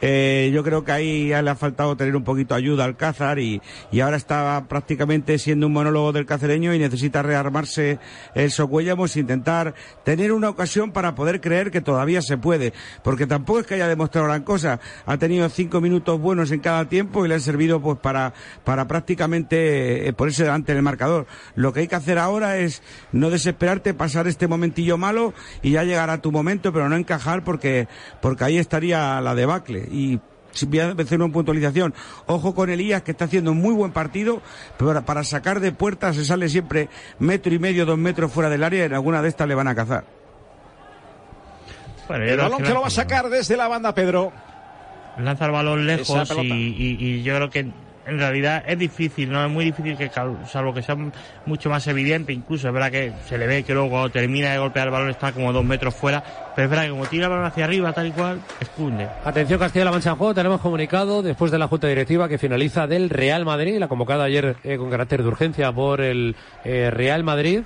Eh, 0.00 0.50
yo 0.52 0.62
creo 0.62 0.84
que 0.84 0.92
ahí 0.92 1.28
ya 1.28 1.42
le 1.42 1.50
ha 1.50 1.54
faltado 1.54 1.96
tener 1.96 2.14
un 2.14 2.24
poquito 2.24 2.54
de 2.54 2.58
ayuda 2.60 2.84
al 2.84 2.96
Cázar 2.96 3.38
y, 3.38 3.60
y 3.90 4.00
ahora 4.00 4.16
está 4.16 4.64
prácticamente 4.68 5.38
siendo 5.38 5.66
un 5.66 5.72
monólogo 5.72 6.12
del 6.12 6.26
cacereño 6.26 6.74
y 6.74 6.78
necesita 6.78 7.22
rearmarse 7.22 7.98
el 8.34 8.50
Socuellamos 8.50 9.16
e 9.16 9.20
intentar 9.20 9.74
tener 10.04 10.32
una 10.32 10.48
ocasión 10.48 10.92
para 10.92 11.14
poder 11.14 11.40
creer 11.40 11.70
que 11.70 11.80
todavía 11.80 12.22
se 12.22 12.38
puede. 12.38 12.72
Porque 13.02 13.26
tampoco 13.26 13.60
es 13.60 13.66
que 13.66 13.74
haya 13.74 13.88
demostrado 13.88 14.26
gran 14.26 14.42
cosa. 14.42 14.80
Ha 15.06 15.16
tenido 15.18 15.48
cinco 15.48 15.80
minutos 15.80 16.20
buenos 16.20 16.50
en 16.50 16.60
cada 16.60 16.88
tiempo 16.88 17.24
y 17.24 17.28
le 17.28 17.34
han 17.34 17.40
servido 17.40 17.80
pues 17.80 17.98
para, 17.98 18.32
para 18.64 18.86
prácticamente 18.86 20.08
eh, 20.08 20.12
ponerse 20.12 20.44
delante 20.44 20.74
del 20.74 20.82
marcador. 20.82 21.26
Lo 21.54 21.72
que 21.72 21.80
hay 21.80 21.88
que 21.88 21.96
hacer 21.96 22.18
ahora 22.18 22.58
es 22.58 22.82
no 23.12 23.30
desesperarte, 23.30 23.94
pasar 23.94 24.28
este 24.28 24.46
momentillo 24.46 24.98
malo 24.98 25.34
y 25.62 25.72
ya 25.72 25.84
llegará 25.84 26.20
tu 26.20 26.32
momento, 26.32 26.72
pero 26.72 26.88
no 26.88 26.96
encajar 26.96 27.44
porque, 27.44 27.88
porque 28.20 28.44
ahí 28.44 28.58
estaría 28.58 29.20
la 29.20 29.34
debacle 29.34 29.87
y 29.90 30.20
voy 30.66 30.80
a 30.80 30.90
hacer 30.90 31.20
una 31.20 31.32
puntualización. 31.32 31.94
Ojo 32.26 32.54
con 32.54 32.70
Elías, 32.70 33.02
que 33.02 33.12
está 33.12 33.26
haciendo 33.26 33.52
un 33.52 33.58
muy 33.58 33.74
buen 33.74 33.92
partido, 33.92 34.40
pero 34.76 34.88
para, 34.90 35.02
para 35.02 35.24
sacar 35.24 35.60
de 35.60 35.72
puertas 35.72 36.16
se 36.16 36.24
sale 36.24 36.48
siempre 36.48 36.88
metro 37.18 37.54
y 37.54 37.58
medio, 37.58 37.86
dos 37.86 37.98
metros 37.98 38.32
fuera 38.32 38.48
del 38.48 38.64
área 38.64 38.82
y 38.82 38.86
en 38.86 38.94
alguna 38.94 39.22
de 39.22 39.28
estas 39.28 39.48
le 39.48 39.54
van 39.54 39.68
a 39.68 39.74
cazar. 39.74 40.04
Bueno, 42.08 42.24
El 42.24 42.38
balón 42.38 42.62
que 42.62 42.72
lo 42.72 42.80
va 42.80 42.86
a 42.86 42.90
sacar 42.90 43.28
desde 43.28 43.56
la 43.56 43.68
banda 43.68 43.94
Pedro. 43.94 44.32
lanza 45.18 45.44
el 45.44 45.50
balón 45.52 45.86
lejos 45.86 46.30
y 46.42 47.22
yo 47.22 47.34
creo 47.36 47.50
que 47.50 47.70
en 48.08 48.18
realidad 48.18 48.64
es 48.66 48.78
difícil, 48.78 49.30
no 49.30 49.44
es 49.44 49.50
muy 49.50 49.66
difícil 49.66 49.96
que 49.96 50.10
salvo 50.10 50.72
que 50.74 50.82
sea 50.82 50.96
mucho 51.46 51.68
más 51.70 51.86
evidente, 51.86 52.32
incluso 52.32 52.68
es 52.68 52.74
verdad 52.74 52.90
que 52.90 53.12
se 53.28 53.36
le 53.38 53.46
ve 53.46 53.62
que 53.62 53.74
luego 53.74 53.90
cuando 53.90 54.10
termina 54.10 54.50
de 54.50 54.58
golpear 54.58 54.88
el 54.88 54.92
balón 54.92 55.10
está 55.10 55.32
como 55.32 55.52
dos 55.52 55.64
metros 55.64 55.94
fuera, 55.94 56.22
pero 56.56 56.64
es 56.64 56.70
verdad 56.70 56.84
que 56.84 56.90
como 56.90 57.06
tira 57.06 57.24
el 57.26 57.30
balón 57.30 57.44
hacia 57.44 57.64
arriba 57.64 57.92
tal 57.92 58.06
y 58.08 58.10
cual, 58.12 58.40
esconde. 58.60 59.06
Atención 59.24 59.58
Castilla-La 59.58 59.90
Mancha 59.90 60.10
en 60.10 60.16
juego, 60.16 60.34
tenemos 60.34 60.60
comunicado 60.60 61.22
después 61.22 61.50
de 61.52 61.58
la 61.58 61.68
Junta 61.68 61.86
Directiva 61.86 62.28
que 62.28 62.38
finaliza 62.38 62.86
del 62.86 63.10
Real 63.10 63.44
Madrid, 63.44 63.78
la 63.78 63.88
convocada 63.88 64.24
ayer 64.24 64.56
eh, 64.64 64.76
con 64.78 64.90
carácter 64.90 65.22
de 65.22 65.28
urgencia 65.28 65.70
por 65.72 66.00
el 66.00 66.34
eh, 66.64 66.90
Real 66.90 67.22
Madrid. 67.24 67.60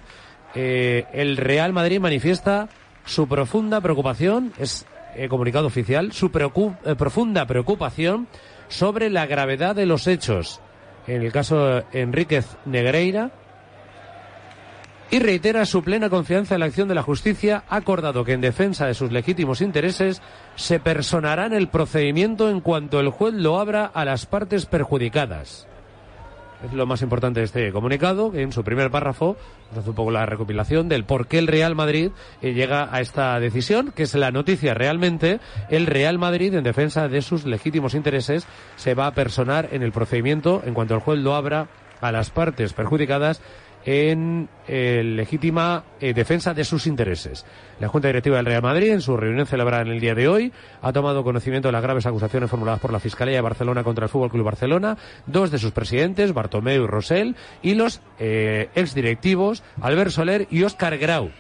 Eh, 0.55 1.07
el 1.13 1.37
Real 1.37 1.73
Madrid 1.73 1.99
manifiesta 2.01 2.69
su 3.05 3.27
profunda 3.27 3.81
preocupación, 3.81 4.53
es 4.59 4.87
eh, 5.17 5.29
comunicado 5.29 5.67
oficial, 5.67 6.13
su 6.13 6.31
preocu- 6.31 6.77
eh, 6.85 6.95
profunda 6.95 7.47
preocupación 7.47 8.27
sobre 8.73 9.11
la 9.11 9.27
gravedad 9.27 9.77
de 9.77 9.87
los 9.87 10.07
hechos. 10.07 10.61
En 11.07 11.23
el 11.23 11.31
caso 11.31 11.83
Enríquez 11.93 12.47
Negreira, 12.65 13.31
y 15.11 15.19
reitera 15.19 15.67
su 15.67 15.83
plena 15.83 16.09
confianza 16.09 16.55
en 16.55 16.61
la 16.61 16.67
acción 16.67 16.89
de 16.89 16.95
la 16.95 17.03
justicia, 17.03 17.65
acordado 17.69 18.25
que 18.25 18.33
en 18.33 18.41
defensa 18.41 18.87
de 18.87 18.95
sus 18.95 19.13
legítimos 19.13 19.61
intereses 19.61 20.23
se 20.57 20.81
personará 20.81 21.45
en 21.45 21.53
el 21.53 21.69
procedimiento 21.69 22.49
en 22.49 22.63
cuanto 22.63 22.99
el 22.99 23.11
juez 23.11 23.35
lo 23.35 23.61
abra 23.61 23.85
a 23.85 24.07
las 24.07 24.25
partes 24.25 24.65
perjudicadas. 24.65 25.69
Es 26.65 26.73
lo 26.73 26.87
más 26.87 27.03
importante 27.03 27.41
de 27.41 27.47
este 27.47 27.73
comunicado, 27.73 28.31
que 28.31 28.43
en 28.43 28.53
su 28.53 28.63
primer 28.63 28.91
párrafo 28.91 29.37
hace 29.77 29.89
un 29.89 29.97
poco 29.97 30.13
la 30.13 30.27
recopilación 30.27 30.89
del 30.89 31.05
por 31.05 31.27
qué 31.27 31.39
el 31.39 31.49
Real 31.49 31.75
Madrid 31.75 32.13
eh, 32.41 32.53
llega 32.53 32.89
a 32.95 33.01
esta 33.01 33.39
decisión, 33.41 33.91
que 33.91 34.05
es 34.05 34.15
la 34.15 34.31
noticia 34.31 34.73
realmente. 34.73 35.41
El 35.71 35.87
Real 35.87 36.19
Madrid, 36.19 36.55
en 36.55 36.63
defensa 36.63 37.09
de 37.09 37.21
sus 37.21 37.45
legítimos 37.47 37.95
intereses, 37.95 38.47
se 38.77 38.95
va 38.95 39.09
a 39.09 39.15
personar 39.15 39.71
en 39.73 39.83
el 39.83 39.91
procedimiento 39.91 40.63
en 40.65 40.75
cuanto 40.75 40.95
el 40.95 41.01
juez 41.01 41.19
lo 41.19 41.35
abra 41.35 41.67
a 42.01 42.13
las 42.13 42.31
partes 42.31 42.73
perjudicadas 42.75 43.41
en 43.85 44.49
eh, 44.69 45.03
legítima 45.05 45.85
eh, 46.01 46.15
defensa 46.15 46.55
de 46.55 46.65
sus 46.65 46.87
intereses. 46.87 47.45
La 47.81 47.89
Junta 47.89 48.09
Directiva 48.09 48.37
del 48.37 48.47
Real 48.47 48.63
Madrid, 48.63 48.93
en 48.93 49.01
su 49.01 49.17
reunión 49.17 49.47
celebrada 49.47 49.83
en 49.83 49.89
el 49.89 50.01
día 50.01 50.15
de 50.15 50.29
hoy, 50.29 50.53
ha 50.81 50.93
tomado 50.93 51.25
conocimiento 51.25 51.69
de 51.69 51.73
las 51.73 51.83
graves 51.83 52.07
acusaciones 52.07 52.49
formuladas 52.49 52.81
por 52.81 52.93
la 52.93 53.01
Fiscalía 53.01 53.37
de 53.37 53.41
Barcelona 53.41 53.83
contra 53.83 54.05
el 54.05 54.11
Fútbol 54.11 54.31
Club 54.31 54.45
Barcelona, 54.45 54.97
dos 55.27 55.51
de 55.51 55.59
sus 55.59 55.73
presidentes, 55.73 56.33
Bartomeu 56.33 56.85
y 56.85 56.87
Rosell, 56.87 57.37
y 57.63 57.75
los 57.75 58.01
eh, 58.19 58.71
exdirectivos 58.75 59.63
Albert 59.81 60.11
Soler 60.11 60.47
y 60.51 60.63
Óscar 60.63 60.97
Grau. 60.99 61.31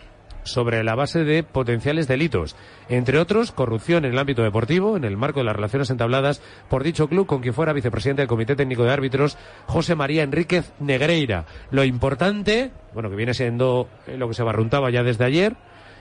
Sobre 0.45 0.83
la 0.85 0.95
base 0.95 1.25
de 1.25 1.43
potenciales 1.43 2.09
delitos, 2.09 2.57
entre 2.89 3.19
otros 3.19 3.53
corrupción 3.53 4.05
en 4.05 4.13
el 4.13 4.19
ámbito 4.19 4.43
deportivo, 4.43 4.97
en 4.97 5.05
el 5.05 5.17
marco 5.17 5.41
de 5.41 5.45
las 5.45 5.57
relaciones 5.57 5.91
entabladas 5.91 6.43
por 6.69 6.83
dicho 6.83 7.09
club 7.09 7.27
con 7.27 7.41
quien 7.41 7.55
fuera 7.55 7.73
vicepresidente 7.73 8.23
del 8.23 8.29
Comité 8.29 8.57
Técnico 8.57 8.85
de 8.85 8.93
Árbitros, 8.93 9.37
José 9.67 9.95
María 9.95 10.23
Enríquez 10.23 10.73
Negreira. 10.81 11.45
Lo 11.71 11.85
importante, 11.85 12.71
bueno, 12.95 13.11
que 13.11 13.17
viene 13.17 13.35
siendo 13.35 13.89
lo 14.07 14.29
que 14.29 14.35
se 14.35 14.43
barruntaba 14.43 14.91
ya 14.91 15.03
desde 15.03 15.25
ayer, 15.25 15.57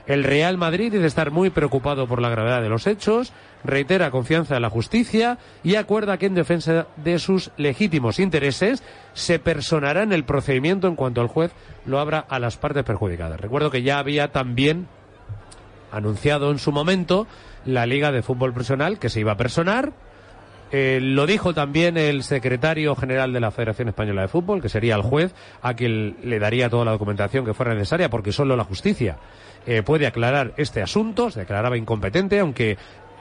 el 0.07 0.23
Real 0.23 0.57
Madrid 0.57 0.91
dice 0.91 1.05
estar 1.05 1.31
muy 1.31 1.49
preocupado 1.49 2.07
por 2.07 2.21
la 2.21 2.29
gravedad 2.29 2.61
de 2.61 2.69
los 2.69 2.87
hechos, 2.87 3.33
reitera 3.63 4.11
confianza 4.11 4.55
en 4.55 4.61
la 4.61 4.69
justicia 4.69 5.37
y 5.63 5.75
acuerda 5.75 6.17
que 6.17 6.25
en 6.25 6.35
defensa 6.35 6.87
de 6.97 7.19
sus 7.19 7.51
legítimos 7.57 8.19
intereses 8.19 8.83
se 9.13 9.39
personará 9.39 10.03
en 10.03 10.13
el 10.13 10.23
procedimiento 10.23 10.87
en 10.87 10.95
cuanto 10.95 11.21
el 11.21 11.27
juez 11.27 11.51
lo 11.85 11.99
abra 11.99 12.25
a 12.27 12.39
las 12.39 12.57
partes 12.57 12.83
perjudicadas. 12.83 13.39
Recuerdo 13.39 13.71
que 13.71 13.83
ya 13.83 13.99
había 13.99 14.31
también 14.31 14.87
anunciado 15.91 16.51
en 16.51 16.59
su 16.59 16.71
momento 16.71 17.27
la 17.65 17.85
Liga 17.85 18.11
de 18.11 18.23
Fútbol 18.23 18.53
Profesional 18.53 18.99
que 18.99 19.09
se 19.09 19.19
iba 19.19 19.33
a 19.33 19.37
personar. 19.37 19.93
Eh, 20.71 20.99
lo 21.01 21.25
dijo 21.25 21.53
también 21.53 21.97
el 21.97 22.23
secretario 22.23 22.95
general 22.95 23.33
de 23.33 23.41
la 23.41 23.51
Federación 23.51 23.89
Española 23.89 24.21
de 24.21 24.27
Fútbol, 24.29 24.61
que 24.61 24.69
sería 24.69 24.95
el 24.95 25.01
juez, 25.01 25.35
a 25.61 25.73
quien 25.73 26.15
le 26.23 26.39
daría 26.39 26.69
toda 26.69 26.85
la 26.85 26.91
documentación 26.91 27.43
que 27.45 27.53
fuera 27.53 27.73
necesaria, 27.73 28.09
porque 28.09 28.31
solo 28.31 28.55
la 28.55 28.63
justicia 28.63 29.17
eh, 29.65 29.83
puede 29.83 30.07
aclarar 30.07 30.53
este 30.57 30.81
asunto. 30.81 31.29
Se 31.29 31.41
declaraba 31.41 31.77
incompetente, 31.77 32.39
aunque 32.39 32.77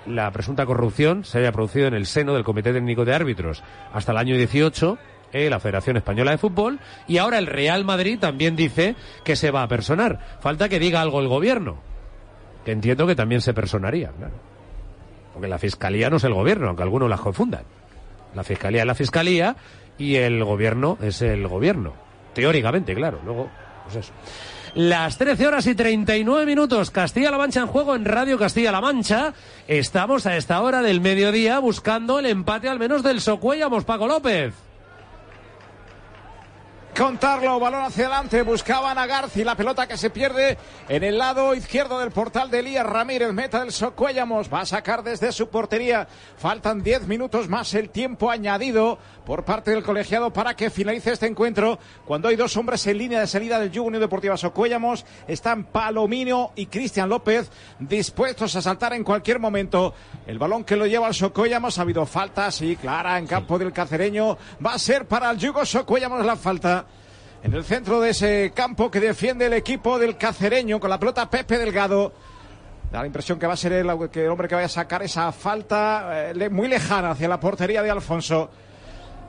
la 0.07 0.31
presunta 0.31 0.65
corrupción 0.65 1.25
se 1.25 1.39
haya 1.39 1.53
producido 1.53 1.89
en 1.89 1.95
el 1.95 2.07
seno 2.07 2.35
del 2.35 2.45
Comité 2.45 2.73
Técnico 2.73 3.05
de 3.05 3.15
Árbitros 3.15 3.63
hasta 3.93 4.13
el 4.13 4.19
año 4.19 4.37
18 4.37 4.99
eh, 5.33 5.51
la 5.51 5.61
Federación 5.61 5.97
Española 5.97 6.31
de 6.31 6.39
Fútbol 6.39 6.81
y 7.07 7.19
ahora 7.19 7.39
el 7.39 7.47
Real 7.47 7.85
Madrid 7.85 8.19
también 8.19 8.57
dice 8.57 8.97
que 9.25 9.37
se 9.37 9.51
va 9.51 9.63
a 9.63 9.69
personar. 9.69 10.39
Falta 10.41 10.69
que 10.69 10.79
diga 10.79 11.01
algo 11.01 11.21
el 11.21 11.29
gobierno, 11.29 11.79
que 12.65 12.73
entiendo 12.73 13.07
que 13.07 13.15
también 13.15 13.41
se 13.41 13.55
personaría, 13.55 14.11
claro. 14.11 14.50
Porque 15.33 15.49
la 15.49 15.59
Fiscalía 15.59 16.11
no 16.11 16.17
es 16.17 16.25
el 16.25 16.35
gobierno, 16.35 16.69
aunque 16.69 16.83
algunos 16.83 17.09
las 17.09 17.21
confundan. 17.21 17.63
La 18.35 18.45
Fiscalía 18.45 18.83
es 18.83 18.87
la 18.87 18.95
Fiscalía 18.95 19.57
y 19.99 20.17
el 20.17 20.43
gobierno 20.45 20.99
es 21.01 21.23
el 21.23 21.47
gobierno. 21.47 21.93
Teóricamente, 22.35 22.95
claro. 22.95 23.21
Luego, 23.25 23.51
pues 23.85 23.97
eso. 23.97 24.13
Las 24.75 25.19
13 25.19 25.49
horas 25.49 25.67
y 25.67 25.75
39 25.75 26.47
minutos. 26.47 26.91
Castilla-La 26.91 27.39
Mancha 27.39 27.61
en 27.61 27.67
juego 27.67 27.97
en 27.97 28.05
Radio 28.05 28.39
Castilla-La 28.39 28.81
Mancha. 28.81 29.35
Estamos 29.67 30.27
a 30.27 30.37
esta 30.37 30.61
hora 30.63 30.81
del 30.81 31.01
mediodía 31.01 31.59
buscando 31.59 32.21
el 32.21 32.27
empate 32.27 32.69
al 32.69 32.79
menos 32.79 33.03
del 33.03 33.21
Socuellamos, 33.21 33.85
Paco 33.85 34.07
López. 34.07 34.70
Contarlo, 37.01 37.59
balón 37.59 37.83
hacia 37.83 38.05
adelante, 38.05 38.43
buscaban 38.43 38.99
a 38.99 39.07
Garci, 39.07 39.43
la 39.43 39.55
pelota 39.55 39.87
que 39.87 39.97
se 39.97 40.11
pierde 40.11 40.59
en 40.87 41.03
el 41.03 41.17
lado 41.17 41.55
izquierdo 41.55 41.99
del 41.99 42.11
portal 42.11 42.51
de 42.51 42.59
Elías 42.59 42.85
Ramírez, 42.85 43.33
meta 43.33 43.61
del 43.61 43.73
Socuellamos, 43.73 44.53
va 44.53 44.61
a 44.61 44.67
sacar 44.67 45.03
desde 45.03 45.33
su 45.33 45.49
portería, 45.49 46.07
faltan 46.37 46.83
10 46.83 47.07
minutos 47.07 47.49
más 47.49 47.73
el 47.73 47.89
tiempo 47.89 48.31
añadido 48.31 48.99
por 49.25 49.47
parte 49.47 49.71
del 49.71 49.83
colegiado 49.83 50.31
para 50.31 50.55
que 50.55 50.69
finalice 50.69 51.13
este 51.13 51.27
encuentro, 51.27 51.79
cuando 52.05 52.29
hay 52.29 52.37
dos 52.37 52.55
hombres 52.59 52.87
en 52.87 52.99
línea 52.99 53.21
de 53.21 53.27
salida 53.27 53.59
del 53.59 53.71
Yugo 53.71 53.89
Unión 53.89 54.03
Deportiva 54.03 54.37
Socuellamos, 54.37 55.07
están 55.27 55.65
Palomino 55.65 56.53
y 56.55 56.67
Cristian 56.67 57.09
López 57.09 57.51
dispuestos 57.79 58.57
a 58.57 58.61
saltar 58.61 58.93
en 58.93 59.05
cualquier 59.05 59.39
momento, 59.39 59.95
el 60.27 60.39
balón 60.39 60.65
que 60.65 60.77
lo 60.77 60.87
lleva 60.87 61.07
al 61.07 61.15
Socuellamos, 61.15 61.79
ha 61.79 61.83
habido 61.83 62.05
falta, 62.05 62.51
sí, 62.51 62.77
clara, 62.77 63.19
en 63.19 63.27
campo 63.27 63.59
del 63.59 63.73
cacereño, 63.73 64.37
va 64.63 64.75
a 64.75 64.79
ser 64.79 65.07
para 65.07 65.31
el 65.31 65.39
Yugo 65.39 65.65
Socuellamos 65.65 66.27
la 66.27 66.37
falta 66.37 66.85
en 67.43 67.55
el 67.55 67.65
centro 67.65 68.01
de 68.01 68.11
ese 68.11 68.53
campo 68.55 68.91
que 68.91 69.01
defiende 69.01 69.47
el 69.47 69.55
equipo 69.55 69.99
del 69.99 70.17
cacereño 70.17 70.79
con 70.79 70.91
la 70.91 70.99
pelota 70.99 71.31
Pepe 71.31 71.59
Delgado. 71.59 72.13
Da 72.93 73.01
la 73.01 73.07
impresión 73.07 73.39
que 73.39 73.47
va 73.47 73.55
a 73.55 73.57
ser 73.57 73.73
el, 73.73 73.89
hombre 73.89 74.49
que 74.49 74.55
vaya 74.55 74.67
a 74.67 74.69
sacar 74.69 75.03
esa 75.03 75.31
falta 75.33 76.31
eh, 76.33 76.51
muy 76.51 76.69
lejana 76.69 77.13
hacia 77.13 77.29
la 77.29 77.41
portería 77.41 77.83
de 77.83 77.91
Alfonso. 77.91 78.51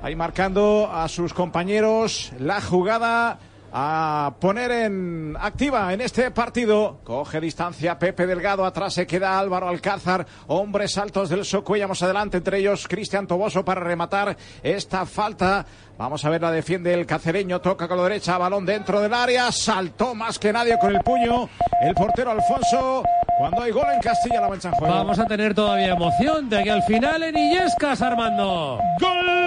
Ahí 0.01 0.15
marcando 0.15 0.89
a 0.91 1.07
sus 1.07 1.33
compañeros 1.33 2.33
la 2.39 2.59
jugada 2.59 3.39
a 3.73 4.33
poner 4.39 4.71
en 4.71 5.37
activa 5.39 5.93
en 5.93 6.01
este 6.01 6.31
partido. 6.31 6.99
Coge 7.03 7.39
distancia 7.39 7.97
Pepe 7.97 8.27
Delgado, 8.27 8.65
atrás 8.65 8.93
se 8.93 9.07
queda 9.07 9.39
Álvaro 9.39 9.69
Alcázar, 9.69 10.25
hombres 10.47 10.97
altos 10.97 11.29
del 11.29 11.45
Socuellamos 11.45 12.03
adelante, 12.03 12.37
entre 12.37 12.59
ellos 12.59 12.87
Cristian 12.87 13.27
Toboso 13.27 13.63
para 13.63 13.81
rematar 13.81 14.35
esta 14.61 15.05
falta. 15.05 15.65
Vamos 15.97 16.25
a 16.25 16.29
ver, 16.29 16.41
la 16.41 16.51
defiende 16.51 16.93
el 16.93 17.05
cacereño, 17.05 17.61
toca 17.61 17.87
con 17.87 17.97
la 17.97 18.03
derecha, 18.03 18.37
balón 18.37 18.65
dentro 18.65 18.99
del 18.99 19.13
área, 19.13 19.51
saltó 19.51 20.15
más 20.15 20.39
que 20.39 20.51
nadie 20.51 20.77
con 20.79 20.95
el 20.95 21.01
puño 21.01 21.47
el 21.81 21.93
portero 21.93 22.31
Alfonso. 22.31 23.03
Cuando 23.37 23.61
hay 23.61 23.71
gol 23.71 23.85
en 23.93 24.01
Castilla-La 24.01 24.49
Mancha 24.49 24.69
en 24.69 24.75
juego. 24.75 24.93
Vamos 24.93 25.17
a 25.17 25.25
tener 25.25 25.53
todavía 25.55 25.93
emoción 25.93 26.49
de 26.49 26.59
aquí 26.59 26.69
al 26.69 26.83
final 26.83 27.23
en 27.23 27.37
Illescas, 27.37 28.01
Armando. 28.01 28.79
¡Gol! 28.99 29.40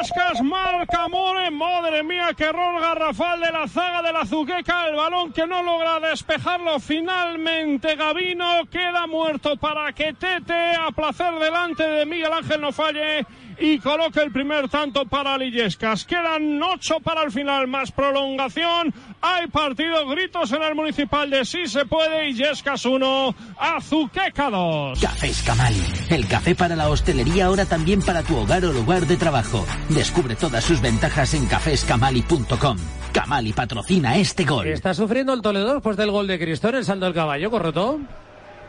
Illescas 0.00 0.40
marca 0.40 1.10
More. 1.10 1.39
Madre 1.50 2.02
mía, 2.02 2.30
qué 2.36 2.44
error 2.44 2.80
garrafal 2.80 3.40
de 3.40 3.50
la 3.50 3.66
zaga 3.66 4.02
de 4.02 4.12
la 4.12 4.24
Zuqueca. 4.24 4.88
El 4.88 4.96
balón 4.96 5.32
que 5.32 5.46
no 5.46 5.62
logra 5.62 6.00
despejarlo. 6.00 6.78
Finalmente 6.80 7.96
Gavino 7.96 8.66
queda 8.70 9.06
muerto 9.06 9.56
para 9.56 9.92
que 9.92 10.12
Tete, 10.12 10.74
a 10.74 10.90
placer 10.92 11.34
delante 11.34 11.82
de 11.82 12.06
Miguel 12.06 12.32
Ángel, 12.32 12.60
no 12.60 12.72
falle 12.72 13.26
y 13.60 13.78
coloque 13.78 14.20
el 14.20 14.32
primer 14.32 14.68
tanto 14.68 15.04
para 15.04 15.36
Lillescas. 15.36 16.04
Quedan 16.04 16.60
ocho 16.62 16.98
para 17.00 17.22
el 17.22 17.30
final, 17.30 17.68
más 17.68 17.92
prolongación. 17.92 18.92
Hay 19.20 19.48
partido, 19.48 20.08
gritos 20.08 20.50
en 20.52 20.62
el 20.62 20.74
municipal 20.74 21.28
de 21.28 21.44
sí 21.44 21.66
se 21.66 21.84
puede. 21.84 22.30
Illescas 22.30 22.86
1, 22.86 23.34
Azuqueca 23.58 24.50
2. 24.50 25.00
Cafés 25.00 25.42
Camali, 25.42 25.82
el 26.08 26.26
café 26.26 26.54
para 26.54 26.74
la 26.74 26.88
hostelería 26.88 27.46
ahora 27.46 27.66
también 27.66 28.00
para 28.00 28.22
tu 28.22 28.36
hogar 28.36 28.64
o 28.64 28.72
lugar 28.72 29.06
de 29.06 29.16
trabajo. 29.16 29.66
Descubre 29.90 30.36
todas 30.36 30.64
sus 30.64 30.80
ventajas 30.80 31.34
en 31.34 31.39
caféscamali.com. 31.46 32.76
Camali 33.12 33.52
patrocina 33.52 34.16
este 34.16 34.44
gol. 34.44 34.66
¿Está 34.68 34.94
sufriendo 34.94 35.32
el 35.32 35.42
Toledo 35.42 35.74
después 35.74 35.96
del 35.96 36.10
gol 36.10 36.26
de 36.26 36.38
Cristón, 36.38 36.76
el 36.76 36.84
saldo 36.84 37.06
del 37.06 37.14
caballo, 37.14 37.50
correcto? 37.50 37.98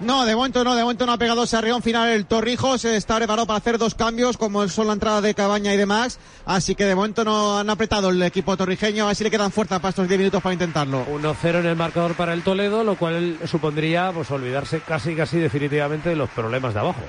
No, 0.02 0.26
de 0.26 0.36
momento 0.36 0.64
no, 0.64 0.76
de 0.76 0.82
momento 0.82 1.06
no 1.06 1.12
ha 1.12 1.18
pegado 1.18 1.44
ese 1.44 1.58
arrión 1.58 1.84
final 1.84 2.10
el 2.10 2.26
Torrijos, 2.26 2.84
está 2.86 3.18
preparado 3.18 3.46
para 3.46 3.58
hacer 3.58 3.78
dos 3.78 3.94
cambios, 3.94 4.36
como 4.36 4.68
son 4.68 4.88
la 4.88 4.94
entrada 4.94 5.22
de 5.22 5.36
Cabaña 5.36 5.76
y 5.76 5.78
de 5.78 5.86
Max, 5.86 6.18
así 6.44 6.74
que 6.74 6.86
de 6.86 6.96
momento 6.96 7.24
no 7.24 7.60
han 7.60 7.70
apretado 7.70 8.10
el 8.10 8.22
equipo 8.24 8.58
torrijeño, 8.58 9.08
así 9.08 9.24
le 9.24 9.30
quedan 9.30 9.52
fuerzas 9.52 9.80
para 9.80 9.90
estos 9.90 10.08
10 10.08 10.18
minutos 10.18 10.42
para 10.42 10.54
intentarlo. 10.54 11.06
1-0 11.06 11.60
en 11.60 11.66
el 11.68 11.76
marcador 11.76 12.16
para 12.16 12.34
el 12.34 12.42
Toledo, 12.42 12.84
lo 12.84 12.96
cual 12.96 13.38
supondría 13.46 14.12
pues 14.12 14.32
olvidarse 14.32 14.80
casi 14.80 15.14
casi 15.14 15.38
definitivamente 15.38 16.10
de 16.10 16.16
los 16.16 16.32
problemas 16.32 16.74
de 16.74 16.80
abajo. 16.80 17.02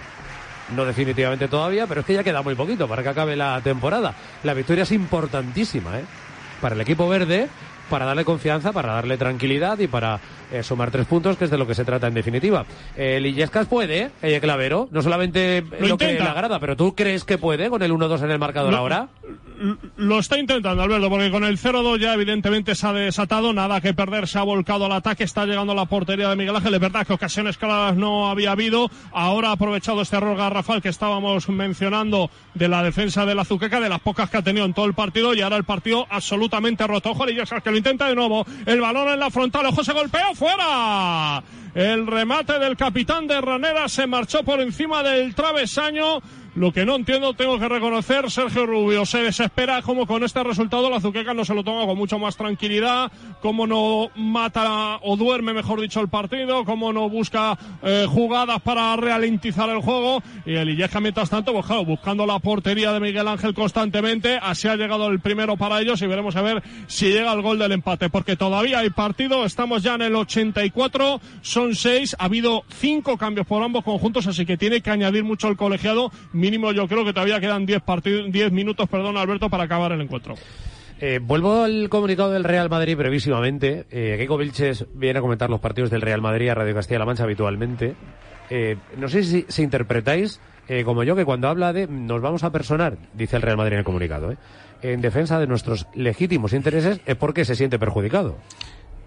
No 0.74 0.84
definitivamente 0.84 1.48
todavía, 1.48 1.86
pero 1.86 2.00
es 2.00 2.06
que 2.06 2.14
ya 2.14 2.24
queda 2.24 2.42
muy 2.42 2.54
poquito 2.54 2.88
para 2.88 3.02
que 3.02 3.10
acabe 3.10 3.36
la 3.36 3.60
temporada. 3.60 4.14
La 4.42 4.54
victoria 4.54 4.84
es 4.84 4.92
importantísima, 4.92 5.98
¿eh? 5.98 6.04
Para 6.60 6.74
el 6.74 6.80
equipo 6.80 7.08
verde, 7.08 7.48
para 7.92 8.06
darle 8.06 8.24
confianza, 8.24 8.72
para 8.72 8.94
darle 8.94 9.18
tranquilidad 9.18 9.78
y 9.78 9.86
para 9.86 10.18
eh, 10.50 10.62
sumar 10.62 10.90
tres 10.90 11.04
puntos, 11.06 11.36
que 11.36 11.44
es 11.44 11.50
de 11.50 11.58
lo 11.58 11.66
que 11.66 11.74
se 11.74 11.84
trata 11.84 12.06
en 12.06 12.14
definitiva. 12.14 12.64
Eh, 12.96 13.20
Lillescas 13.20 13.66
puede, 13.66 14.10
eh, 14.22 14.40
Clavero, 14.40 14.88
no 14.90 15.02
solamente 15.02 15.62
lo, 15.78 15.88
lo 15.88 15.98
que 15.98 16.14
le 16.14 16.22
agrada, 16.22 16.58
pero 16.58 16.74
¿tú 16.74 16.94
crees 16.94 17.24
que 17.24 17.36
puede 17.36 17.68
con 17.68 17.82
el 17.82 17.92
1-2 17.92 18.24
en 18.24 18.30
el 18.30 18.38
marcador 18.38 18.72
Lo- 18.72 18.78
ahora? 18.78 19.08
Lo 19.96 20.18
está 20.18 20.38
intentando, 20.38 20.82
Alberto, 20.82 21.08
porque 21.08 21.30
con 21.30 21.44
el 21.44 21.56
0-2 21.58 22.00
ya 22.00 22.14
evidentemente 22.14 22.74
se 22.74 22.84
ha 22.86 22.92
desatado, 22.92 23.52
nada 23.52 23.80
que 23.80 23.94
perder, 23.94 24.26
se 24.26 24.38
ha 24.38 24.42
volcado 24.42 24.86
al 24.86 24.92
ataque, 24.92 25.22
está 25.22 25.44
llegando 25.46 25.72
a 25.72 25.76
la 25.76 25.84
portería 25.84 26.28
de 26.30 26.34
Miguel 26.36 26.56
Ángel. 26.56 26.74
Es 26.74 26.80
verdad 26.80 27.06
que 27.06 27.12
ocasiones 27.12 27.58
claras 27.58 27.94
no 27.96 28.28
había 28.28 28.50
habido. 28.52 28.90
Ahora 29.12 29.50
ha 29.50 29.52
aprovechado 29.52 30.00
este 30.02 30.16
error 30.16 30.36
garrafal 30.36 30.82
que 30.82 30.88
estábamos 30.88 31.48
mencionando 31.48 32.28
de 32.54 32.66
la 32.68 32.82
defensa 32.82 33.24
de 33.24 33.36
la 33.36 33.44
Zuqueca, 33.44 33.78
de 33.80 33.88
las 33.88 34.00
pocas 34.00 34.28
que 34.30 34.38
ha 34.38 34.42
tenido 34.42 34.64
en 34.66 34.74
todo 34.74 34.86
el 34.86 34.94
partido, 34.94 35.32
y 35.34 35.42
ahora 35.42 35.56
el 35.58 35.64
partido 35.64 36.06
absolutamente 36.10 36.84
roto. 36.86 37.10
Ojo, 37.10 37.24
Lillescas, 37.24 37.62
que 37.62 37.70
lo 37.70 37.76
intenta 37.82 38.06
de 38.06 38.14
nuevo. 38.14 38.46
El 38.64 38.80
balón 38.80 39.08
en 39.08 39.18
la 39.18 39.30
frontal, 39.30 39.66
ojo, 39.66 39.82
se 39.82 39.92
golpeó 39.92 40.34
fuera. 40.34 41.42
El 41.74 42.06
remate 42.06 42.58
del 42.60 42.76
capitán 42.76 43.26
de 43.26 43.40
Ranera 43.40 43.88
se 43.88 44.06
marchó 44.06 44.44
por 44.44 44.60
encima 44.60 45.02
del 45.02 45.34
travesaño. 45.34 46.20
Lo 46.54 46.70
que 46.70 46.84
no 46.84 46.96
entiendo, 46.96 47.32
tengo 47.32 47.58
que 47.58 47.66
reconocer, 47.66 48.30
Sergio 48.30 48.66
Rubio 48.66 49.06
se 49.06 49.22
desespera 49.22 49.80
como 49.80 50.06
con 50.06 50.22
este 50.22 50.44
resultado 50.44 50.90
la 50.90 51.00
Zuqueca 51.00 51.32
no 51.32 51.46
se 51.46 51.54
lo 51.54 51.64
toma 51.64 51.86
con 51.86 51.96
mucho 51.96 52.18
más 52.18 52.36
tranquilidad, 52.36 53.10
como 53.40 53.66
no 53.66 54.10
mata 54.16 54.98
o 55.00 55.16
duerme, 55.16 55.54
mejor 55.54 55.80
dicho, 55.80 56.00
el 56.00 56.08
partido, 56.08 56.66
como 56.66 56.92
no 56.92 57.08
busca 57.08 57.58
eh, 57.82 58.04
jugadas 58.06 58.60
para 58.60 58.94
ralentizar 58.96 59.70
el 59.70 59.80
juego 59.80 60.22
y 60.44 60.54
el 60.54 60.68
Illesca 60.68 61.00
mientras 61.00 61.30
tanto, 61.30 61.54
pues, 61.54 61.86
buscando 61.86 62.26
la 62.26 62.38
portería 62.38 62.92
de 62.92 63.00
Miguel 63.00 63.28
Ángel 63.28 63.54
constantemente, 63.54 64.38
así 64.42 64.68
ha 64.68 64.76
llegado 64.76 65.08
el 65.08 65.20
primero 65.20 65.56
para 65.56 65.80
ellos 65.80 66.02
y 66.02 66.06
veremos 66.06 66.36
a 66.36 66.42
ver 66.42 66.62
si 66.86 67.06
llega 67.06 67.32
el 67.32 67.40
gol 67.40 67.58
del 67.58 67.72
empate, 67.72 68.10
porque 68.10 68.36
todavía 68.36 68.80
hay 68.80 68.90
partido, 68.90 69.46
estamos 69.46 69.82
ya 69.82 69.94
en 69.94 70.02
el 70.02 70.14
84, 70.14 71.18
son 71.40 71.74
seis, 71.74 72.14
ha 72.18 72.26
habido 72.26 72.64
cinco 72.68 73.16
cambios 73.16 73.46
por 73.46 73.62
ambos 73.62 73.84
conjuntos, 73.84 74.26
así 74.26 74.44
que 74.44 74.58
tiene 74.58 74.82
que 74.82 74.90
añadir 74.90 75.24
mucho 75.24 75.48
el 75.48 75.56
colegiado, 75.56 76.12
mínimo 76.42 76.72
yo 76.72 76.88
creo 76.88 77.04
que 77.04 77.12
todavía 77.12 77.38
quedan 77.38 77.64
10 77.64 77.82
partidos, 77.82 78.32
10 78.32 78.50
minutos, 78.50 78.88
perdón, 78.88 79.16
Alberto, 79.16 79.48
para 79.48 79.64
acabar 79.64 79.92
el 79.92 80.00
encuentro. 80.00 80.34
Eh, 81.00 81.20
vuelvo 81.22 81.62
al 81.62 81.88
comunicado 81.88 82.32
del 82.32 82.44
Real 82.44 82.68
Madrid 82.68 82.96
brevísimamente. 82.96 83.86
Eh, 83.90 84.16
Keiko 84.18 84.36
Vilches 84.36 84.86
viene 84.94 85.20
a 85.20 85.22
comentar 85.22 85.48
los 85.50 85.60
partidos 85.60 85.90
del 85.90 86.02
Real 86.02 86.20
Madrid 86.20 86.48
a 86.48 86.54
Radio 86.54 86.74
Castilla-La 86.74 87.06
Mancha 87.06 87.22
habitualmente. 87.24 87.94
Eh, 88.50 88.76
no 88.98 89.08
sé 89.08 89.22
si, 89.22 89.46
si 89.48 89.62
interpretáis, 89.62 90.40
eh, 90.68 90.84
como 90.84 91.04
yo, 91.04 91.16
que 91.16 91.24
cuando 91.24 91.48
habla 91.48 91.72
de 91.72 91.86
nos 91.86 92.20
vamos 92.20 92.44
a 92.44 92.52
personar, 92.52 92.98
dice 93.14 93.36
el 93.36 93.42
Real 93.42 93.56
Madrid 93.56 93.74
en 93.74 93.78
el 93.80 93.84
comunicado, 93.84 94.32
eh, 94.32 94.36
en 94.82 95.00
defensa 95.00 95.38
de 95.38 95.46
nuestros 95.46 95.86
legítimos 95.94 96.52
intereses, 96.52 97.00
es 97.06 97.16
porque 97.16 97.44
se 97.44 97.56
siente 97.56 97.78
perjudicado. 97.78 98.36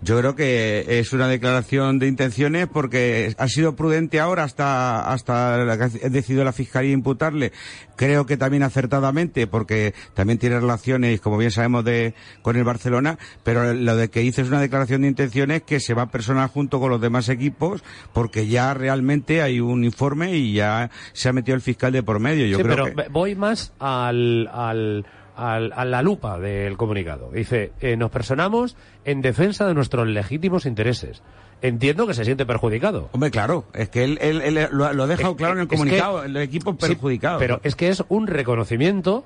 Yo 0.01 0.19
creo 0.19 0.35
que 0.35 0.99
es 0.99 1.13
una 1.13 1.27
declaración 1.27 1.99
de 1.99 2.07
intenciones 2.07 2.67
porque 2.67 3.33
ha 3.37 3.47
sido 3.47 3.75
prudente 3.75 4.19
ahora 4.19 4.43
hasta 4.43 5.11
hasta 5.11 5.57
la 5.57 5.77
que 5.77 5.83
ha 5.83 6.09
decidido 6.09 6.43
la 6.43 6.51
fiscalía 6.51 6.91
imputarle. 6.91 7.51
Creo 7.95 8.25
que 8.25 8.37
también 8.37 8.63
acertadamente 8.63 9.47
porque 9.47 9.93
también 10.13 10.37
tiene 10.37 10.59
relaciones, 10.59 11.21
como 11.21 11.37
bien 11.37 11.51
sabemos, 11.51 11.85
de 11.85 12.13
con 12.41 12.55
el 12.55 12.63
Barcelona. 12.63 13.17
Pero 13.43 13.73
lo 13.73 13.95
de 13.95 14.09
que 14.09 14.21
hizo 14.21 14.41
es 14.41 14.49
una 14.49 14.61
declaración 14.61 15.01
de 15.01 15.07
intenciones 15.07 15.63
que 15.63 15.79
se 15.79 15.93
va 15.93 16.03
a 16.03 16.11
personar 16.11 16.49
junto 16.49 16.79
con 16.79 16.89
los 16.89 17.01
demás 17.01 17.29
equipos 17.29 17.83
porque 18.13 18.47
ya 18.47 18.73
realmente 18.73 19.41
hay 19.41 19.59
un 19.59 19.83
informe 19.83 20.35
y 20.35 20.53
ya 20.53 20.91
se 21.13 21.29
ha 21.29 21.33
metido 21.33 21.55
el 21.55 21.61
fiscal 21.61 21.91
de 21.91 22.03
por 22.03 22.19
medio. 22.19 22.45
Yo 22.45 22.57
sí, 22.57 22.63
creo 22.63 22.85
pero 22.85 22.95
que 22.95 23.09
voy 23.09 23.35
más 23.35 23.73
al, 23.79 24.49
al, 24.53 25.05
al- 25.35 25.73
a 25.75 25.85
la 25.85 26.01
lupa 26.01 26.39
del 26.39 26.77
comunicado. 26.77 27.29
Dice, 27.31 27.71
eh, 27.81 27.97
nos 27.97 28.11
personamos 28.11 28.75
en 29.03 29.21
defensa 29.21 29.65
de 29.67 29.73
nuestros 29.73 30.07
legítimos 30.07 30.65
intereses. 30.65 31.21
Entiendo 31.61 32.05
que 32.05 32.13
se 32.13 32.25
siente 32.25 32.45
perjudicado. 32.45 33.09
Hombre, 33.13 33.31
claro, 33.31 33.65
es 33.73 33.89
que 33.89 34.03
él, 34.03 34.17
él- 34.21 34.41
él 34.41 34.67
lo, 34.71 34.91
lo 34.93 35.03
ha 35.03 35.07
dejado 35.07 35.31
Es- 35.31 35.37
claro 35.37 35.53
en 35.53 35.59
el 35.61 35.67
que- 35.67 35.75
comunicado, 35.77 36.23
el 36.23 36.35
equipo 36.37 36.71
Sí, 36.73 36.77
perjudicado. 36.87 37.39
pero 37.39 37.59
es 37.63 37.75
que 37.75 37.89
es 37.89 38.03
un 38.09 38.27
reconocimiento 38.27 39.25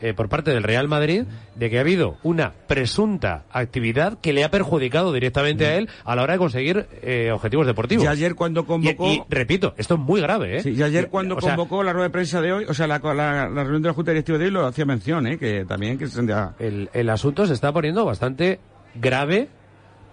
eh, 0.00 0.12
por 0.12 0.28
parte 0.28 0.50
del 0.50 0.62
Real 0.62 0.88
Madrid 0.88 1.24
de 1.54 1.70
que 1.70 1.78
ha 1.78 1.80
habido 1.80 2.16
una 2.22 2.52
presunta 2.66 3.44
actividad 3.50 4.18
que 4.20 4.32
le 4.32 4.44
ha 4.44 4.50
perjudicado 4.50 5.12
directamente 5.12 5.66
a 5.66 5.76
él 5.76 5.88
a 6.04 6.14
la 6.16 6.22
hora 6.22 6.32
de 6.34 6.38
conseguir 6.38 6.86
eh, 7.02 7.30
objetivos 7.32 7.66
deportivos. 7.66 8.04
Y 8.04 8.06
ayer 8.08 8.34
cuando 8.34 8.66
convocó- 8.66 9.06
Y, 9.08 9.14
y, 9.14 9.22
repito, 9.30 9.74
esto 9.78 9.94
es 9.94 10.00
muy 10.00 10.20
grave, 10.20 10.58
¿eh? 10.58 10.62
Sí, 10.62 10.70
y 10.72 10.82
ayer 10.82 11.08
cuando 11.08 11.36
O 11.36 11.40
sea, 11.40 11.56
convocó 11.56 11.82
la 11.82 11.92
rueda 11.92 12.08
de 12.08 12.12
prensa 12.12 12.40
de 12.42 12.52
hoy, 12.52 12.64
o 12.68 12.74
sea, 12.74 12.86
la, 12.86 12.98
la- 12.98 13.48
la 13.48 13.62
reunión 13.62 13.82
de 13.82 13.88
la 13.88 13.94
Junta 13.94 14.10
Directiva 14.10 14.36
de 14.38 14.44
hoy 14.46 14.50
lo 14.50 14.66
hacía 14.66 14.84
mención, 14.84 15.26
¿eh? 15.26 15.38
que 15.38 15.64
también 15.64 15.96
que 15.96 16.06
se 16.08 16.20
el, 16.58 16.90
el 16.92 17.10
asunto 17.10 17.46
se 17.46 17.54
está 17.54 17.72
poniendo 17.72 18.04
bastante 18.04 18.58
grave 18.94 19.48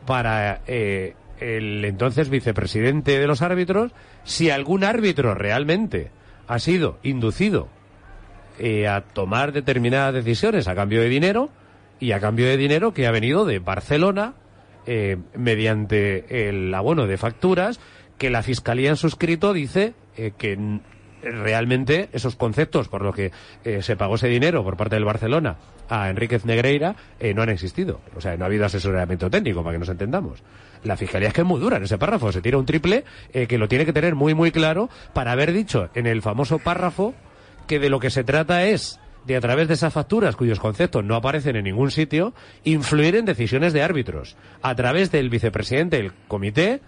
para 0.05 0.61
eh, 0.67 1.15
el 1.39 1.83
entonces 1.85 2.29
vicepresidente 2.29 3.19
de 3.19 3.27
los 3.27 3.41
árbitros 3.41 3.91
si 4.23 4.49
algún 4.49 4.83
árbitro 4.83 5.33
realmente 5.35 6.11
ha 6.47 6.59
sido 6.59 6.97
inducido 7.03 7.67
eh, 8.59 8.87
a 8.87 9.01
tomar 9.01 9.51
determinadas 9.51 10.13
decisiones 10.13 10.67
a 10.67 10.75
cambio 10.75 11.01
de 11.01 11.09
dinero 11.09 11.49
y 11.99 12.11
a 12.11 12.19
cambio 12.19 12.47
de 12.47 12.57
dinero 12.57 12.93
que 12.93 13.07
ha 13.07 13.11
venido 13.11 13.45
de 13.45 13.59
Barcelona 13.59 14.33
eh, 14.87 15.17
mediante 15.35 16.49
el 16.49 16.73
abono 16.73 17.05
de 17.05 17.17
facturas 17.17 17.79
que 18.17 18.31
la 18.31 18.41
Fiscalía 18.41 18.89
en 18.89 18.95
suscrito 18.95 19.53
dice 19.53 19.93
eh, 20.17 20.31
que 20.35 20.79
realmente 21.21 22.09
esos 22.13 22.35
conceptos 22.35 22.87
por 22.87 23.03
los 23.03 23.13
que 23.13 23.31
eh, 23.63 23.83
se 23.83 23.95
pagó 23.95 24.15
ese 24.15 24.27
dinero 24.27 24.63
por 24.63 24.77
parte 24.77 24.95
del 24.95 25.05
Barcelona 25.05 25.57
a 25.87 26.09
Enríquez 26.09 26.45
Negreira 26.45 26.95
no 27.35 27.43
han 27.43 27.49
existido. 27.49 27.99
O 28.15 28.21
sea, 28.21 28.37
no 28.37 28.45
ha 28.45 28.47
habido 28.47 28.65
asesoramiento 28.65 29.29
técnico, 29.29 29.61
para 29.61 29.75
que 29.75 29.79
nos 29.79 29.89
entendamos. 29.89 30.41
La 30.83 30.95
Fiscalía 30.97 31.27
es 31.27 31.33
que 31.33 31.41
es 31.41 31.47
muy 31.47 31.59
dura 31.59 31.77
en 31.77 31.83
ese 31.83 31.97
párrafo, 31.97 32.31
se 32.31 32.41
tira 32.41 32.57
un 32.57 32.65
triple 32.65 33.03
que 33.31 33.57
lo 33.57 33.67
tiene 33.67 33.85
que 33.85 33.91
tener 33.91 34.15
muy 34.15 34.33
muy 34.33 34.51
claro 34.51 34.89
para 35.13 35.33
haber 35.33 35.51
dicho 35.51 35.89
en 35.93 36.07
el 36.07 36.21
famoso 36.21 36.59
párrafo 36.59 37.13
que 37.71 37.79
de 37.79 37.89
lo 37.89 38.01
que 38.01 38.09
se 38.09 38.25
trata 38.25 38.65
es 38.65 38.99
de 39.25 39.37
a 39.37 39.39
través 39.39 39.69
de 39.69 39.75
esas 39.75 39.93
facturas 39.93 40.35
cuyos 40.35 40.59
conceptos 40.59 41.05
no 41.05 41.15
aparecen 41.15 41.55
en 41.55 41.63
ningún 41.63 41.89
sitio, 41.89 42.33
influir 42.65 43.15
en 43.15 43.23
decisiones 43.23 43.71
de 43.71 43.81
árbitros 43.81 44.35
a 44.61 44.75
través 44.75 45.09
del 45.09 45.29
vicepresidente 45.29 45.95
del 45.95 46.11
comité, 46.27 46.81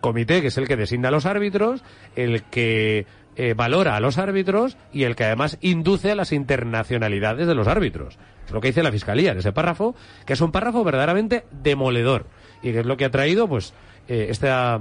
comité 0.00 0.40
que 0.40 0.46
es 0.46 0.56
el 0.56 0.68
que 0.68 0.76
designa 0.76 1.08
a 1.08 1.10
los 1.10 1.26
árbitros, 1.26 1.82
el 2.14 2.44
que 2.44 3.06
eh, 3.34 3.54
valora 3.54 3.96
a 3.96 4.00
los 4.00 4.18
árbitros 4.18 4.76
y 4.92 5.02
el 5.02 5.16
que 5.16 5.24
además 5.24 5.58
induce 5.62 6.12
a 6.12 6.14
las 6.14 6.30
internacionalidades 6.30 7.48
de 7.48 7.54
los 7.56 7.66
árbitros. 7.66 8.16
Es 8.46 8.52
lo 8.52 8.60
que 8.60 8.68
dice 8.68 8.84
la 8.84 8.92
Fiscalía 8.92 9.32
en 9.32 9.38
ese 9.38 9.50
párrafo, 9.50 9.96
que 10.26 10.34
es 10.34 10.40
un 10.40 10.52
párrafo 10.52 10.84
verdaderamente 10.84 11.44
demoledor 11.50 12.26
y 12.62 12.70
que 12.70 12.80
es 12.80 12.86
lo 12.86 12.96
que 12.96 13.06
ha 13.06 13.10
traído 13.10 13.48
pues 13.48 13.74
eh, 14.06 14.28
esta 14.30 14.80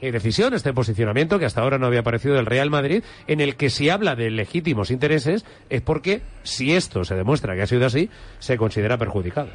decisión, 0.00 0.54
este 0.54 0.72
posicionamiento 0.72 1.38
que 1.38 1.44
hasta 1.44 1.60
ahora 1.60 1.78
no 1.78 1.86
había 1.86 2.00
aparecido 2.00 2.34
del 2.34 2.46
Real 2.46 2.70
Madrid, 2.70 3.02
en 3.26 3.40
el 3.40 3.56
que 3.56 3.70
si 3.70 3.88
habla 3.88 4.14
de 4.14 4.30
legítimos 4.30 4.90
intereses 4.90 5.44
es 5.70 5.82
porque 5.82 6.22
si 6.42 6.74
esto 6.74 7.04
se 7.04 7.14
demuestra 7.14 7.54
que 7.54 7.62
ha 7.62 7.66
sido 7.66 7.86
así, 7.86 8.10
se 8.38 8.56
considera 8.56 8.98
perjudicado. 8.98 9.50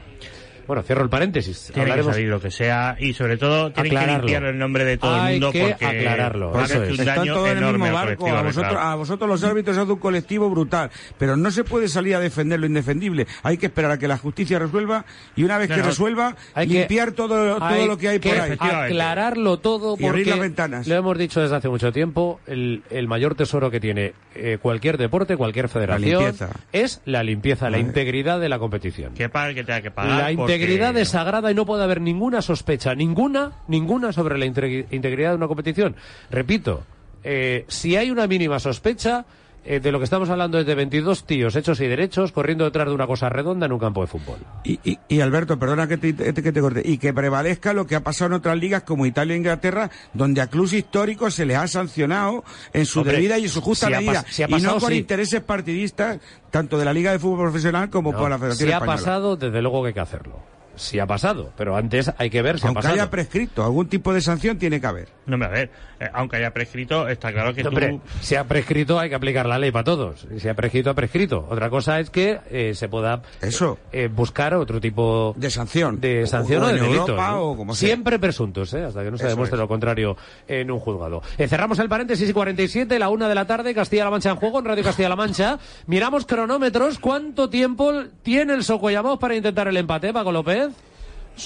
Bueno, 0.72 0.84
cierro 0.84 1.04
el 1.04 1.10
paréntesis. 1.10 1.70
Tiene 1.74 1.82
Hablaremos- 1.92 2.08
que 2.08 2.14
salir 2.14 2.30
lo 2.30 2.40
que 2.40 2.50
sea 2.50 2.96
y 2.98 3.14
sobre 3.14 3.36
todo 3.36 3.74
tiene 3.74 3.90
que 3.90 3.98
Aclararlo. 3.98 4.26
limpiar 4.26 4.44
el 4.46 4.58
nombre 4.58 4.86
de 4.86 4.98
todo 4.98 5.14
Hay 5.20 5.36
el 5.36 5.42
mundo 5.42 5.52
que 5.52 5.68
porque 5.68 5.86
aclararlo, 5.86 6.62
eso 6.64 6.82
es. 6.84 6.92
un 6.98 7.00
Están 7.02 7.28
todos 7.28 7.50
en 7.50 7.58
el 7.58 7.66
mismo 7.78 7.92
barco. 7.92 8.28
A 8.30 8.42
vosotros, 8.42 8.76
a 8.78 8.96
vosotros 8.96 9.30
los 9.30 9.44
árbitros 9.44 9.76
es 9.78 9.86
de 9.86 9.92
un 9.92 10.00
colectivo 10.00 10.50
brutal. 10.50 10.90
Pero 11.18 11.36
no 11.36 11.52
se 11.52 11.66
puede 11.66 11.90
salir 11.90 12.16
a 12.16 12.22
defender 12.22 12.58
lo 12.62 12.68
indefendible. 12.68 13.28
Hay 13.44 13.58
que 13.58 13.66
esperar 13.66 13.92
a 13.92 13.98
que 14.00 14.08
la 14.08 14.18
justicia 14.18 14.60
resuelva 14.60 15.04
y 15.36 15.44
una 15.44 15.58
vez 15.58 15.68
No, 15.68 15.76
que 15.76 15.82
no, 15.82 15.88
resuelva, 15.90 16.38
hay 16.54 16.68
que- 16.70 16.74
limpiar 16.76 17.12
todo, 17.12 17.28
todo 17.58 17.66
hay 17.66 17.86
lo 17.86 17.98
que 17.98 18.08
hay 18.08 18.20
por 18.20 18.32
que 18.32 18.40
ahí. 18.40 18.52
aclararlo 18.54 19.58
todo 19.60 19.98
Y 20.00 20.06
abrir 20.06 20.24
porque 20.24 20.30
las 20.30 20.40
ventanas. 20.40 20.88
lo 20.88 20.96
hemos 20.96 21.18
dicho 21.18 21.42
desde 21.42 21.58
hace 21.58 21.68
mucho 21.68 21.92
tiempo, 21.92 22.40
el, 22.48 22.84
el 22.92 23.10
mayor 23.10 23.36
tesoro 23.36 23.70
que 23.70 23.82
tiene 23.82 24.14
eh, 24.36 24.58
cualquier 24.62 24.98
deporte, 24.98 25.36
cualquier 25.36 25.68
federación 25.68 26.34
es 26.72 27.02
la 27.04 27.24
limpieza, 27.24 27.70
la 27.70 27.80
integridad 27.80 28.40
de 28.40 28.48
la 28.48 28.58
competición. 28.58 29.14
Que 29.16 29.28
pague 29.28 29.54
que 29.56 29.66
tenga 29.66 29.82
que 29.82 29.92
pagar. 29.92 30.32
La 30.32 30.38
porque- 30.38 30.54
integridad 30.64 30.98
es 30.98 31.10
sagrada 31.10 31.52
y 31.52 31.56
no 31.56 31.66
puede 31.66 31.84
haber 31.84 32.02
ninguna 32.02 32.42
sospecha, 32.42 32.94
ninguna, 32.96 33.52
ninguna 33.68 34.12
sobre 34.14 34.38
la 34.38 34.46
integri- 34.46 34.86
integridad 34.92 35.32
de 35.32 35.36
una 35.38 35.48
competición. 35.48 35.96
Repito, 36.30 36.84
eh, 37.24 37.66
si 37.68 37.96
hay 37.96 38.12
una 38.12 38.28
mínima 38.28 38.60
sospecha, 38.60 39.26
eh, 39.64 39.80
de 39.80 39.92
lo 39.92 40.00
que 40.00 40.06
estamos 40.06 40.30
hablando 40.30 40.58
es 40.60 40.66
de 40.66 40.74
22 40.76 41.26
tíos 41.26 41.56
hechos 41.56 41.80
y 41.82 41.88
derechos 41.88 42.32
corriendo 42.32 42.66
detrás 42.66 42.88
de 42.88 42.94
una 42.94 43.06
cosa 43.08 43.30
redonda 43.30 43.66
en 43.68 43.72
un 43.74 43.80
campo 43.80 44.02
de 44.02 44.08
fútbol. 44.08 44.40
Y, 44.64 44.80
y- 44.84 45.00
y, 45.08 45.22
Alberto, 45.22 45.60
perdona 45.60 45.88
que 45.88 45.98
te, 45.98 46.16
que 46.16 46.52
te 46.52 46.62
corte, 46.62 46.82
y 46.84 46.98
que 46.98 47.14
prevalezca 47.14 47.74
lo 47.74 47.86
que 47.86 47.96
ha 47.96 48.00
pasado 48.02 48.28
en 48.28 48.34
otras 48.34 48.58
ligas 48.58 48.84
como 48.84 49.06
Italia 49.06 49.34
e 49.36 49.38
Inglaterra, 49.38 49.90
donde 50.14 50.42
a 50.42 50.48
clubes 50.48 50.74
históricos 50.74 51.36
se 51.36 51.46
les 51.46 51.58
ha 51.58 51.68
sancionado 51.68 52.44
en 52.74 52.86
su 52.86 53.00
Hombre, 53.02 53.16
debida 53.18 53.38
y 53.38 53.44
en 53.44 53.50
su 53.50 53.62
justa 53.62 53.88
si 53.88 53.94
medida. 53.94 54.26
si 54.30 54.44
y 54.44 54.48
no 54.62 54.80
sí. 54.80 54.94
intereses 54.96 55.42
partidistas, 55.42 56.20
tanto 56.50 56.78
de 56.78 56.86
la 56.86 56.94
Liga 56.94 57.12
de 57.12 57.20
Fútbol 57.20 57.42
Profesional 57.46 57.90
como 57.90 58.12
No, 58.12 58.18
por 58.18 58.30
la 58.30 58.38
Federación 58.40 58.68
si 58.68 58.74
ha 58.74 58.78
Española. 58.78 58.98
pasado, 58.98 59.36
desde 59.38 59.62
luego 59.62 59.82
que 59.84 59.88
hay 59.90 59.94
que 59.94 60.00
hacerlo. 60.00 60.40
Si 60.82 60.98
ha 61.00 61.06
pasado, 61.06 61.52
pero 61.56 61.76
antes 61.76 62.12
hay 62.18 62.30
que 62.32 62.42
ver 62.42 62.60
si 62.60 62.66
Aunque 62.66 62.80
ha 62.80 62.82
pasado. 62.82 62.94
haya 63.02 63.10
prescrito, 63.12 63.64
algún 63.64 63.88
tipo 63.88 64.14
de 64.14 64.22
sanción 64.22 64.58
tiene 64.58 64.82
que 64.82 64.88
haber. 64.88 65.10
No, 65.28 65.36
hombre, 65.36 65.48
a 65.48 65.52
ver, 65.52 65.70
eh, 66.00 66.08
aunque 66.14 66.38
haya 66.38 66.52
prescrito, 66.52 67.08
está 67.08 67.32
claro 67.32 67.54
que 67.54 67.64
No, 67.64 67.70
tú... 67.70 67.76
hombre, 67.76 68.00
si 68.22 68.36
ha 68.36 68.44
prescrito 68.46 69.00
hay 69.00 69.10
que 69.10 69.16
aplicar 69.16 69.46
la 69.46 69.60
ley 69.60 69.72
para 69.72 69.84
todos. 69.84 70.26
Y 70.36 70.40
Si 70.40 70.50
ha 70.50 70.56
prescrito, 70.56 70.90
ha 70.90 70.94
prescrito. 70.96 71.46
Otra 71.50 71.70
cosa 71.70 72.00
es 72.00 72.10
que 72.10 72.40
eh, 72.50 72.74
se 72.74 72.90
pueda 72.90 73.22
Eso. 73.42 73.78
eh, 73.92 74.08
buscar 74.12 74.56
otro 74.56 74.82
tipo 74.82 75.34
de 75.38 75.50
sanción. 75.52 76.00
De 76.02 76.26
sanción 76.26 76.64
O- 76.64 76.66
o, 76.66 76.70
o 76.70 76.72
de 76.72 76.78
en 76.80 76.84
delitos. 76.84 77.10
Europa 77.10 77.32
¿no? 77.32 77.42
o 77.44 77.56
como 77.56 77.76
sea. 77.76 77.88
Siempre 77.88 78.18
presuntos, 78.18 78.74
¿eh? 78.74 78.84
hasta 78.84 79.04
que 79.04 79.12
no 79.12 79.18
se 79.18 79.26
Eso 79.26 79.30
demuestre 79.36 79.58
es. 79.58 79.62
lo 79.62 79.68
contrario 79.68 80.18
en 80.48 80.72
un 80.72 80.80
juzgado. 80.80 81.22
Eh, 81.38 81.48
cerramos 81.48 81.78
el 81.80 81.90
paréntesis 81.90 82.28
y 82.28 82.34
47, 82.34 82.98
la 82.98 83.10
una 83.10 83.30
de 83.30 83.36
la 83.36 83.46
tarde, 83.46 83.76
Castilla-La 83.76 84.10
Mancha 84.10 84.32
en 84.32 84.38
juego, 84.38 84.58
en 84.60 84.66
Radio 84.66 84.84
Castilla-La 84.84 85.16
Mancha. 85.16 85.60
Miramos 85.86 86.26
cronómetros. 86.26 86.98
¿Cuánto 86.98 87.50
tiempo 87.50 87.92
tiene 88.24 88.54
el 88.56 88.64
Socollamos 88.64 89.20
para 89.20 89.36
intentar 89.36 89.68
el 89.68 89.78
empate, 89.78 90.12
Paco 90.12 90.32
López? 90.32 90.70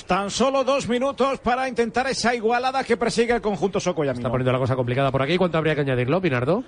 Tan 0.07 0.29
solo 0.29 0.63
dos 0.63 0.87
minutos 0.87 1.39
para 1.39 1.67
intentar 1.69 2.07
esa 2.07 2.35
igualada 2.35 2.83
que 2.83 2.97
persigue 2.97 3.33
el 3.33 3.41
conjunto 3.41 3.79
Socoyamino. 3.79 4.19
Está 4.19 4.29
poniendo 4.29 4.51
la 4.51 4.59
cosa 4.59 4.75
complicada 4.75 5.11
por 5.11 5.21
aquí. 5.21 5.37
¿Cuánto 5.37 5.57
habría 5.57 5.75
que 5.75 5.81
añadirlo, 5.81 6.21
Pinardo? 6.21 6.63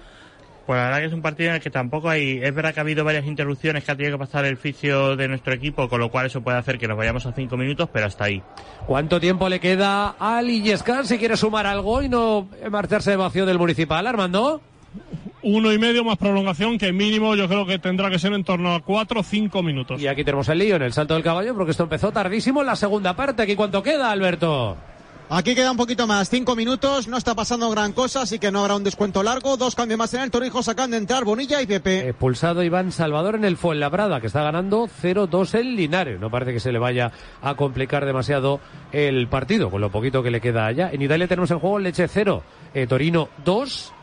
Pues 0.65 0.77
la 0.77 0.85
verdad 0.85 0.99
que 0.99 1.05
es 1.05 1.13
un 1.13 1.21
partido 1.21 1.49
en 1.49 1.55
el 1.55 1.61
que 1.61 1.69
tampoco 1.69 2.09
hay... 2.09 2.39
Es 2.43 2.53
verdad 2.53 2.73
que 2.73 2.79
ha 2.79 2.83
habido 2.83 3.05
varias 3.05 3.25
interrupciones 3.25 3.85
que 3.85 3.91
ha 3.91 3.95
tenido 3.95 4.17
que 4.17 4.25
pasar 4.25 4.43
el 4.43 4.57
fisio 4.57 5.15
de 5.15 5.27
nuestro 5.29 5.53
equipo, 5.53 5.87
con 5.87 6.01
lo 6.01 6.09
cual 6.11 6.25
eso 6.25 6.41
puede 6.41 6.57
hacer 6.57 6.77
que 6.77 6.89
nos 6.89 6.97
vayamos 6.97 7.25
a 7.25 7.31
cinco 7.31 7.55
minutos, 7.55 7.89
pero 7.91 8.05
hasta 8.05 8.25
ahí. 8.25 8.41
¿Cuánto 8.85 9.19
tiempo 9.19 9.47
le 9.47 9.61
queda 9.61 10.15
a 10.19 10.43
Illescan 10.43 11.05
si 11.05 11.17
quiere 11.17 11.37
sumar 11.37 11.65
algo 11.65 12.01
y 12.01 12.09
no 12.09 12.49
marcharse 12.69 13.11
de 13.11 13.15
vacío 13.15 13.45
del 13.45 13.57
municipal, 13.57 14.05
Armando? 14.07 14.61
Uno 15.49 15.71
y 15.71 15.77
medio 15.79 16.03
más 16.03 16.17
prolongación, 16.17 16.77
que 16.77 16.91
mínimo 16.91 17.33
yo 17.33 17.47
creo 17.47 17.65
que 17.65 17.79
tendrá 17.79 18.09
que 18.09 18.19
ser 18.19 18.33
en 18.33 18.43
torno 18.43 18.75
a 18.75 18.81
cuatro 18.81 19.21
o 19.21 19.23
cinco 19.23 19.63
minutos. 19.63 20.01
Y 20.01 20.05
aquí 20.05 20.25
tenemos 20.25 20.49
el 20.49 20.59
lío 20.59 20.75
en 20.75 20.81
el 20.81 20.91
salto 20.91 21.13
del 21.13 21.23
caballo, 21.23 21.55
porque 21.55 21.71
esto 21.71 21.83
empezó 21.83 22.11
tardísimo 22.11 22.59
en 22.59 22.67
la 22.67 22.75
segunda 22.75 23.15
parte. 23.15 23.43
¿Aquí 23.43 23.55
cuánto 23.55 23.81
queda, 23.81 24.11
Alberto? 24.11 24.75
Aquí 25.29 25.55
queda 25.55 25.71
un 25.71 25.77
poquito 25.77 26.05
más, 26.05 26.29
cinco 26.29 26.53
minutos, 26.53 27.07
no 27.07 27.15
está 27.15 27.33
pasando 27.33 27.69
gran 27.69 27.93
cosa, 27.93 28.23
así 28.23 28.39
que 28.39 28.51
no 28.51 28.59
habrá 28.59 28.75
un 28.75 28.83
descuento 28.83 29.23
largo. 29.23 29.55
Dos 29.55 29.73
cambios 29.73 29.97
más 29.97 30.13
en 30.15 30.21
el 30.23 30.31
Torrijos, 30.31 30.67
acaban 30.67 30.91
de 30.91 30.97
entrar 30.97 31.23
Bonilla 31.23 31.61
y 31.61 31.65
Pepe. 31.65 32.09
Expulsado 32.09 32.61
Iván 32.61 32.91
Salvador 32.91 33.35
en 33.35 33.45
el 33.45 33.55
Fuenlabrada, 33.55 34.19
que 34.19 34.27
está 34.27 34.43
ganando 34.43 34.89
0-2 35.01 35.59
en 35.59 35.77
Linares. 35.77 36.19
No 36.19 36.29
parece 36.29 36.51
que 36.51 36.59
se 36.59 36.73
le 36.73 36.79
vaya 36.79 37.13
a 37.41 37.55
complicar 37.55 38.05
demasiado 38.05 38.59
el 38.91 39.29
partido, 39.29 39.71
con 39.71 39.79
lo 39.79 39.91
poquito 39.91 40.21
que 40.23 40.31
le 40.31 40.41
queda 40.41 40.65
allá. 40.65 40.89
En 40.91 41.01
Italia 41.01 41.29
tenemos 41.29 41.51
el 41.51 41.57
juego 41.57 41.79
Leche 41.79 42.09
0, 42.09 42.43
eh, 42.73 42.85
Torino 42.85 43.29
2. 43.45 43.93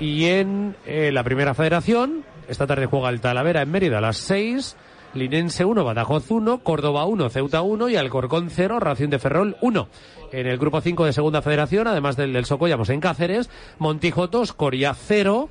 Y 0.00 0.26
en 0.26 0.76
eh, 0.86 1.10
la 1.12 1.22
primera 1.22 1.54
federación, 1.54 2.24
esta 2.48 2.66
tarde 2.66 2.86
juega 2.86 3.10
el 3.10 3.20
Talavera 3.20 3.62
en 3.62 3.70
Mérida 3.70 3.98
a 3.98 4.00
las 4.00 4.16
6. 4.18 4.76
Linense 5.14 5.64
1, 5.64 5.84
Badajoz 5.84 6.28
1, 6.28 6.64
Córdoba 6.64 7.04
1, 7.06 7.30
Ceuta 7.30 7.62
1 7.62 7.88
y 7.88 7.96
Alcorcón 7.96 8.50
0, 8.50 8.80
Ración 8.80 9.10
de 9.10 9.20
Ferrol 9.20 9.56
1. 9.60 9.88
En 10.32 10.46
el 10.48 10.58
grupo 10.58 10.80
5 10.80 11.04
de 11.04 11.12
Segunda 11.12 11.40
Federación, 11.40 11.86
además 11.86 12.16
del 12.16 12.32
del 12.32 12.44
Socollamos 12.44 12.90
en 12.90 13.00
Cáceres, 13.00 13.48
Montijo 13.78 14.26
2, 14.26 14.52
Coria 14.54 14.92
0, 14.92 15.48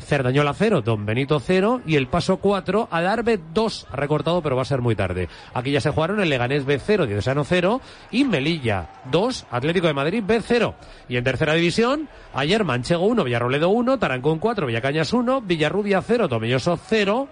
Cerdañola 0.00 0.54
0, 0.54 0.82
Don 0.82 1.04
Benito 1.06 1.40
0 1.40 1.82
y 1.86 1.96
el 1.96 2.08
paso 2.08 2.38
4, 2.38 2.88
Adarve 2.90 3.38
2, 3.52 3.86
ha 3.90 3.96
recortado 3.96 4.42
pero 4.42 4.56
va 4.56 4.62
a 4.62 4.66
ser 4.66 4.80
muy 4.80 4.96
tarde. 4.96 5.28
Aquí 5.54 5.70
ya 5.70 5.80
se 5.80 5.90
jugaron 5.90 6.20
el 6.20 6.28
Leganés 6.28 6.64
B 6.64 6.78
0, 6.78 7.06
Diocesano 7.06 7.44
0 7.44 7.80
y 8.10 8.24
Melilla 8.24 8.88
2, 9.10 9.46
Atlético 9.50 9.86
de 9.86 9.94
Madrid 9.94 10.22
B 10.26 10.40
0. 10.40 10.74
Y 11.08 11.16
en 11.16 11.24
tercera 11.24 11.54
división, 11.54 12.08
ayer 12.34 12.64
Manchego 12.64 13.06
1, 13.06 13.24
Villarroledo 13.24 13.68
1, 13.68 13.98
Tarancón 13.98 14.38
4, 14.38 14.66
Villacañas 14.66 15.12
1, 15.12 15.42
Villarrubia 15.42 16.02
0, 16.02 16.28
Tomelloso 16.28 16.78
0. 16.88 17.28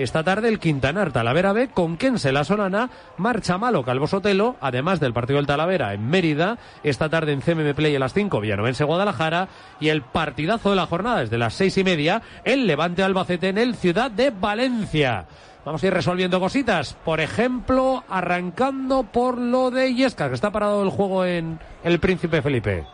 Esta 0.00 0.24
tarde 0.24 0.48
el 0.48 0.60
Quintanar 0.60 1.12
Talavera 1.12 1.52
B 1.52 1.68
con 1.68 1.98
Kense 1.98 2.32
La 2.32 2.42
Solana, 2.42 2.88
Marcha 3.18 3.58
Malo 3.58 3.84
Calvo 3.84 4.06
Sotelo, 4.06 4.56
además 4.62 4.98
del 4.98 5.12
partido 5.12 5.36
del 5.36 5.46
Talavera 5.46 5.92
en 5.92 6.08
Mérida, 6.08 6.56
esta 6.82 7.10
tarde 7.10 7.32
en 7.32 7.42
CMM 7.42 7.74
Play 7.74 7.94
a 7.96 7.98
las 7.98 8.14
5 8.14 8.40
Villanovense 8.40 8.84
Guadalajara 8.84 9.48
y 9.78 9.90
el 9.90 10.00
partidazo 10.00 10.70
de 10.70 10.76
la 10.76 10.86
jornada 10.86 11.20
desde 11.20 11.36
las 11.36 11.52
seis 11.52 11.76
y 11.76 11.84
media, 11.84 12.22
el 12.44 12.66
Levante 12.66 13.02
Albacete 13.02 13.50
en 13.50 13.58
el 13.58 13.74
Ciudad 13.74 14.10
de 14.10 14.30
Valencia. 14.30 15.26
Vamos 15.66 15.82
a 15.82 15.88
ir 15.88 15.92
resolviendo 15.92 16.40
cositas. 16.40 16.94
Por 17.04 17.20
ejemplo, 17.20 18.02
arrancando 18.08 19.02
por 19.02 19.36
lo 19.36 19.70
de 19.70 19.94
Yesca, 19.94 20.28
que 20.28 20.34
está 20.34 20.50
parado 20.50 20.82
el 20.82 20.88
juego 20.88 21.26
en 21.26 21.58
el 21.84 22.00
Príncipe 22.00 22.40
Felipe. 22.40 22.86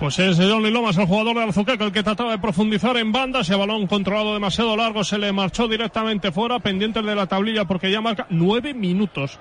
Pues 0.00 0.18
es 0.18 0.38
Johnny 0.38 0.70
Lomas, 0.70 0.96
el 0.96 1.04
jugador 1.06 1.36
de 1.36 1.42
Azuqueca, 1.44 1.84
el 1.84 1.92
que 1.92 2.02
trataba 2.02 2.30
de 2.32 2.38
profundizar 2.38 2.96
en 2.96 3.12
banda. 3.12 3.40
Ese 3.40 3.54
balón 3.54 3.86
controlado 3.86 4.32
demasiado 4.32 4.74
largo 4.74 5.04
se 5.04 5.18
le 5.18 5.30
marchó 5.30 5.68
directamente 5.68 6.32
fuera, 6.32 6.58
pendiente 6.58 7.02
de 7.02 7.14
la 7.14 7.26
tablilla, 7.26 7.66
porque 7.66 7.90
ya 7.90 8.00
marca 8.00 8.26
nueve 8.30 8.72
minutos. 8.72 9.38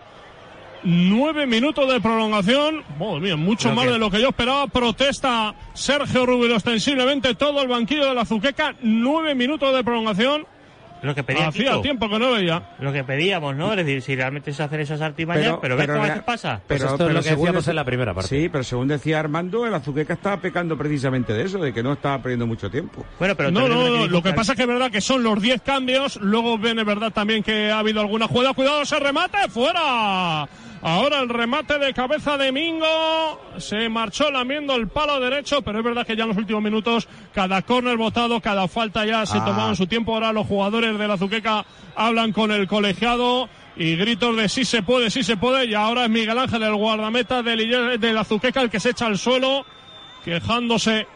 Nueve 0.84 1.46
minutos 1.46 1.90
de 1.92 2.02
prolongación. 2.02 2.84
Madre 3.00 3.20
mía, 3.22 3.36
mucho 3.38 3.74
más 3.74 3.86
que- 3.86 3.92
de 3.94 4.00
lo 4.00 4.12
que 4.12 4.22
yo 4.22 4.30
esperaba. 4.30 4.68
Protesta 4.68 5.56
Sergio 5.74 6.26
Rubio 6.26 6.54
ostensiblemente 6.56 7.36
todo 7.36 7.62
el 7.62 7.70
banquillo 7.70 8.06
de 8.08 8.14
la 8.14 8.22
Azuqueca. 8.22 8.76
Nueve 8.82 9.36
minutos 9.36 9.74
de 9.74 9.84
prolongación. 9.84 10.46
Lo 11.02 11.16
que 11.16 11.24
pedía 11.24 11.48
Hacía 11.48 11.70
Kiko. 11.72 11.82
tiempo 11.82 12.10
que 12.10 12.20
no 12.20 12.32
veía. 12.32 12.62
Lo 12.80 12.92
que 12.92 13.04
pedíamos, 13.04 13.56
¿no? 13.56 13.72
Es 13.72 13.78
decir, 13.78 14.02
si 14.02 14.16
realmente 14.16 14.52
se 14.54 14.62
hacen 14.64 14.80
esas 14.82 15.00
artimañas, 15.02 15.58
pero, 15.62 15.78
ves 15.78 15.88
cómo 15.88 16.04
a 16.04 16.08
veces 16.08 16.24
pasa. 16.24 16.62
Pues 16.68 16.82
esto 16.82 16.94
es 16.94 17.00
lo 17.00 17.20
que 17.20 17.24
según 17.24 17.24
decíamos 17.46 17.56
decía- 17.56 17.72
en 17.72 17.76
la 17.76 17.84
primera 17.86 18.14
parte. 18.14 18.30
Sí, 18.30 18.50
pero 18.50 18.64
según 18.64 18.88
decía 18.90 19.20
Armando, 19.20 19.66
el 19.66 19.74
Azuqueca 19.74 20.14
estaba 20.14 20.38
pecando 20.38 20.78
precisamente 20.78 21.34
de 21.34 21.44
eso, 21.44 21.60
de 21.60 21.74
que 21.74 21.82
no 21.82 21.94
estaba 21.94 22.22
perdiendo 22.22 22.46
mucho 22.48 22.70
tiempo. 22.70 23.06
Bueno, 23.18 23.36
pero 23.36 23.52
no, 23.52 23.68
no, 23.68 23.90
no, 23.90 24.08
lo 24.08 24.22
que 24.22 24.34
pasa 24.34 24.54
es 24.54 24.56
que 24.58 24.64
es 24.64 24.68
verdad 24.68 24.92
que 24.92 25.02
son 25.02 25.24
los 25.24 25.42
10 25.42 25.62
cambios, 25.62 26.18
luego 26.18 26.58
viene 26.58 26.84
verdad 26.84 27.12
también 27.12 27.44
que 27.44 27.72
ha 27.72 27.80
habido 27.80 28.02
alguna 28.02 28.28
jugada, 28.28 28.54
cuidado 28.54 28.82
ese 28.82 29.00
remate, 29.00 29.38
fuera. 29.50 30.48
Ahora 30.82 31.20
el 31.20 31.28
remate 31.28 31.78
de 31.78 31.94
cabeza 31.94 32.38
de 32.38 32.54
Mingo, 32.54 32.86
se 33.58 33.90
marchó 33.90 34.32
lamiendo 34.32 34.76
el 34.76 34.88
palo 34.88 35.20
derecho, 35.20 35.62
pero 35.62 35.80
es 35.80 35.84
verdad 35.84 36.08
que 36.08 36.16
ya 36.16 36.24
en 36.24 36.30
los 36.30 36.38
últimos 36.38 36.64
minutos 36.64 37.08
cada 37.34 37.62
córner 37.64 37.98
votado, 37.98 38.40
cada 38.40 38.66
falta 38.70 39.06
ya 39.06 39.26
se 39.26 39.40
Ah. 39.40 39.46
tomaban 39.46 39.76
su 39.76 39.88
tiempo, 39.88 40.14
ahora 40.14 40.32
los 40.32 40.48
jugadores 40.48 40.98
de 40.98 41.08
la 41.08 41.18
Zuqueca 41.18 41.66
hablan 41.98 42.32
con 42.32 42.52
el 42.52 42.66
colegiado 42.68 43.50
y 43.76 43.98
gritos 43.98 44.38
de 44.38 44.48
sí 44.48 44.64
se 44.64 44.82
puede, 44.82 45.10
sí 45.10 45.22
se 45.24 45.36
puede, 45.36 45.66
y 45.66 45.74
ahora 45.74 46.06
es 46.06 46.10
Miguel 46.10 46.40
Ángel, 46.40 46.64
el 46.64 46.76
guardameta 46.76 47.44
del, 47.44 47.60
Ille- 47.60 47.98
de 47.98 48.14
la 48.14 48.24
Zuqueca, 48.24 48.62
el 48.62 48.70
que 48.70 48.80
se 48.80 48.92
echa 48.92 49.06
al 49.08 49.18
suelo, 49.18 49.66
quejándose 50.24 51.08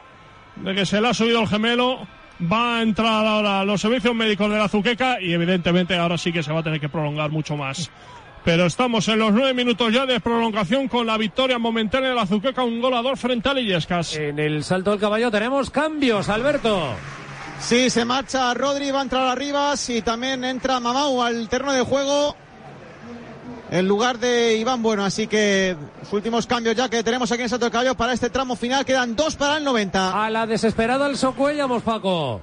de 0.57 0.75
que 0.75 0.85
se 0.85 0.99
le 1.01 1.07
ha 1.07 1.13
subido 1.13 1.39
el 1.41 1.47
gemelo. 1.47 2.05
Va 2.51 2.77
a 2.77 2.81
entrar 2.81 3.25
ahora 3.25 3.63
los 3.63 3.79
servicios 3.79 4.13
médicos 4.13 4.49
de 4.51 4.57
la 4.57 4.67
Zuqueca 4.67 5.21
y 5.21 5.31
evidentemente 5.33 5.95
ahora 5.95 6.17
sí 6.17 6.33
que 6.33 6.43
se 6.43 6.51
va 6.51 6.59
a 6.59 6.63
tener 6.63 6.79
que 6.81 6.89
prolongar 6.89 7.29
mucho 7.29 7.55
más. 7.55 7.89
Pero 8.43 8.65
estamos 8.65 9.07
en 9.07 9.19
los 9.19 9.31
nueve 9.31 9.53
minutos 9.53 9.93
ya 9.93 10.05
de 10.05 10.19
prolongación 10.19 10.89
con 10.89 11.07
la 11.07 11.17
victoria 11.17 11.57
momentánea 11.57 12.09
de 12.09 12.15
la 12.15 12.25
Zuqueca, 12.25 12.63
un 12.63 12.81
golador 12.81 13.17
frente 13.17 13.47
a 13.47 13.53
Lillescas. 13.53 14.17
En 14.17 14.37
el 14.37 14.63
salto 14.65 14.91
del 14.91 14.99
caballo 14.99 15.31
tenemos 15.31 15.69
cambios, 15.69 16.27
Alberto. 16.27 16.93
Sí, 17.59 17.89
se 17.89 18.03
marcha 18.03 18.53
Rodri, 18.53 18.91
va 18.91 18.99
a 18.99 19.03
entrar 19.03 19.27
arriba 19.27 19.73
y 19.87 20.01
también 20.01 20.43
entra 20.43 20.81
Mamau 20.81 21.21
al 21.21 21.47
terreno 21.47 21.71
de 21.71 21.81
juego 21.81 22.35
en 23.71 23.87
lugar 23.87 24.19
de 24.19 24.57
Iván 24.57 24.83
Bueno. 24.83 25.05
Así 25.05 25.27
que 25.27 25.77
los 26.01 26.11
últimos 26.11 26.45
cambios 26.45 26.75
ya 26.75 26.89
que 26.89 27.01
tenemos 27.01 27.31
aquí 27.31 27.43
en 27.43 27.49
Salto 27.49 27.65
del 27.65 27.71
Caballo 27.71 27.95
para 27.95 28.11
este 28.11 28.29
tramo 28.29 28.57
final 28.57 28.83
quedan 28.83 29.15
dos 29.15 29.37
para 29.37 29.57
el 29.57 29.63
90. 29.63 30.25
A 30.25 30.29
la 30.29 30.45
desesperada 30.45 31.07
el 31.07 31.15
Socuellamos, 31.15 31.81
Paco. 31.81 32.41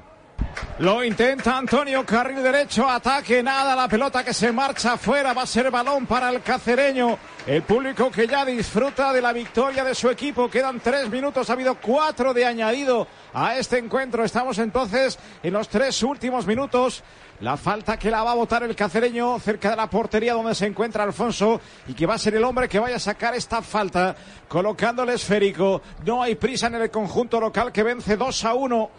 Lo 0.80 1.04
intenta 1.04 1.58
Antonio, 1.58 2.06
carril 2.06 2.42
derecho, 2.42 2.88
ataque, 2.88 3.42
nada, 3.42 3.76
la 3.76 3.86
pelota 3.86 4.24
que 4.24 4.32
se 4.32 4.50
marcha 4.50 4.94
afuera, 4.94 5.34
va 5.34 5.42
a 5.42 5.46
ser 5.46 5.70
balón 5.70 6.06
para 6.06 6.30
el 6.30 6.40
cacereño. 6.40 7.18
El 7.46 7.62
público 7.62 8.10
que 8.10 8.26
ya 8.26 8.46
disfruta 8.46 9.12
de 9.12 9.20
la 9.20 9.34
victoria 9.34 9.84
de 9.84 9.94
su 9.94 10.08
equipo, 10.08 10.48
quedan 10.48 10.80
tres 10.80 11.10
minutos, 11.10 11.50
ha 11.50 11.52
habido 11.52 11.74
cuatro 11.74 12.32
de 12.32 12.46
añadido 12.46 13.06
a 13.34 13.56
este 13.56 13.76
encuentro. 13.76 14.24
Estamos 14.24 14.56
entonces 14.58 15.18
en 15.42 15.52
los 15.52 15.68
tres 15.68 16.02
últimos 16.02 16.46
minutos. 16.46 17.02
La 17.40 17.58
falta 17.58 17.98
que 17.98 18.10
la 18.10 18.22
va 18.22 18.32
a 18.32 18.36
votar 18.36 18.62
el 18.62 18.74
cacereño 18.74 19.38
cerca 19.38 19.70
de 19.70 19.76
la 19.76 19.90
portería 19.90 20.32
donde 20.32 20.54
se 20.54 20.66
encuentra 20.66 21.04
Alfonso 21.04 21.60
y 21.88 21.94
que 21.94 22.06
va 22.06 22.14
a 22.14 22.18
ser 22.18 22.34
el 22.34 22.44
hombre 22.44 22.68
que 22.68 22.78
vaya 22.78 22.96
a 22.96 23.00
sacar 23.00 23.34
esta 23.34 23.60
falta 23.60 24.16
colocando 24.48 25.02
el 25.02 25.10
esférico. 25.10 25.82
No 26.06 26.22
hay 26.22 26.36
prisa 26.36 26.68
en 26.68 26.76
el 26.76 26.90
conjunto 26.90 27.38
local 27.38 27.70
que 27.70 27.82
vence 27.82 28.16
2 28.16 28.44
a 28.44 28.54
1. 28.54 28.90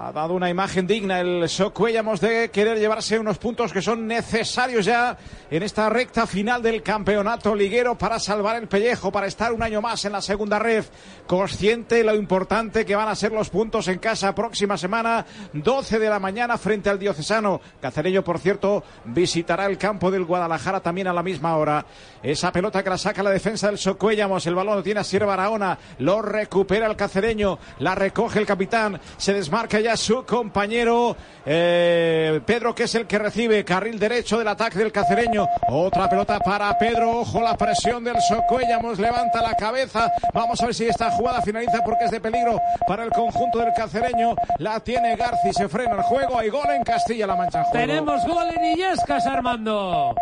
Ha 0.00 0.12
dado 0.12 0.34
una 0.34 0.48
imagen 0.48 0.86
digna 0.86 1.18
el 1.18 1.48
Socuellamos 1.48 2.20
de 2.20 2.52
querer 2.52 2.78
llevarse 2.78 3.18
unos 3.18 3.38
puntos 3.38 3.72
que 3.72 3.82
son 3.82 4.06
necesarios 4.06 4.86
ya 4.86 5.16
en 5.50 5.64
esta 5.64 5.90
recta 5.90 6.24
final 6.24 6.62
del 6.62 6.84
campeonato 6.84 7.52
liguero 7.52 7.98
para 7.98 8.20
salvar 8.20 8.62
el 8.62 8.68
pellejo, 8.68 9.10
para 9.10 9.26
estar 9.26 9.52
un 9.52 9.60
año 9.60 9.82
más 9.82 10.04
en 10.04 10.12
la 10.12 10.22
segunda 10.22 10.60
red. 10.60 10.84
Consciente 11.26 12.04
lo 12.04 12.14
importante 12.14 12.86
que 12.86 12.94
van 12.94 13.08
a 13.08 13.16
ser 13.16 13.32
los 13.32 13.50
puntos 13.50 13.88
en 13.88 13.98
casa 13.98 14.36
próxima 14.36 14.78
semana, 14.78 15.26
12 15.52 15.98
de 15.98 16.08
la 16.08 16.20
mañana 16.20 16.58
frente 16.58 16.90
al 16.90 17.00
Diocesano. 17.00 17.60
Cacereño, 17.80 18.22
por 18.22 18.38
cierto, 18.38 18.84
visitará 19.04 19.66
el 19.66 19.78
campo 19.78 20.12
del 20.12 20.26
Guadalajara 20.26 20.78
también 20.78 21.08
a 21.08 21.12
la 21.12 21.24
misma 21.24 21.56
hora. 21.56 21.84
Esa 22.22 22.52
pelota 22.52 22.84
que 22.84 22.90
la 22.90 22.98
saca 22.98 23.24
la 23.24 23.30
defensa 23.30 23.66
del 23.66 23.78
Socuellamos, 23.78 24.46
el 24.46 24.54
balón 24.54 24.76
lo 24.76 24.82
tiene 24.84 25.00
a 25.00 25.04
Sierra 25.04 25.26
Barahona, 25.26 25.76
lo 25.98 26.22
recupera 26.22 26.86
el 26.86 26.94
cacereño, 26.94 27.58
la 27.80 27.96
recoge 27.96 28.38
el 28.38 28.46
capitán, 28.46 29.00
se 29.16 29.34
desmarca 29.34 29.80
ya 29.80 29.87
su 29.96 30.24
compañero 30.24 31.16
eh, 31.44 32.40
Pedro, 32.44 32.74
que 32.74 32.84
es 32.84 32.94
el 32.94 33.06
que 33.06 33.18
recibe 33.18 33.64
carril 33.64 33.98
derecho 33.98 34.38
del 34.38 34.48
ataque 34.48 34.78
del 34.78 34.92
cacereño. 34.92 35.48
Otra 35.68 36.08
pelota 36.08 36.38
para 36.40 36.76
Pedro, 36.78 37.20
ojo 37.20 37.40
la 37.40 37.56
presión 37.56 38.04
del 38.04 38.20
Socuellamos, 38.20 38.98
levanta 38.98 39.42
la 39.42 39.54
cabeza. 39.54 40.12
Vamos 40.34 40.60
a 40.60 40.66
ver 40.66 40.74
si 40.74 40.86
esta 40.86 41.10
jugada 41.10 41.40
finaliza 41.42 41.82
porque 41.84 42.04
es 42.04 42.10
de 42.10 42.20
peligro 42.20 42.60
para 42.86 43.04
el 43.04 43.10
conjunto 43.10 43.58
del 43.58 43.72
cacereño. 43.72 44.34
La 44.58 44.80
tiene 44.80 45.16
Garci, 45.16 45.52
se 45.52 45.68
frena 45.68 45.96
el 45.96 46.02
juego, 46.02 46.38
hay 46.38 46.48
gol 46.48 46.68
en 46.70 46.82
Castilla-La 46.82 47.36
Mancha. 47.36 47.64
juego. 47.64 47.86
Tenemos 47.86 48.26
gol 48.26 48.46
en 48.56 48.64
Illescas, 48.64 49.26
Armando. 49.26 50.14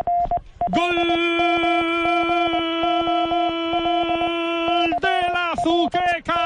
Gol 0.68 0.96
de 5.00 5.20
la 5.32 5.52
Zuqueca. 5.62 6.42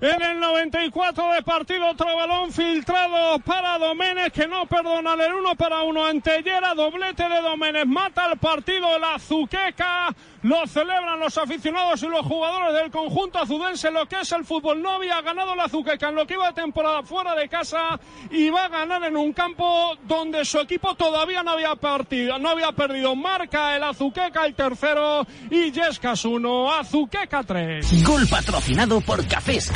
En 0.00 0.22
el 0.22 0.38
94 0.38 1.32
de 1.32 1.42
partido, 1.42 1.88
otro 1.88 2.14
balón 2.14 2.52
filtrado 2.52 3.40
para 3.40 3.78
Doménez, 3.78 4.32
que 4.32 4.46
no 4.46 4.64
perdona 4.66 5.14
el 5.14 5.34
uno 5.34 5.56
para 5.56 5.82
uno 5.82 6.06
ante 6.06 6.40
Yera, 6.44 6.72
doblete 6.74 7.28
de 7.28 7.40
Doménez, 7.40 7.84
mata 7.84 8.30
el 8.30 8.38
partido 8.38 8.96
la 9.00 9.18
Zuqueca, 9.18 10.14
lo 10.42 10.66
celebran 10.68 11.18
los 11.18 11.36
aficionados 11.36 12.00
y 12.04 12.06
los 12.06 12.24
jugadores 12.24 12.74
del 12.74 12.92
conjunto 12.92 13.40
azudense, 13.40 13.90
lo 13.90 14.06
que 14.06 14.20
es 14.20 14.30
el 14.30 14.44
fútbol. 14.44 14.80
No 14.80 14.92
había 14.92 15.20
ganado 15.20 15.56
la 15.56 15.68
Zuqueca 15.68 16.10
en 16.10 16.14
lo 16.14 16.26
que 16.28 16.34
iba 16.34 16.46
de 16.46 16.52
temporada 16.62 17.02
fuera 17.02 17.34
de 17.34 17.48
casa 17.48 17.98
y 18.30 18.50
va 18.50 18.66
a 18.66 18.68
ganar 18.68 19.02
en 19.02 19.16
un 19.16 19.32
campo 19.32 19.96
donde 20.04 20.44
su 20.44 20.60
equipo 20.60 20.94
todavía 20.94 21.42
no 21.42 21.52
había 21.52 21.74
partido, 21.74 22.38
no 22.38 22.50
había 22.50 22.70
perdido. 22.70 23.16
Marca 23.16 23.74
el 23.74 23.82
Azuqueca 23.82 24.46
el 24.46 24.54
tercero 24.54 25.26
y 25.50 25.72
Yescas 25.72 26.24
1, 26.24 26.72
Azuqueca 26.72 27.42
3. 27.42 28.04
Gol 28.04 28.28
patrocinado 28.28 29.00
por 29.00 29.26
Cafés 29.26 29.72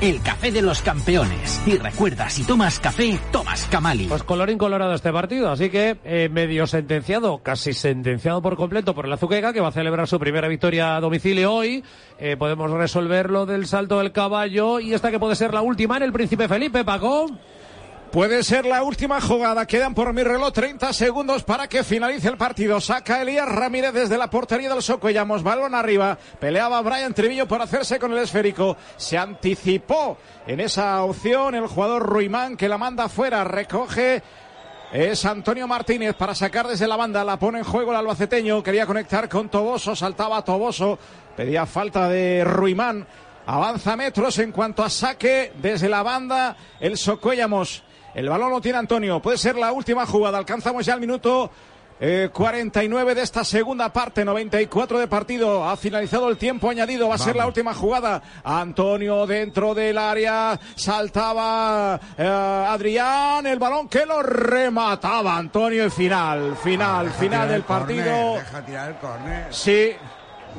El 0.00 0.22
café 0.22 0.52
de 0.52 0.62
los 0.62 0.80
campeones. 0.80 1.60
Y 1.66 1.76
recuerda, 1.76 2.30
si 2.30 2.44
tomas 2.44 2.78
café, 2.78 3.18
tomas 3.32 3.64
Camali. 3.64 4.06
Pues 4.06 4.22
colorín 4.22 4.56
colorado 4.56 4.94
este 4.94 5.12
partido, 5.12 5.50
así 5.50 5.70
que 5.70 5.96
eh, 6.04 6.28
medio 6.30 6.68
sentenciado, 6.68 7.38
casi 7.38 7.72
sentenciado 7.72 8.42
por 8.42 8.54
completo 8.54 8.94
por 8.94 9.06
el 9.06 9.12
Azuqueca, 9.12 9.52
que 9.52 9.60
va 9.60 9.68
a 9.68 9.72
celebrar 9.72 10.06
su 10.06 10.20
primera 10.20 10.46
victoria 10.46 10.94
a 10.94 11.00
domicilio 11.00 11.52
hoy. 11.52 11.82
Eh, 12.20 12.36
podemos 12.36 12.70
resolver 12.70 13.28
lo 13.28 13.44
del 13.44 13.66
salto 13.66 13.98
del 13.98 14.12
caballo 14.12 14.78
y 14.78 14.94
esta 14.94 15.10
que 15.10 15.18
puede 15.18 15.34
ser 15.34 15.52
la 15.52 15.62
última 15.62 15.96
en 15.96 16.04
el 16.04 16.12
Príncipe 16.12 16.46
Felipe, 16.46 16.84
Paco. 16.84 17.26
Puede 18.12 18.42
ser 18.42 18.66
la 18.66 18.82
última 18.82 19.20
jugada. 19.20 19.66
Quedan 19.66 19.94
por 19.94 20.12
mi 20.12 20.24
reloj 20.24 20.52
30 20.52 20.92
segundos 20.92 21.44
para 21.44 21.68
que 21.68 21.84
finalice 21.84 22.26
el 22.26 22.36
partido. 22.36 22.80
Saca 22.80 23.22
Elías 23.22 23.48
Ramírez 23.48 23.92
desde 23.92 24.18
la 24.18 24.28
portería 24.28 24.68
del 24.68 24.82
Socuellamos. 24.82 25.44
Balón 25.44 25.76
arriba. 25.76 26.18
Peleaba 26.40 26.82
Brian 26.82 27.14
Trivillo 27.14 27.46
por 27.46 27.62
hacerse 27.62 28.00
con 28.00 28.10
el 28.10 28.18
esférico. 28.18 28.76
Se 28.96 29.16
anticipó 29.16 30.18
en 30.44 30.58
esa 30.58 31.04
opción 31.04 31.54
el 31.54 31.68
jugador 31.68 32.02
Ruimán 32.02 32.56
que 32.56 32.68
la 32.68 32.78
manda 32.78 33.04
afuera. 33.04 33.44
Recoge 33.44 34.24
es 34.92 35.24
Antonio 35.24 35.68
Martínez 35.68 36.16
para 36.16 36.34
sacar 36.34 36.66
desde 36.66 36.88
la 36.88 36.96
banda. 36.96 37.22
La 37.22 37.38
pone 37.38 37.58
en 37.58 37.64
juego 37.64 37.92
el 37.92 37.98
albaceteño. 37.98 38.60
Quería 38.60 38.86
conectar 38.86 39.28
con 39.28 39.48
Toboso. 39.48 39.94
Saltaba 39.94 40.42
Toboso. 40.42 40.98
Pedía 41.36 41.64
falta 41.64 42.08
de 42.08 42.42
Ruimán. 42.42 43.06
Avanza 43.46 43.94
metros 43.94 44.36
en 44.40 44.50
cuanto 44.50 44.82
a 44.82 44.90
saque 44.90 45.52
desde 45.62 45.88
la 45.88 46.02
banda. 46.02 46.56
El 46.80 46.96
Socuellamos. 46.96 47.84
El 48.14 48.28
balón 48.28 48.50
lo 48.50 48.60
tiene 48.60 48.78
Antonio. 48.78 49.20
Puede 49.20 49.38
ser 49.38 49.56
la 49.56 49.72
última 49.72 50.06
jugada. 50.06 50.38
Alcanzamos 50.38 50.84
ya 50.84 50.94
el 50.94 51.00
minuto 51.00 51.50
eh, 52.00 52.30
49 52.32 53.14
de 53.14 53.22
esta 53.22 53.44
segunda 53.44 53.92
parte. 53.92 54.24
94 54.24 54.98
de 54.98 55.06
partido. 55.06 55.68
Ha 55.68 55.76
finalizado 55.76 56.28
el 56.28 56.38
tiempo 56.38 56.70
añadido. 56.70 57.08
Va 57.08 57.16
a 57.16 57.18
ser 57.18 57.36
la 57.36 57.46
última 57.46 57.74
jugada. 57.74 58.22
Antonio 58.42 59.26
dentro 59.26 59.74
del 59.74 59.98
área. 59.98 60.58
Saltaba 60.74 62.00
eh, 62.16 62.26
Adrián. 62.26 63.46
El 63.46 63.58
balón 63.58 63.88
que 63.88 64.06
lo 64.06 64.22
remataba 64.22 65.36
Antonio. 65.36 65.84
El 65.84 65.90
final. 65.90 66.56
Final. 66.56 67.10
final 67.10 67.48
del 67.48 67.62
partido. 67.62 68.34
Deja 68.34 68.64
tirar 68.64 68.88
el 68.90 68.96
córner. 68.96 69.46
Sí, 69.54 69.92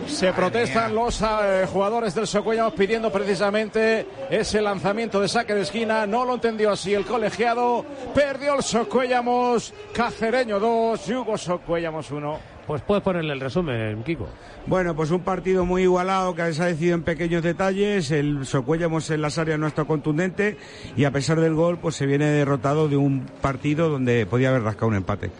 se 0.07 0.33
protestan 0.33 0.93
los 0.95 1.21
eh, 1.21 1.65
jugadores 1.71 2.15
del 2.15 2.27
Socuellamos 2.27 2.73
pidiendo 2.73 3.11
precisamente 3.11 4.05
ese 4.29 4.61
lanzamiento 4.61 5.19
de 5.19 5.27
saque 5.27 5.53
de 5.53 5.61
esquina. 5.61 6.05
No 6.05 6.25
lo 6.25 6.35
entendió 6.35 6.71
así 6.71 6.93
el 6.93 7.05
colegiado. 7.05 7.85
Perdió 8.13 8.55
el 8.55 8.63
Socuellamos. 8.63 9.73
Cacereño 9.93 10.59
2, 10.59 11.09
Hugo 11.09 11.37
Socuellamos 11.37 12.11
1. 12.11 12.39
Pues 12.67 12.81
puedes 12.83 13.03
ponerle 13.03 13.33
el 13.33 13.39
resumen, 13.39 14.03
Kiko. 14.03 14.29
Bueno, 14.65 14.95
pues 14.95 15.11
un 15.11 15.21
partido 15.21 15.65
muy 15.65 15.83
igualado 15.83 16.35
que 16.35 16.53
se 16.53 16.63
ha 16.63 16.67
decidido 16.67 16.95
en 16.95 17.03
pequeños 17.03 17.43
detalles. 17.43 18.11
El 18.11 18.45
Socuellamos 18.45 19.09
en 19.09 19.21
las 19.21 19.37
áreas 19.37 19.59
no 19.59 19.67
está 19.67 19.85
contundente 19.85 20.57
y 20.95 21.05
a 21.05 21.11
pesar 21.11 21.39
del 21.39 21.55
gol, 21.55 21.79
pues 21.79 21.95
se 21.95 22.05
viene 22.05 22.25
derrotado 22.25 22.87
de 22.87 22.97
un 22.97 23.25
partido 23.41 23.89
donde 23.89 24.25
podía 24.25 24.49
haber 24.49 24.63
rascado 24.63 24.87
un 24.87 24.95
empate. 24.95 25.31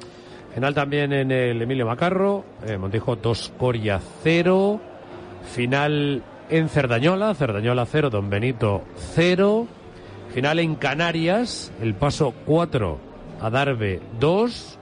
Final 0.53 0.73
también 0.73 1.13
en 1.13 1.31
el 1.31 1.61
Emilio 1.61 1.85
Macarro, 1.85 2.43
eh, 2.67 2.77
Montijo 2.77 3.15
2 3.15 3.53
Coria 3.57 4.01
0. 4.23 4.81
Final 5.53 6.23
en 6.49 6.69
Cerdañola, 6.69 7.33
Cerdañola 7.33 7.85
0, 7.85 8.09
Don 8.09 8.29
Benito 8.29 8.83
0. 9.15 9.67
Final 10.33 10.59
en 10.59 10.75
Canarias, 10.75 11.71
el 11.81 11.95
paso 11.95 12.33
4 12.45 12.99
a 13.41 13.49
Darbe 13.49 14.01
2. 14.19 14.77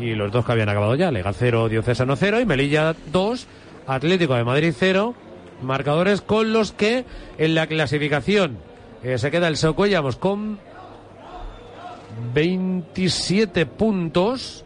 Y 0.00 0.14
los 0.14 0.32
dos 0.32 0.44
que 0.44 0.52
habían 0.52 0.68
acabado 0.68 0.94
ya, 0.96 1.12
Lega 1.12 1.32
0, 1.32 1.68
Diocesano 1.68 2.16
0 2.16 2.40
y 2.40 2.46
Melilla 2.46 2.94
2, 3.12 3.46
Atlético 3.86 4.34
de 4.34 4.44
Madrid 4.44 4.74
0. 4.76 5.14
Marcadores 5.62 6.22
con 6.22 6.52
los 6.52 6.72
que 6.72 7.04
en 7.38 7.54
la 7.54 7.68
clasificación 7.68 8.58
eh, 9.04 9.16
se 9.18 9.30
queda 9.30 9.46
el 9.46 9.56
Socuellamos 9.56 10.16
con 10.16 10.58
27 12.34 13.66
puntos 13.66 14.64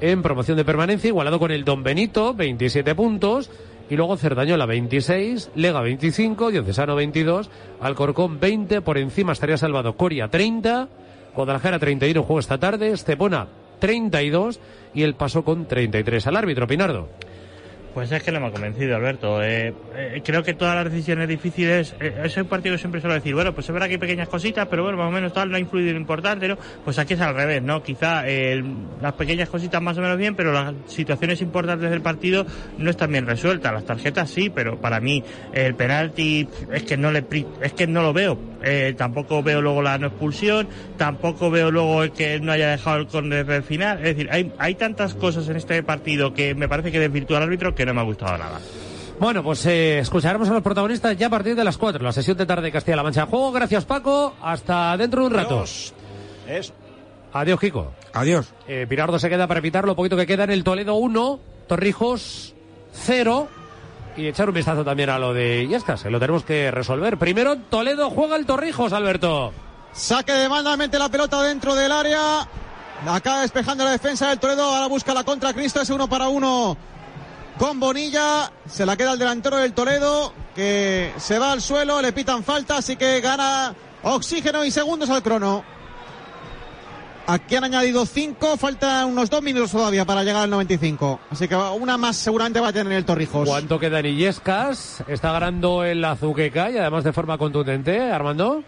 en 0.00 0.22
promoción 0.22 0.56
de 0.56 0.64
permanencia, 0.64 1.08
igualado 1.08 1.38
con 1.38 1.50
el 1.50 1.64
Don 1.64 1.82
Benito, 1.82 2.34
27 2.34 2.94
puntos, 2.94 3.50
y 3.88 3.96
luego 3.96 4.16
Cerdañola 4.16 4.66
26, 4.66 5.50
Lega 5.54 5.80
25, 5.80 6.50
Diocesano 6.50 6.96
22, 6.96 7.50
Alcorcón 7.80 8.40
20, 8.40 8.80
por 8.80 8.98
encima 8.98 9.32
estaría 9.32 9.56
salvado 9.56 9.96
Coria 9.96 10.28
30, 10.28 10.88
Guadalajara 11.34 11.78
31 11.78 12.22
juego 12.22 12.40
esta 12.40 12.58
tarde, 12.58 12.90
Estepona 12.90 13.46
32 13.78 14.60
y 14.94 15.02
el 15.02 15.14
paso 15.14 15.44
con 15.44 15.66
33 15.66 16.26
al 16.26 16.36
árbitro, 16.36 16.66
Pinardo. 16.66 17.08
Pues 17.96 18.12
es 18.12 18.22
que 18.22 18.30
no 18.30 18.40
me 18.40 18.48
ha 18.48 18.50
convencido, 18.50 18.94
Alberto. 18.94 19.42
Eh, 19.42 19.72
eh, 19.94 20.20
creo 20.22 20.42
que 20.42 20.52
todas 20.52 20.74
las 20.74 20.92
decisiones 20.92 21.28
difíciles, 21.28 21.96
eh, 21.98 22.14
ese 22.24 22.44
partido 22.44 22.76
siempre 22.76 23.00
suelo 23.00 23.14
decir, 23.14 23.34
bueno, 23.34 23.54
pues 23.54 23.66
es 23.66 23.72
verdad 23.72 23.86
que 23.86 23.94
hay 23.94 23.98
pequeñas 23.98 24.28
cositas, 24.28 24.68
pero 24.68 24.82
bueno, 24.82 24.98
más 24.98 25.08
o 25.08 25.10
menos 25.10 25.32
tal 25.32 25.48
no 25.48 25.56
ha 25.56 25.60
influido 25.60 25.92
en 25.92 25.96
importante, 25.96 26.46
¿no? 26.46 26.58
Pues 26.84 26.98
aquí 26.98 27.14
es 27.14 27.20
al 27.22 27.34
revés, 27.34 27.62
¿no? 27.62 27.82
Quizá 27.82 28.28
eh, 28.28 28.62
las 29.00 29.14
pequeñas 29.14 29.48
cositas 29.48 29.80
más 29.80 29.96
o 29.96 30.02
menos 30.02 30.18
bien, 30.18 30.34
pero 30.36 30.52
las 30.52 30.74
situaciones 30.88 31.40
importantes 31.40 31.88
del 31.88 32.02
partido 32.02 32.44
no 32.76 32.90
están 32.90 33.12
bien 33.12 33.24
resueltas. 33.24 33.72
Las 33.72 33.86
tarjetas 33.86 34.28
sí, 34.28 34.50
pero 34.50 34.78
para 34.78 35.00
mí 35.00 35.24
el 35.54 35.74
penalti 35.74 36.46
es 36.70 36.82
que 36.82 36.98
no 36.98 37.10
le 37.10 37.24
es 37.62 37.72
que 37.72 37.86
no 37.86 38.02
lo 38.02 38.12
veo. 38.12 38.38
Eh, 38.62 38.94
tampoco 38.96 39.42
veo 39.42 39.62
luego 39.62 39.80
la 39.80 39.96
no 39.96 40.08
expulsión, 40.08 40.68
tampoco 40.98 41.50
veo 41.50 41.70
luego 41.70 42.02
el 42.02 42.12
que 42.12 42.40
no 42.40 42.52
haya 42.52 42.68
dejado 42.68 42.98
el 42.98 43.06
córner 43.06 43.46
del 43.46 43.62
final. 43.62 43.98
Es 43.98 44.16
decir, 44.16 44.28
hay, 44.30 44.52
hay 44.58 44.74
tantas 44.74 45.14
cosas 45.14 45.48
en 45.48 45.56
este 45.56 45.82
partido 45.82 46.34
que 46.34 46.54
me 46.54 46.68
parece 46.68 46.92
que 46.92 46.98
desvirtúa 46.98 47.38
al 47.38 47.44
árbitro 47.44 47.74
que 47.74 47.85
no 47.86 47.94
me 47.94 48.00
ha 48.00 48.04
gustado 48.04 48.36
nada. 48.36 48.60
Bueno, 49.18 49.42
pues 49.42 49.64
eh, 49.64 50.00
escucharemos 50.00 50.48
a 50.50 50.52
los 50.52 50.62
protagonistas 50.62 51.16
ya 51.16 51.28
a 51.28 51.30
partir 51.30 51.56
de 51.56 51.64
las 51.64 51.78
4, 51.78 52.04
la 52.04 52.12
sesión 52.12 52.36
de 52.36 52.44
tarde 52.44 52.64
de 52.64 52.72
Castilla-La 52.72 53.02
Mancha. 53.02 53.26
Juego, 53.26 53.50
gracias 53.52 53.86
Paco, 53.86 54.34
hasta 54.42 54.96
dentro 54.96 55.22
de 55.22 55.26
un 55.28 55.32
rato. 55.32 55.64
Es 56.46 56.72
Adiós, 57.32 57.60
Kiko. 57.60 57.92
Adiós. 58.14 58.46
Eh, 58.66 58.86
Pirardo 58.88 59.18
se 59.18 59.28
queda 59.28 59.46
para 59.46 59.58
evitar 59.58 59.84
lo 59.84 59.94
poquito 59.94 60.16
que 60.16 60.26
queda 60.26 60.44
en 60.44 60.50
el 60.50 60.64
Toledo 60.64 60.94
1, 60.94 61.40
Torrijos 61.66 62.54
0. 62.92 63.48
Y 64.16 64.28
echar 64.28 64.48
un 64.48 64.54
vistazo 64.54 64.84
también 64.84 65.10
a 65.10 65.18
lo 65.18 65.34
de 65.34 65.66
Iescas, 65.66 66.02
que 66.02 66.08
lo 66.08 66.18
tenemos 66.18 66.44
que 66.44 66.70
resolver. 66.70 67.18
Primero, 67.18 67.56
Toledo 67.68 68.08
juega 68.08 68.36
el 68.36 68.46
Torrijos, 68.46 68.94
Alberto. 68.94 69.52
Saque 69.92 70.32
de 70.32 70.48
banda, 70.48 70.76
mete 70.78 70.98
la 70.98 71.10
pelota 71.10 71.42
dentro 71.42 71.74
del 71.74 71.92
área. 71.92 72.48
Acá 73.06 73.42
despejando 73.42 73.84
la 73.84 73.90
defensa 73.90 74.30
del 74.30 74.38
Toledo. 74.38 74.62
Ahora 74.62 74.86
busca 74.86 75.12
la 75.12 75.22
contra 75.22 75.52
Cristo. 75.52 75.82
Es 75.82 75.90
uno 75.90 76.08
para 76.08 76.28
uno 76.28 76.74
con 77.58 77.80
Bonilla. 77.80 78.50
Se 78.66 78.86
la 78.86 78.96
queda 78.96 79.12
el 79.12 79.18
delantero 79.18 79.56
del 79.56 79.72
Toledo. 79.72 80.32
Que 80.54 81.12
se 81.16 81.38
va 81.38 81.52
al 81.52 81.60
suelo. 81.60 82.00
Le 82.00 82.12
pitan 82.12 82.44
falta. 82.44 82.78
Así 82.78 82.96
que 82.96 83.20
gana 83.20 83.74
oxígeno 84.02 84.64
y 84.64 84.70
segundos 84.70 85.10
al 85.10 85.22
crono. 85.22 85.64
Aquí 87.26 87.56
han 87.56 87.64
añadido 87.64 88.06
cinco. 88.06 88.56
Faltan 88.56 89.06
unos 89.06 89.28
dos 89.28 89.42
minutos 89.42 89.72
todavía 89.72 90.04
para 90.04 90.22
llegar 90.22 90.44
al 90.44 90.50
95. 90.50 91.20
Así 91.30 91.48
que 91.48 91.56
una 91.56 91.96
más 91.96 92.16
seguramente 92.16 92.60
va 92.60 92.68
a 92.68 92.72
tener 92.72 92.92
el 92.92 93.04
Torrijos. 93.04 93.48
¿Cuánto 93.48 93.80
queda 93.80 93.98
en 93.98 94.06
Illescas? 94.06 95.02
Está 95.08 95.32
ganando 95.32 95.84
el 95.84 96.04
Azuqueca 96.04 96.70
y 96.70 96.78
además 96.78 97.02
de 97.02 97.12
forma 97.12 97.36
contundente, 97.36 98.00
Armando. 98.00 98.62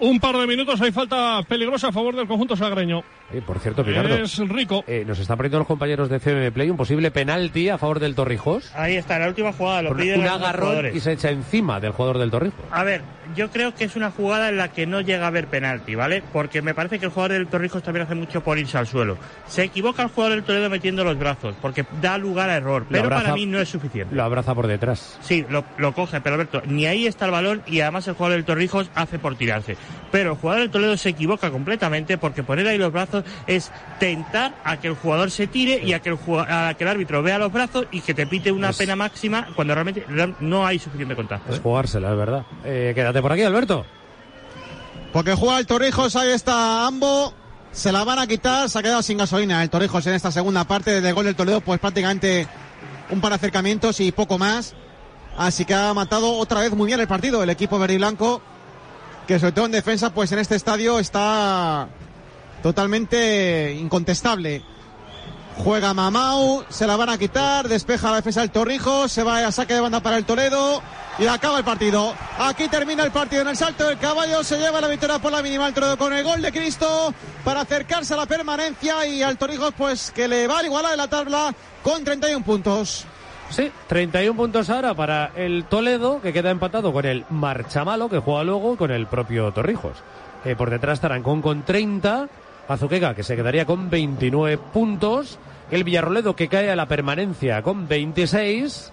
Un 0.00 0.20
par 0.20 0.36
de 0.36 0.46
minutos, 0.46 0.80
hay 0.80 0.92
falta 0.92 1.42
peligrosa 1.46 1.88
a 1.88 1.92
favor 1.92 2.14
del 2.16 2.26
conjunto 2.26 2.56
sagreño. 2.56 3.02
Eh, 3.32 3.42
por 3.46 3.58
cierto, 3.60 3.84
Pilardo. 3.84 4.14
Es 4.16 4.38
rico. 4.48 4.84
eh, 4.86 5.04
nos 5.06 5.18
están 5.18 5.36
poniendo 5.36 5.58
los 5.58 5.66
compañeros 5.66 6.08
de 6.08 6.16
FM 6.16 6.50
Play 6.52 6.70
un 6.70 6.76
posible 6.76 7.10
penalti 7.10 7.68
a 7.68 7.78
favor 7.78 8.00
del 8.00 8.14
Torrijos. 8.14 8.70
Ahí 8.74 8.96
está, 8.96 9.18
la 9.18 9.28
última 9.28 9.52
jugada, 9.52 9.82
lo 9.82 9.88
Por 9.90 9.98
piden 9.98 10.20
un 10.20 10.26
agarrón 10.26 10.86
y 10.94 11.00
se 11.00 11.12
echa 11.12 11.30
encima 11.30 11.80
del 11.80 11.92
jugador 11.92 12.18
del 12.18 12.30
Torrijos. 12.30 12.60
A 12.70 12.82
ver, 12.84 13.02
yo 13.36 13.50
creo 13.50 13.74
que 13.74 13.84
es 13.84 13.94
una 13.94 14.10
jugada 14.10 14.48
en 14.48 14.56
la 14.56 14.68
que 14.72 14.86
no 14.86 15.00
llega 15.00 15.24
a 15.24 15.28
haber 15.28 15.46
penalti, 15.46 15.94
¿vale? 15.94 16.22
Porque 16.32 16.62
me 16.62 16.74
parece 16.74 16.98
que 16.98 17.04
el 17.06 17.12
jugador 17.12 17.32
del 17.32 17.46
Torrijos 17.46 17.82
también 17.82 18.04
hace 18.06 18.14
mucho 18.16 18.42
por 18.42 18.58
irse 18.58 18.76
al 18.78 18.86
suelo. 18.88 19.16
Se 19.46 19.62
equivoca 19.62 20.02
el 20.02 20.08
jugador 20.08 20.34
del 20.34 20.44
Toledo 20.44 20.68
metiendo 20.68 21.04
los 21.04 21.16
brazos, 21.18 21.54
porque 21.62 21.84
da 22.02 22.18
lugar 22.18 22.50
a 22.50 22.56
error. 22.56 22.86
Pero 22.90 23.04
abraza- 23.04 23.22
para 23.22 23.34
mí 23.34 23.46
no 23.46 23.60
es 23.60 23.68
suficiente. 23.68 24.14
Lo 24.14 24.24
abraza 24.24 24.54
por 24.54 24.66
detrás. 24.66 25.18
Sí, 25.22 25.46
lo, 25.48 25.64
lo 25.78 25.92
coge, 25.92 26.20
pero 26.20 26.34
Alberto, 26.34 26.62
ni 26.66 26.86
ahí 26.86 27.06
está 27.06 27.26
el 27.26 27.30
balón 27.30 27.62
y 27.66 27.80
además 27.80 28.08
el 28.08 28.14
jugador 28.14 28.36
del 28.36 28.44
Torrijos 28.44 28.90
hace 28.96 29.18
por 29.20 29.36
tirarse. 29.36 29.76
Pero 30.10 30.32
el 30.32 30.36
jugador 30.38 30.62
del 30.62 30.70
Toledo 30.70 30.96
se 30.96 31.10
equivoca 31.10 31.50
completamente 31.52 32.18
porque 32.18 32.42
poner 32.42 32.66
ahí 32.66 32.78
los 32.78 32.92
brazos 32.92 33.19
es 33.46 33.70
tentar 33.98 34.54
a 34.64 34.78
que 34.78 34.88
el 34.88 34.94
jugador 34.94 35.30
se 35.30 35.46
tire 35.46 35.80
y 35.84 35.92
a 35.92 36.00
que 36.00 36.10
el, 36.10 36.16
jugua- 36.16 36.68
a 36.68 36.74
que 36.74 36.84
el 36.84 36.90
árbitro 36.90 37.22
vea 37.22 37.38
los 37.38 37.52
brazos 37.52 37.86
y 37.90 38.00
que 38.00 38.14
te 38.14 38.26
pite 38.26 38.52
una 38.52 38.70
Es- 38.70 38.76
pena 38.78 38.96
máxima 38.96 39.48
cuando 39.54 39.74
realmente 39.74 40.04
real- 40.08 40.36
no 40.40 40.66
hay 40.66 40.78
suficiente 40.78 41.14
contacto. 41.16 41.50
¿eh? 41.50 41.54
Es 41.54 41.60
jugársela, 41.60 42.10
es 42.10 42.16
verdad. 42.16 42.44
Eh, 42.64 42.92
quédate 42.94 43.20
por 43.22 43.32
aquí, 43.32 43.42
Alberto. 43.42 43.84
Porque 45.12 45.34
juega 45.34 45.58
el 45.58 45.66
Torrijos, 45.66 46.14
ahí 46.16 46.30
está 46.30 46.86
Ambo. 46.86 47.34
Se 47.72 47.92
la 47.92 48.04
van 48.04 48.18
a 48.18 48.26
quitar, 48.26 48.68
se 48.68 48.78
ha 48.78 48.82
quedado 48.82 49.02
sin 49.02 49.18
gasolina 49.18 49.62
el 49.62 49.70
Torrijos 49.70 50.06
en 50.06 50.14
esta 50.14 50.30
segunda 50.32 50.64
parte. 50.64 50.90
Desde 50.92 51.08
el 51.08 51.14
gol 51.14 51.24
del 51.24 51.36
Toledo, 51.36 51.60
pues 51.60 51.78
prácticamente 51.80 52.46
un 53.10 53.20
par 53.20 53.30
de 53.30 53.36
acercamientos 53.36 54.00
y 54.00 54.12
poco 54.12 54.38
más. 54.38 54.74
Así 55.36 55.64
que 55.64 55.74
ha 55.74 55.92
matado 55.94 56.32
otra 56.36 56.60
vez 56.60 56.72
muy 56.74 56.86
bien 56.86 57.00
el 57.00 57.06
partido 57.08 57.42
el 57.42 57.50
equipo 57.50 57.78
verde 57.78 57.94
y 57.94 57.98
blanco. 57.98 58.42
Que 59.26 59.38
sobre 59.38 59.52
todo 59.52 59.66
en 59.66 59.72
defensa, 59.72 60.12
pues 60.12 60.32
en 60.32 60.40
este 60.40 60.56
estadio 60.56 60.98
está 60.98 61.88
totalmente 62.62 63.72
incontestable. 63.72 64.62
Juega 65.58 65.92
Mamau, 65.92 66.64
se 66.70 66.86
la 66.86 66.96
van 66.96 67.10
a 67.10 67.18
quitar, 67.18 67.68
despeja 67.68 68.10
la 68.10 68.16
defensa 68.16 68.40
del 68.40 68.50
Torrijos, 68.50 69.12
se 69.12 69.22
va 69.22 69.46
a 69.46 69.52
saque 69.52 69.74
de 69.74 69.80
banda 69.80 70.00
para 70.00 70.16
el 70.16 70.24
Toledo 70.24 70.80
y 71.18 71.26
acaba 71.26 71.58
el 71.58 71.64
partido. 71.64 72.14
Aquí 72.38 72.68
termina 72.68 73.04
el 73.04 73.10
partido 73.10 73.42
en 73.42 73.48
el 73.48 73.56
salto 73.56 73.86
del 73.86 73.98
caballo, 73.98 74.42
se 74.42 74.58
lleva 74.58 74.80
la 74.80 74.88
victoria 74.88 75.18
por 75.18 75.32
la 75.32 75.42
minimal 75.42 75.74
Toledo 75.74 75.98
con 75.98 76.14
el 76.14 76.24
gol 76.24 76.40
de 76.40 76.50
Cristo 76.50 77.12
para 77.44 77.60
acercarse 77.60 78.14
a 78.14 78.16
la 78.16 78.26
permanencia 78.26 79.06
y 79.06 79.22
al 79.22 79.36
Torrijos 79.36 79.74
pues 79.76 80.10
que 80.12 80.28
le 80.28 80.46
va 80.46 80.60
a 80.60 80.64
igualar 80.64 80.92
en 80.92 80.98
la 80.98 81.08
tabla 81.08 81.54
con 81.82 82.04
31 82.04 82.44
puntos. 82.44 83.06
Sí, 83.50 83.70
31 83.88 84.36
puntos 84.36 84.70
ahora 84.70 84.94
para 84.94 85.32
el 85.34 85.64
Toledo, 85.64 86.22
que 86.22 86.32
queda 86.32 86.50
empatado 86.50 86.92
con 86.92 87.04
el 87.04 87.26
Marchamalo, 87.30 88.08
que 88.08 88.20
juega 88.20 88.44
luego, 88.44 88.76
con 88.76 88.92
el 88.92 89.08
propio 89.08 89.52
Torrijos. 89.52 89.96
Eh, 90.44 90.54
por 90.54 90.70
detrás 90.70 91.00
Tarancón 91.00 91.42
con 91.42 91.64
30. 91.64 92.28
Azuqueca, 92.70 93.14
que 93.14 93.22
se 93.22 93.36
quedaría 93.36 93.66
con 93.66 93.90
29 93.90 94.58
puntos. 94.72 95.38
El 95.70 95.84
Villarroledo, 95.84 96.36
que 96.36 96.48
cae 96.48 96.70
a 96.70 96.76
la 96.76 96.86
permanencia 96.86 97.62
con 97.62 97.88
26. 97.88 98.92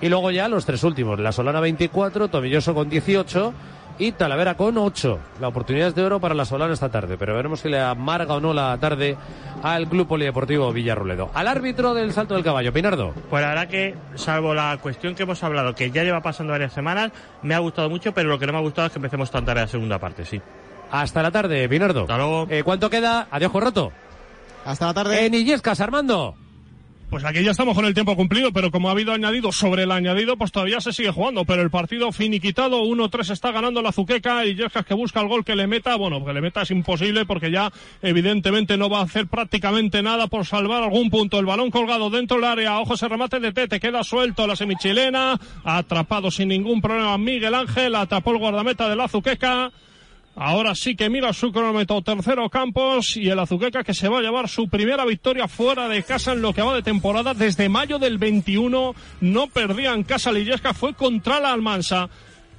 Y 0.00 0.08
luego 0.08 0.30
ya 0.30 0.48
los 0.48 0.64
tres 0.64 0.82
últimos. 0.84 1.18
La 1.18 1.32
Solana 1.32 1.60
24, 1.60 2.28
Tomilloso 2.28 2.74
con 2.74 2.88
18 2.88 3.52
y 3.98 4.12
Talavera 4.12 4.56
con 4.56 4.78
8. 4.78 5.18
La 5.40 5.48
oportunidad 5.48 5.88
es 5.88 5.94
de 5.94 6.04
oro 6.04 6.20
para 6.20 6.34
la 6.34 6.44
Solana 6.44 6.72
esta 6.72 6.88
tarde, 6.88 7.18
pero 7.18 7.34
veremos 7.34 7.60
si 7.60 7.68
le 7.68 7.80
amarga 7.80 8.34
o 8.34 8.40
no 8.40 8.54
la 8.54 8.78
tarde 8.78 9.16
al 9.62 9.88
Club 9.88 10.06
Polideportivo 10.06 10.72
Villarroledo. 10.72 11.30
Al 11.34 11.48
árbitro 11.48 11.94
del 11.94 12.12
salto 12.12 12.34
del 12.34 12.44
caballo, 12.44 12.72
Pinardo. 12.72 13.12
Pues 13.28 13.42
la 13.42 13.48
verdad 13.48 13.68
que, 13.68 13.94
salvo 14.14 14.54
la 14.54 14.78
cuestión 14.80 15.14
que 15.14 15.24
hemos 15.24 15.42
hablado, 15.42 15.74
que 15.74 15.90
ya 15.90 16.04
lleva 16.04 16.22
pasando 16.22 16.52
varias 16.52 16.72
semanas, 16.72 17.10
me 17.42 17.54
ha 17.54 17.58
gustado 17.58 17.90
mucho, 17.90 18.14
pero 18.14 18.28
lo 18.28 18.38
que 18.38 18.46
no 18.46 18.52
me 18.52 18.58
ha 18.58 18.62
gustado 18.62 18.86
es 18.86 18.92
que 18.92 18.98
empecemos 18.98 19.30
tan 19.30 19.44
tarde 19.44 19.62
la 19.62 19.66
segunda 19.66 19.98
parte, 19.98 20.24
sí. 20.24 20.40
Hasta 20.90 21.22
la 21.22 21.30
tarde, 21.30 21.68
Pinardo. 21.68 22.02
Hasta 22.02 22.16
luego. 22.16 22.46
Eh, 22.50 22.62
¿Cuánto 22.62 22.90
queda? 22.90 23.28
Adiós, 23.30 23.52
Corroto. 23.52 23.92
Hasta 24.64 24.86
la 24.86 24.94
tarde. 24.94 25.26
En 25.26 25.34
Illescas, 25.34 25.80
Armando. 25.80 26.34
Pues 27.10 27.24
aquí 27.24 27.42
ya 27.42 27.52
estamos 27.52 27.74
con 27.74 27.86
el 27.86 27.94
tiempo 27.94 28.14
cumplido, 28.16 28.52
pero 28.52 28.70
como 28.70 28.88
ha 28.88 28.92
habido 28.92 29.14
añadido 29.14 29.50
sobre 29.50 29.84
el 29.84 29.92
añadido, 29.92 30.36
pues 30.36 30.52
todavía 30.52 30.78
se 30.82 30.92
sigue 30.92 31.10
jugando. 31.10 31.46
Pero 31.46 31.62
el 31.62 31.70
partido 31.70 32.12
finiquitado, 32.12 32.82
1-3 32.82 33.30
está 33.30 33.50
ganando 33.50 33.80
la 33.80 33.92
Zuqueca 33.92 34.44
y 34.44 34.54
Yescas 34.54 34.84
que 34.84 34.92
busca 34.92 35.22
el 35.22 35.28
gol 35.28 35.42
que 35.42 35.56
le 35.56 35.66
meta. 35.66 35.96
Bueno, 35.96 36.22
que 36.22 36.34
le 36.34 36.42
meta 36.42 36.62
es 36.62 36.70
imposible 36.70 37.24
porque 37.24 37.50
ya 37.50 37.72
evidentemente 38.02 38.76
no 38.76 38.90
va 38.90 38.98
a 38.98 39.04
hacer 39.04 39.26
prácticamente 39.26 40.02
nada 40.02 40.26
por 40.26 40.44
salvar 40.44 40.82
algún 40.82 41.08
punto. 41.08 41.38
El 41.38 41.46
balón 41.46 41.70
colgado 41.70 42.10
dentro 42.10 42.36
del 42.36 42.44
área, 42.44 42.78
ojo 42.78 42.92
ese 42.92 43.08
remate 43.08 43.40
de 43.40 43.52
Tete, 43.52 43.80
queda 43.80 44.04
suelto 44.04 44.46
la 44.46 44.54
semichilena, 44.54 45.40
atrapado 45.64 46.30
sin 46.30 46.48
ningún 46.48 46.82
problema 46.82 47.16
Miguel 47.16 47.54
Ángel, 47.54 47.94
atrapó 47.94 48.32
el 48.32 48.38
guardameta 48.38 48.86
de 48.86 48.96
la 48.96 49.08
Zuqueca. 49.08 49.72
Ahora 50.40 50.76
sí 50.76 50.94
que 50.94 51.10
mira 51.10 51.32
su 51.32 51.50
cronómetro 51.50 52.00
tercero 52.00 52.48
Campos 52.48 53.16
y 53.16 53.28
el 53.28 53.40
Azuqueca 53.40 53.82
que 53.82 53.92
se 53.92 54.08
va 54.08 54.18
a 54.18 54.22
llevar 54.22 54.48
su 54.48 54.68
primera 54.68 55.04
victoria 55.04 55.48
fuera 55.48 55.88
de 55.88 56.04
casa 56.04 56.32
en 56.32 56.42
lo 56.42 56.54
que 56.54 56.62
va 56.62 56.76
de 56.76 56.82
temporada. 56.82 57.34
Desde 57.34 57.68
mayo 57.68 57.98
del 57.98 58.18
21 58.18 58.94
no 59.20 59.46
perdía 59.48 59.94
en 59.94 60.04
casa 60.04 60.30
Lillesca, 60.30 60.74
fue 60.74 60.94
contra 60.94 61.40
la 61.40 61.52
Almansa. 61.52 62.08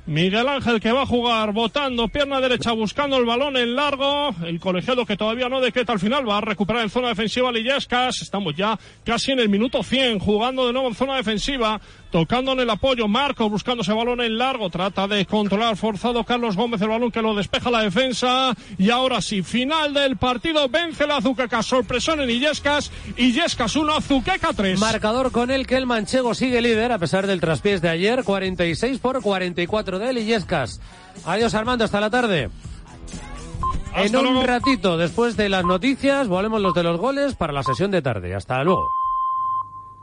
Miguel 0.10 0.48
Ángel 0.48 0.82
que 0.82 0.92
va 0.92 1.04
a 1.04 1.06
jugar 1.06 1.54
votando 1.54 2.08
pierna 2.08 2.42
derecha 2.42 2.72
buscando 2.74 3.16
el 3.16 3.26
balón 3.26 3.56
en 3.56 3.76
largo. 3.76 4.36
El 4.44 4.60
colegiado 4.60 5.06
que 5.06 5.16
todavía 5.16 5.48
no 5.48 5.62
decreta 5.62 5.94
al 5.94 6.00
final 6.00 6.28
va 6.28 6.40
a 6.40 6.42
recuperar 6.42 6.82
en 6.82 6.90
zona 6.90 7.10
defensiva 7.10 7.52
Lillescas. 7.52 8.22
Estamos 8.22 8.56
ya 8.56 8.78
casi 9.06 9.32
en 9.32 9.40
el 9.40 9.48
minuto 9.48 9.84
100 9.84 10.20
jugando 10.20 10.68
de 10.68 10.74
nuevo 10.74 10.90
en 10.90 10.96
zona 10.96 11.16
defensiva. 11.16 11.80
Tocando 12.12 12.54
en 12.54 12.60
el 12.62 12.70
apoyo 12.70 13.08
Marco 13.08 13.48
buscando 13.50 13.84
ese 13.84 13.94
balón 13.94 14.22
en 14.22 14.38
largo. 14.38 14.70
Trata 14.70 15.08
de 15.08 15.26
controlar 15.28 15.78
forzado 15.78 16.24
Carlos 16.24 16.56
Gómez 16.56 16.82
el 16.82 16.90
balón 16.90 17.12
que 17.12 17.22
lo 17.22 17.36
despeja 17.36 17.70
la 17.70 17.84
defensa. 17.84 18.56
Y 18.80 18.90
ahora 18.90 19.22
sí, 19.22 19.44
final 19.44 19.94
del 19.94 20.18
partido. 20.18 20.68
Vence 20.70 21.06
la 21.06 21.18
Azuqueca. 21.18 21.62
Sorpresón 21.62 22.22
en 22.22 22.32
Illescas. 22.32 22.92
Illescas 23.16 23.76
1, 23.76 23.94
Azuqueca 23.94 24.50
3. 24.56 24.80
Marcador 24.80 25.32
con 25.32 25.52
el 25.52 25.68
que 25.68 25.78
el 25.78 25.86
manchego 25.86 26.34
sigue 26.34 26.62
líder 26.62 26.92
a 26.92 26.98
pesar 26.98 27.28
del 27.28 27.40
traspiés 27.40 27.82
de 27.82 27.90
ayer. 27.90 28.24
46 28.24 28.98
por 29.00 29.22
44 29.22 30.00
de 30.00 30.14
Illescas. 30.14 30.82
Adiós 31.26 31.54
Armando, 31.54 31.86
hasta 31.86 32.02
la 32.02 32.10
tarde. 32.10 32.50
en 33.96 34.16
un 34.16 34.44
ratito, 34.48 34.98
después 34.98 35.38
de 35.38 35.50
las 35.50 35.64
noticias, 35.64 36.28
volvemos 36.28 36.60
los 36.60 36.74
de 36.74 36.84
los 36.84 37.00
goles 37.00 37.36
para 37.36 37.54
la 37.54 37.62
sesión 37.62 37.92
de 37.92 38.02
tarde. 38.02 38.34
Hasta 38.34 38.64
luego. 38.64 38.99